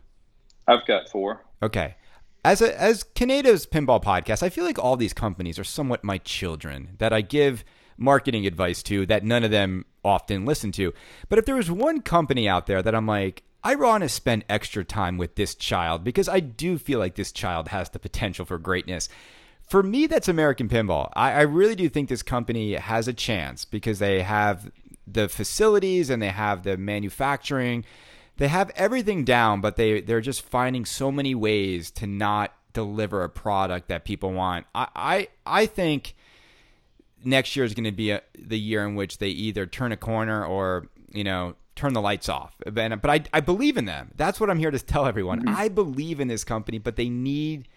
I've 0.66 0.86
got 0.86 1.08
four. 1.08 1.44
Okay. 1.62 1.96
As 2.44 2.62
a 2.62 2.80
as 2.80 3.04
Kaneda's 3.04 3.66
pinball 3.66 4.02
podcast, 4.02 4.42
I 4.42 4.48
feel 4.48 4.64
like 4.64 4.78
all 4.78 4.96
these 4.96 5.12
companies 5.12 5.58
are 5.58 5.64
somewhat 5.64 6.04
my 6.04 6.18
children 6.18 6.96
that 6.98 7.12
I 7.12 7.20
give 7.20 7.64
marketing 7.98 8.46
advice 8.46 8.82
to 8.84 9.04
that 9.06 9.24
none 9.24 9.44
of 9.44 9.50
them 9.50 9.84
often 10.04 10.46
listen 10.46 10.72
to. 10.72 10.94
But 11.28 11.38
if 11.38 11.44
there 11.44 11.56
was 11.56 11.70
one 11.70 12.00
company 12.00 12.48
out 12.48 12.66
there 12.66 12.82
that 12.82 12.94
I'm 12.94 13.06
like, 13.06 13.42
I 13.62 13.74
want 13.74 14.02
to 14.02 14.08
spend 14.08 14.44
extra 14.48 14.84
time 14.84 15.18
with 15.18 15.34
this 15.34 15.54
child 15.54 16.04
because 16.04 16.28
I 16.28 16.40
do 16.40 16.78
feel 16.78 16.98
like 16.98 17.16
this 17.16 17.32
child 17.32 17.68
has 17.68 17.90
the 17.90 17.98
potential 17.98 18.46
for 18.46 18.58
greatness. 18.58 19.08
For 19.68 19.82
me, 19.82 20.06
that's 20.06 20.28
American 20.28 20.68
Pinball. 20.68 21.10
I, 21.14 21.32
I 21.32 21.40
really 21.42 21.74
do 21.74 21.88
think 21.88 22.08
this 22.08 22.22
company 22.22 22.74
has 22.74 23.08
a 23.08 23.12
chance 23.12 23.64
because 23.64 23.98
they 23.98 24.22
have 24.22 24.70
the 25.06 25.28
facilities 25.28 26.08
and 26.08 26.22
they 26.22 26.28
have 26.28 26.62
the 26.62 26.76
manufacturing. 26.76 27.84
They 28.36 28.48
have 28.48 28.70
everything 28.76 29.24
down, 29.24 29.60
but 29.60 29.76
they, 29.76 30.00
they're 30.00 30.20
just 30.20 30.42
finding 30.42 30.84
so 30.84 31.10
many 31.10 31.34
ways 31.34 31.90
to 31.92 32.06
not 32.06 32.54
deliver 32.72 33.24
a 33.24 33.28
product 33.28 33.88
that 33.88 34.04
people 34.04 34.32
want. 34.32 34.66
I, 34.74 34.88
I, 34.94 35.28
I 35.44 35.66
think 35.66 36.14
next 37.24 37.56
year 37.56 37.64
is 37.64 37.74
going 37.74 37.84
to 37.84 37.92
be 37.92 38.10
a, 38.10 38.22
the 38.38 38.58
year 38.58 38.86
in 38.86 38.94
which 38.94 39.18
they 39.18 39.28
either 39.28 39.66
turn 39.66 39.92
a 39.92 39.96
corner 39.96 40.44
or, 40.44 40.86
you 41.12 41.24
know, 41.24 41.54
turn 41.74 41.92
the 41.92 42.00
lights 42.00 42.28
off. 42.28 42.56
But, 42.64 43.00
but 43.00 43.10
I, 43.10 43.22
I 43.32 43.40
believe 43.40 43.76
in 43.76 43.84
them. 43.84 44.10
That's 44.16 44.40
what 44.40 44.50
I'm 44.50 44.58
here 44.58 44.70
to 44.70 44.78
tell 44.78 45.06
everyone. 45.06 45.40
Mm-hmm. 45.40 45.56
I 45.56 45.68
believe 45.68 46.20
in 46.20 46.28
this 46.28 46.44
company, 46.44 46.78
but 46.78 46.96
they 46.96 47.08
need 47.08 47.68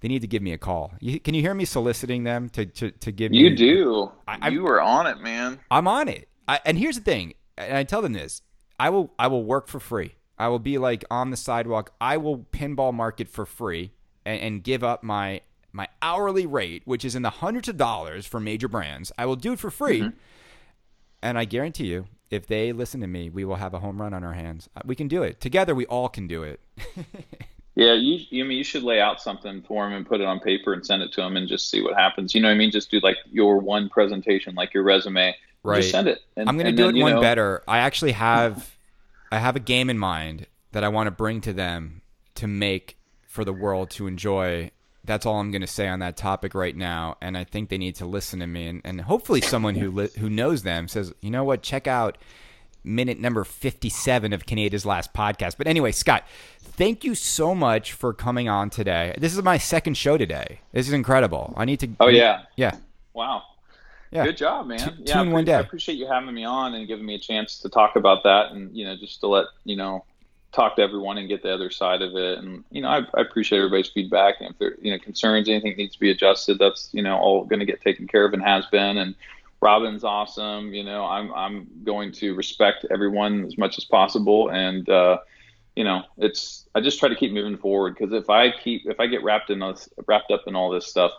they 0.00 0.08
need 0.08 0.20
to 0.20 0.28
give 0.28 0.42
me 0.42 0.52
a 0.52 0.58
call. 0.58 0.92
You, 1.00 1.18
can 1.18 1.34
you 1.34 1.42
hear 1.42 1.54
me 1.54 1.64
soliciting 1.64 2.24
them 2.24 2.48
to 2.50 2.66
to, 2.66 2.90
to 2.90 3.12
give 3.12 3.32
you 3.32 3.50
me? 3.50 3.56
do. 3.56 4.12
I, 4.26 4.48
you 4.48 4.62
were 4.62 4.80
on 4.80 5.06
it, 5.06 5.20
man. 5.20 5.58
I'm 5.70 5.88
on 5.88 6.08
it. 6.08 6.28
I, 6.46 6.60
and 6.64 6.78
here's 6.78 6.96
the 6.96 7.02
thing, 7.02 7.34
and 7.56 7.76
I 7.76 7.84
tell 7.84 8.00
them 8.00 8.12
this: 8.12 8.42
I 8.78 8.90
will 8.90 9.12
I 9.18 9.26
will 9.26 9.44
work 9.44 9.68
for 9.68 9.80
free. 9.80 10.14
I 10.38 10.48
will 10.48 10.60
be 10.60 10.78
like 10.78 11.04
on 11.10 11.30
the 11.30 11.36
sidewalk. 11.36 11.92
I 12.00 12.16
will 12.16 12.38
pinball 12.38 12.94
market 12.94 13.28
for 13.28 13.44
free 13.44 13.90
and, 14.24 14.40
and 14.40 14.62
give 14.62 14.84
up 14.84 15.02
my 15.02 15.40
my 15.72 15.88
hourly 16.02 16.46
rate, 16.46 16.82
which 16.84 17.04
is 17.04 17.14
in 17.14 17.22
the 17.22 17.30
hundreds 17.30 17.68
of 17.68 17.76
dollars 17.76 18.26
for 18.26 18.40
major 18.40 18.68
brands. 18.68 19.12
I 19.18 19.26
will 19.26 19.36
do 19.36 19.52
it 19.52 19.58
for 19.58 19.70
free, 19.70 20.00
mm-hmm. 20.00 20.16
and 21.22 21.38
I 21.38 21.44
guarantee 21.44 21.86
you, 21.86 22.06
if 22.30 22.46
they 22.46 22.72
listen 22.72 23.00
to 23.00 23.06
me, 23.06 23.30
we 23.30 23.44
will 23.44 23.56
have 23.56 23.74
a 23.74 23.80
home 23.80 24.00
run 24.00 24.12
on 24.12 24.24
our 24.24 24.34
hands. 24.34 24.68
We 24.84 24.94
can 24.94 25.08
do 25.08 25.22
it 25.22 25.40
together. 25.40 25.74
We 25.74 25.86
all 25.86 26.08
can 26.08 26.26
do 26.26 26.42
it. 26.42 26.60
yeah, 27.74 27.94
you. 27.94 28.20
You 28.30 28.44
mean 28.44 28.58
you 28.58 28.64
should 28.64 28.82
lay 28.82 29.00
out 29.00 29.20
something 29.20 29.62
for 29.62 29.84
them 29.84 29.94
and 29.94 30.06
put 30.06 30.20
it 30.20 30.26
on 30.26 30.40
paper 30.40 30.72
and 30.72 30.84
send 30.84 31.02
it 31.02 31.12
to 31.12 31.22
them 31.22 31.36
and 31.36 31.48
just 31.48 31.70
see 31.70 31.82
what 31.82 31.94
happens. 31.94 32.34
You 32.34 32.40
know 32.40 32.48
what 32.48 32.54
I 32.54 32.58
mean? 32.58 32.70
Just 32.70 32.90
do 32.90 33.00
like 33.00 33.16
your 33.30 33.58
one 33.58 33.88
presentation, 33.88 34.54
like 34.54 34.74
your 34.74 34.82
resume. 34.82 35.34
Right. 35.62 35.78
Just 35.78 35.90
send 35.90 36.08
it. 36.08 36.20
And, 36.36 36.48
I'm 36.48 36.56
going 36.56 36.66
to 36.66 36.72
do 36.72 36.86
then, 36.86 36.96
it 36.96 37.02
one 37.02 37.14
know, 37.14 37.20
better. 37.20 37.62
I 37.66 37.78
actually 37.78 38.12
have, 38.12 38.76
I 39.32 39.38
have 39.38 39.56
a 39.56 39.60
game 39.60 39.90
in 39.90 39.98
mind 39.98 40.46
that 40.72 40.84
I 40.84 40.88
want 40.88 41.06
to 41.06 41.10
bring 41.10 41.40
to 41.42 41.52
them 41.52 42.02
to 42.36 42.46
make 42.46 42.98
for 43.26 43.44
the 43.44 43.52
world 43.52 43.90
to 43.90 44.06
enjoy 44.06 44.70
that's 45.08 45.26
all 45.26 45.40
I'm 45.40 45.50
going 45.50 45.62
to 45.62 45.66
say 45.66 45.88
on 45.88 45.98
that 45.98 46.16
topic 46.16 46.54
right 46.54 46.76
now. 46.76 47.16
And 47.20 47.36
I 47.36 47.42
think 47.42 47.68
they 47.68 47.78
need 47.78 47.96
to 47.96 48.06
listen 48.06 48.38
to 48.38 48.46
me, 48.46 48.68
and, 48.68 48.80
and 48.84 49.00
hopefully 49.00 49.40
someone 49.40 49.74
who 49.74 49.90
li- 49.90 50.10
who 50.18 50.30
knows 50.30 50.62
them 50.62 50.86
says, 50.86 51.12
you 51.20 51.30
know 51.30 51.42
what, 51.42 51.62
check 51.62 51.88
out 51.88 52.18
minute 52.84 53.18
number 53.18 53.44
57 53.44 54.32
of 54.32 54.46
Kaneda's 54.46 54.86
last 54.86 55.12
podcast. 55.12 55.56
But 55.58 55.66
anyway, 55.66 55.92
Scott, 55.92 56.24
thank 56.60 57.02
you 57.04 57.14
so 57.14 57.54
much 57.54 57.92
for 57.92 58.12
coming 58.12 58.48
on 58.48 58.70
today. 58.70 59.14
This 59.18 59.36
is 59.36 59.42
my 59.42 59.58
second 59.58 59.96
show 59.96 60.16
today. 60.16 60.60
This 60.72 60.86
is 60.86 60.92
incredible. 60.92 61.54
I 61.56 61.64
need 61.64 61.80
to. 61.80 61.88
Oh 61.98 62.08
yeah, 62.08 62.42
yeah. 62.56 62.76
Wow. 63.12 63.42
Yeah. 64.10 64.24
Good 64.24 64.38
job, 64.38 64.66
man. 64.66 64.78
Two, 64.78 64.90
yeah, 65.04 65.20
in 65.20 65.32
one 65.32 65.44
day. 65.44 65.54
I 65.54 65.60
appreciate 65.60 65.96
you 65.96 66.06
having 66.06 66.32
me 66.32 66.44
on 66.44 66.74
and 66.74 66.88
giving 66.88 67.04
me 67.04 67.14
a 67.14 67.18
chance 67.18 67.58
to 67.58 67.68
talk 67.68 67.96
about 67.96 68.22
that, 68.24 68.52
and 68.52 68.74
you 68.74 68.84
know, 68.84 68.96
just 68.96 69.20
to 69.20 69.26
let 69.26 69.46
you 69.64 69.76
know 69.76 70.04
talk 70.58 70.76
to 70.76 70.82
everyone 70.82 71.18
and 71.18 71.28
get 71.28 71.42
the 71.42 71.54
other 71.54 71.70
side 71.70 72.02
of 72.02 72.16
it. 72.16 72.38
And 72.38 72.64
you 72.70 72.82
know, 72.82 72.88
I, 72.88 73.06
I 73.14 73.20
appreciate 73.20 73.58
everybody's 73.58 73.88
feedback. 73.88 74.36
And 74.40 74.50
if 74.50 74.58
there, 74.58 74.74
you 74.82 74.90
know, 74.90 74.98
concerns, 74.98 75.48
anything 75.48 75.76
needs 75.76 75.94
to 75.94 76.00
be 76.00 76.10
adjusted, 76.10 76.58
that's 76.58 76.90
you 76.92 77.02
know 77.02 77.16
all 77.16 77.44
going 77.44 77.60
to 77.60 77.66
get 77.66 77.80
taken 77.80 78.06
care 78.08 78.24
of 78.24 78.32
and 78.32 78.42
has 78.42 78.66
been. 78.66 78.98
And 78.98 79.14
Robin's 79.60 80.04
awesome. 80.04 80.74
You 80.74 80.82
know, 80.82 81.04
I'm 81.04 81.32
I'm 81.32 81.68
going 81.84 82.12
to 82.12 82.34
respect 82.34 82.86
everyone 82.90 83.44
as 83.44 83.56
much 83.56 83.78
as 83.78 83.84
possible. 83.84 84.50
And 84.50 84.88
uh, 84.88 85.18
you 85.76 85.84
know, 85.84 86.02
it's 86.16 86.68
I 86.74 86.80
just 86.80 86.98
try 86.98 87.08
to 87.08 87.14
keep 87.14 87.32
moving 87.32 87.56
forward 87.56 87.96
because 87.96 88.12
if 88.12 88.28
I 88.28 88.50
keep 88.50 88.82
if 88.86 88.98
I 88.98 89.06
get 89.06 89.22
wrapped 89.22 89.50
in 89.50 89.60
this 89.60 89.88
wrapped 90.06 90.32
up 90.32 90.42
in 90.46 90.56
all 90.56 90.70
this 90.70 90.86
stuff. 90.86 91.12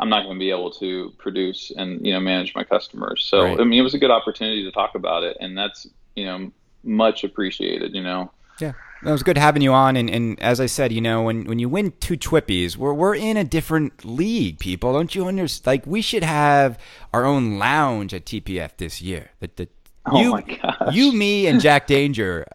I'm 0.00 0.08
not 0.08 0.24
going 0.24 0.34
to 0.34 0.40
be 0.40 0.50
able 0.50 0.72
to 0.72 1.12
produce 1.18 1.70
and 1.76 2.04
you 2.04 2.12
know 2.12 2.18
manage 2.18 2.56
my 2.56 2.64
customers. 2.64 3.24
So 3.24 3.44
right. 3.44 3.60
I 3.60 3.62
mean, 3.62 3.78
it 3.78 3.82
was 3.82 3.94
a 3.94 4.00
good 4.00 4.10
opportunity 4.10 4.64
to 4.64 4.72
talk 4.72 4.96
about 4.96 5.22
it, 5.22 5.36
and 5.38 5.56
that's 5.56 5.86
you 6.16 6.24
know 6.24 6.50
much 6.82 7.22
appreciated. 7.22 7.94
You 7.94 8.02
know. 8.02 8.32
Yeah. 8.60 8.72
It 9.04 9.10
was 9.10 9.24
good 9.24 9.36
having 9.36 9.62
you 9.62 9.72
on, 9.72 9.96
and, 9.96 10.08
and 10.08 10.38
as 10.40 10.60
I 10.60 10.66
said, 10.66 10.92
you 10.92 11.00
know, 11.00 11.22
when, 11.22 11.44
when 11.46 11.58
you 11.58 11.68
win 11.68 11.92
two 11.98 12.16
Twippies, 12.16 12.76
we're 12.76 12.94
we're 12.94 13.16
in 13.16 13.36
a 13.36 13.42
different 13.42 14.04
league, 14.04 14.60
people. 14.60 14.92
Don't 14.92 15.12
you 15.12 15.26
understand? 15.26 15.66
Like 15.66 15.86
we 15.86 16.00
should 16.02 16.22
have 16.22 16.78
our 17.12 17.24
own 17.24 17.58
lounge 17.58 18.14
at 18.14 18.24
TPF 18.24 18.76
this 18.76 19.02
year. 19.02 19.30
The, 19.40 19.50
the, 19.56 19.68
oh 20.06 20.20
you, 20.20 20.30
my 20.30 20.42
gosh. 20.42 20.94
You, 20.94 21.12
me, 21.12 21.48
and 21.48 21.60
Jack 21.60 21.88
Danger, 21.88 22.46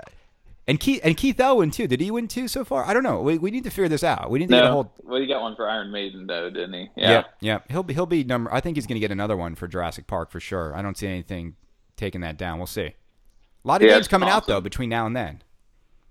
and 0.68 0.80
Keith 0.80 1.02
and 1.04 1.18
Keith 1.18 1.38
Elwin 1.38 1.70
too. 1.70 1.86
Did 1.86 2.00
he 2.00 2.12
win 2.12 2.30
two 2.30 2.48
so 2.48 2.64
far? 2.64 2.86
I 2.86 2.94
don't 2.94 3.04
know. 3.04 3.22
We, 3.22 3.38
we 3.38 3.52
need 3.52 3.66
to 3.66 3.70
figure 3.70 3.90
this 3.90 4.04
out. 4.06 4.30
We 4.30 4.40
need 4.40 4.48
to 4.48 4.52
no, 4.52 4.62
get 4.62 4.70
a 4.70 4.72
whole. 4.72 4.94
Well, 5.04 5.20
he 5.20 5.28
got 5.28 5.42
one 5.42 5.58
for 5.58 5.68
Iron 5.68 5.92
Maiden 5.92 6.28
though, 6.28 6.50
didn't 6.50 6.74
he? 6.74 6.90
Yeah. 6.96 7.12
Yeah. 7.12 7.24
yeah. 7.42 7.60
He'll 7.70 7.84
be 7.84 7.94
he'll 7.94 8.06
be 8.06 8.24
number. 8.24 8.54
I 8.54 8.62
think 8.62 8.78
he's 8.78 8.88
going 8.88 8.96
to 8.96 9.02
get 9.02 9.12
another 9.12 9.36
one 9.36 9.56
for 9.56 9.68
Jurassic 9.68 10.08
Park 10.08 10.32
for 10.32 10.40
sure. 10.40 10.74
I 10.74 10.82
don't 10.82 10.98
see 10.98 11.08
anything 11.08 11.56
taking 11.98 12.22
that 12.22 12.38
down. 12.38 12.58
We'll 12.58 12.68
see. 12.68 12.84
A 12.84 13.68
lot 13.68 13.82
of 13.82 13.88
yeah, 13.90 13.96
games 13.96 14.08
coming 14.08 14.30
awesome. 14.30 14.38
out 14.38 14.48
though 14.48 14.62
between 14.62 14.88
now 14.88 15.06
and 15.06 15.14
then 15.14 15.42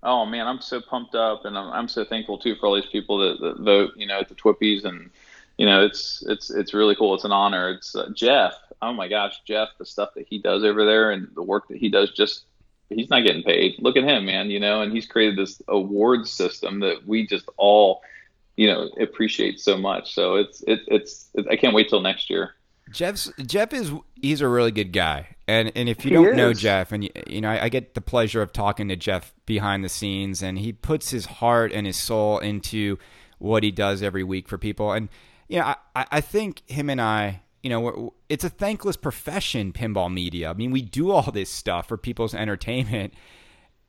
oh 0.03 0.25
man, 0.25 0.47
I'm 0.47 0.61
so 0.61 0.81
pumped 0.81 1.15
up, 1.15 1.45
and 1.45 1.57
I'm, 1.57 1.71
I'm 1.71 1.87
so 1.87 2.05
thankful 2.05 2.37
too 2.37 2.55
for 2.55 2.67
all 2.67 2.75
these 2.75 2.85
people 2.85 3.17
that, 3.19 3.39
that 3.41 3.59
vote, 3.63 3.93
you 3.95 4.07
know, 4.07 4.19
at 4.19 4.29
the 4.29 4.35
Twippies, 4.35 4.85
and 4.85 5.09
you 5.57 5.65
know, 5.65 5.83
it's 5.83 6.23
it's 6.27 6.49
it's 6.49 6.73
really 6.73 6.95
cool. 6.95 7.15
It's 7.15 7.23
an 7.23 7.31
honor. 7.31 7.69
It's 7.69 7.95
uh, 7.95 8.09
Jeff. 8.13 8.53
Oh 8.81 8.93
my 8.93 9.07
gosh, 9.07 9.41
Jeff, 9.45 9.69
the 9.79 9.85
stuff 9.85 10.13
that 10.15 10.27
he 10.27 10.39
does 10.39 10.63
over 10.63 10.85
there 10.85 11.11
and 11.11 11.27
the 11.33 11.41
work 11.41 11.67
that 11.69 11.77
he 11.77 11.89
does, 11.89 12.11
just 12.11 12.45
he's 12.89 13.09
not 13.09 13.25
getting 13.25 13.43
paid. 13.43 13.75
Look 13.79 13.97
at 13.97 14.03
him, 14.03 14.25
man. 14.25 14.49
You 14.51 14.59
know, 14.59 14.81
and 14.81 14.93
he's 14.93 15.07
created 15.07 15.37
this 15.37 15.61
award 15.67 16.27
system 16.27 16.79
that 16.81 17.07
we 17.07 17.25
just 17.25 17.49
all, 17.57 18.01
you 18.55 18.67
know, 18.67 18.89
appreciate 18.99 19.59
so 19.59 19.77
much. 19.77 20.13
So 20.13 20.35
it's 20.35 20.61
it, 20.67 20.81
it's 20.87 21.29
it, 21.33 21.47
I 21.49 21.55
can't 21.55 21.73
wait 21.73 21.89
till 21.89 22.01
next 22.01 22.29
year. 22.29 22.53
Jeff's 22.91 23.31
Jeff 23.45 23.73
is 23.73 23.91
he's 24.15 24.41
a 24.41 24.47
really 24.47 24.71
good 24.71 24.93
guy. 24.93 25.36
And 25.47 25.71
and 25.75 25.87
if 25.87 26.03
you 26.03 26.09
he 26.09 26.15
don't 26.15 26.27
is. 26.29 26.37
know 26.37 26.53
Jeff, 26.53 26.91
and 26.91 27.05
you, 27.05 27.09
you 27.25 27.39
know, 27.39 27.49
I, 27.49 27.65
I, 27.65 27.69
get 27.69 27.93
the 27.93 28.01
pleasure 28.01 28.41
of 28.41 28.51
talking 28.51 28.89
to 28.89 28.97
Jeff 28.97 29.33
behind 29.45 29.83
the 29.83 29.89
scenes, 29.89 30.43
and 30.43 30.59
he 30.59 30.73
puts 30.73 31.09
his 31.09 31.25
heart 31.25 31.71
and 31.71 31.87
his 31.87 31.95
soul 31.95 32.39
into 32.39 32.97
what 33.39 33.63
he 33.63 33.71
does 33.71 34.03
every 34.03 34.23
week 34.23 34.49
for 34.49 34.57
people. 34.57 34.91
And 34.91 35.07
you 35.47 35.59
know, 35.59 35.75
I, 35.95 36.05
I 36.11 36.21
think 36.21 36.63
him 36.69 36.89
and 36.89 36.99
I, 36.99 37.43
you 37.63 37.69
know, 37.69 38.13
it's 38.27 38.43
a 38.43 38.49
thankless 38.49 38.97
profession, 38.97 39.71
pinball 39.71 40.11
media. 40.13 40.49
I 40.49 40.53
mean, 40.53 40.71
we 40.71 40.81
do 40.81 41.11
all 41.11 41.31
this 41.31 41.49
stuff 41.49 41.87
for 41.87 41.97
people's 41.97 42.35
entertainment. 42.35 43.13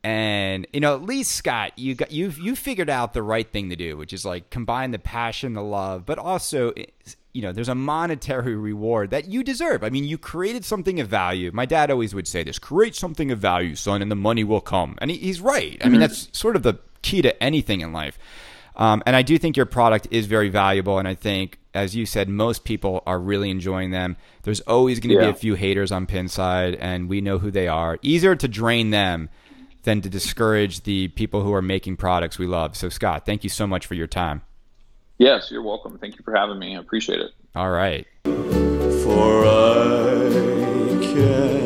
And 0.05 0.65
you 0.73 0.79
know, 0.79 0.95
at 0.95 1.03
least 1.03 1.33
Scott, 1.33 1.77
you 1.77 1.97
got 1.97 2.13
you've 2.13 2.39
you 2.39 2.55
figured 2.55 2.89
out 2.89 3.15
the 3.15 3.23
right 3.23 3.51
thing 3.51 3.69
to 3.71 3.77
do, 3.77 3.97
which 3.97 4.13
is 4.13 4.25
like 4.25 4.49
combine 4.49 4.93
the 4.93 4.99
passion, 5.01 5.55
the 5.55 5.63
love, 5.63 6.07
but 6.07 6.19
also 6.19 6.73
you 7.39 7.43
know, 7.43 7.53
there's 7.53 7.69
a 7.69 7.75
monetary 7.77 8.57
reward 8.57 9.11
that 9.11 9.29
you 9.29 9.45
deserve. 9.45 9.85
I 9.85 9.91
mean, 9.91 10.03
you 10.03 10.19
created 10.19 10.65
something 10.65 10.99
of 10.99 11.07
value. 11.07 11.53
My 11.55 11.67
dad 11.67 11.89
always 11.89 12.13
would 12.13 12.27
say 12.27 12.43
this: 12.43 12.59
create 12.59 12.97
something 12.97 13.31
of 13.31 13.39
value, 13.39 13.77
son, 13.77 14.03
and 14.03 14.11
the 14.11 14.17
money 14.17 14.43
will 14.43 14.61
come. 14.61 14.97
And 15.01 15.09
he, 15.09 15.19
he's 15.19 15.41
right. 15.41 15.81
I 15.81 15.85
mean, 15.85 16.01
mm-hmm. 16.01 16.01
that's 16.01 16.37
sort 16.37 16.57
of 16.57 16.65
the 16.65 16.81
key 17.03 17.23
to 17.23 17.41
anything 17.41 17.81
in 17.81 17.93
life. 17.93 18.19
Um, 18.75 19.05
and 19.07 19.15
I 19.15 19.23
do 19.23 19.39
think 19.39 19.57
your 19.57 19.67
product 19.67 20.09
is 20.11 20.27
very 20.27 20.49
valuable. 20.49 20.99
And 20.99 21.07
I 21.07 21.15
think, 21.15 21.61
as 21.75 21.95
you 21.95 22.07
said, 22.07 22.29
most 22.29 22.65
people 22.65 23.05
are 23.07 23.21
really 23.21 23.51
enjoying 23.51 23.93
them. 23.93 24.17
There's 24.43 24.61
always 24.63 24.99
going 24.99 25.17
to 25.17 25.23
yeah. 25.23 25.31
be 25.31 25.37
a 25.37 25.41
few 25.41 25.55
haters 25.55 25.93
on 25.93 26.09
Pinside, 26.09 26.77
and 26.81 27.09
we 27.09 27.21
know 27.21 27.39
who 27.39 27.53
they 27.53 27.69
are. 27.69 28.01
Easier 28.03 28.35
to 28.35 28.49
drain 28.49 28.91
them 28.91 29.29
than 29.85 30.01
to 30.01 30.09
discourage 30.09 30.83
the 30.83 31.07
people 31.07 31.45
who 31.45 31.55
are 31.55 31.63
making 31.63 31.99
products 31.99 32.37
we 32.37 32.49
love. 32.49 32.77
So, 32.77 32.89
Scott, 32.89 33.25
thank 33.25 33.45
you 33.45 33.51
so 33.51 33.65
much 33.65 33.87
for 33.87 33.95
your 33.95 34.09
time. 34.09 34.43
Yes, 35.19 35.51
you're 35.51 35.63
welcome. 35.63 35.99
Thank 35.99 36.17
you 36.17 36.23
for 36.25 36.35
having 36.35 36.59
me. 36.59 36.77
I 36.77 36.81
appreciate 36.81 37.21
it. 37.21 37.33
All 37.57 37.71
right. 37.71 38.07
For 38.25 39.45
I 39.47 40.31
can 41.03 41.58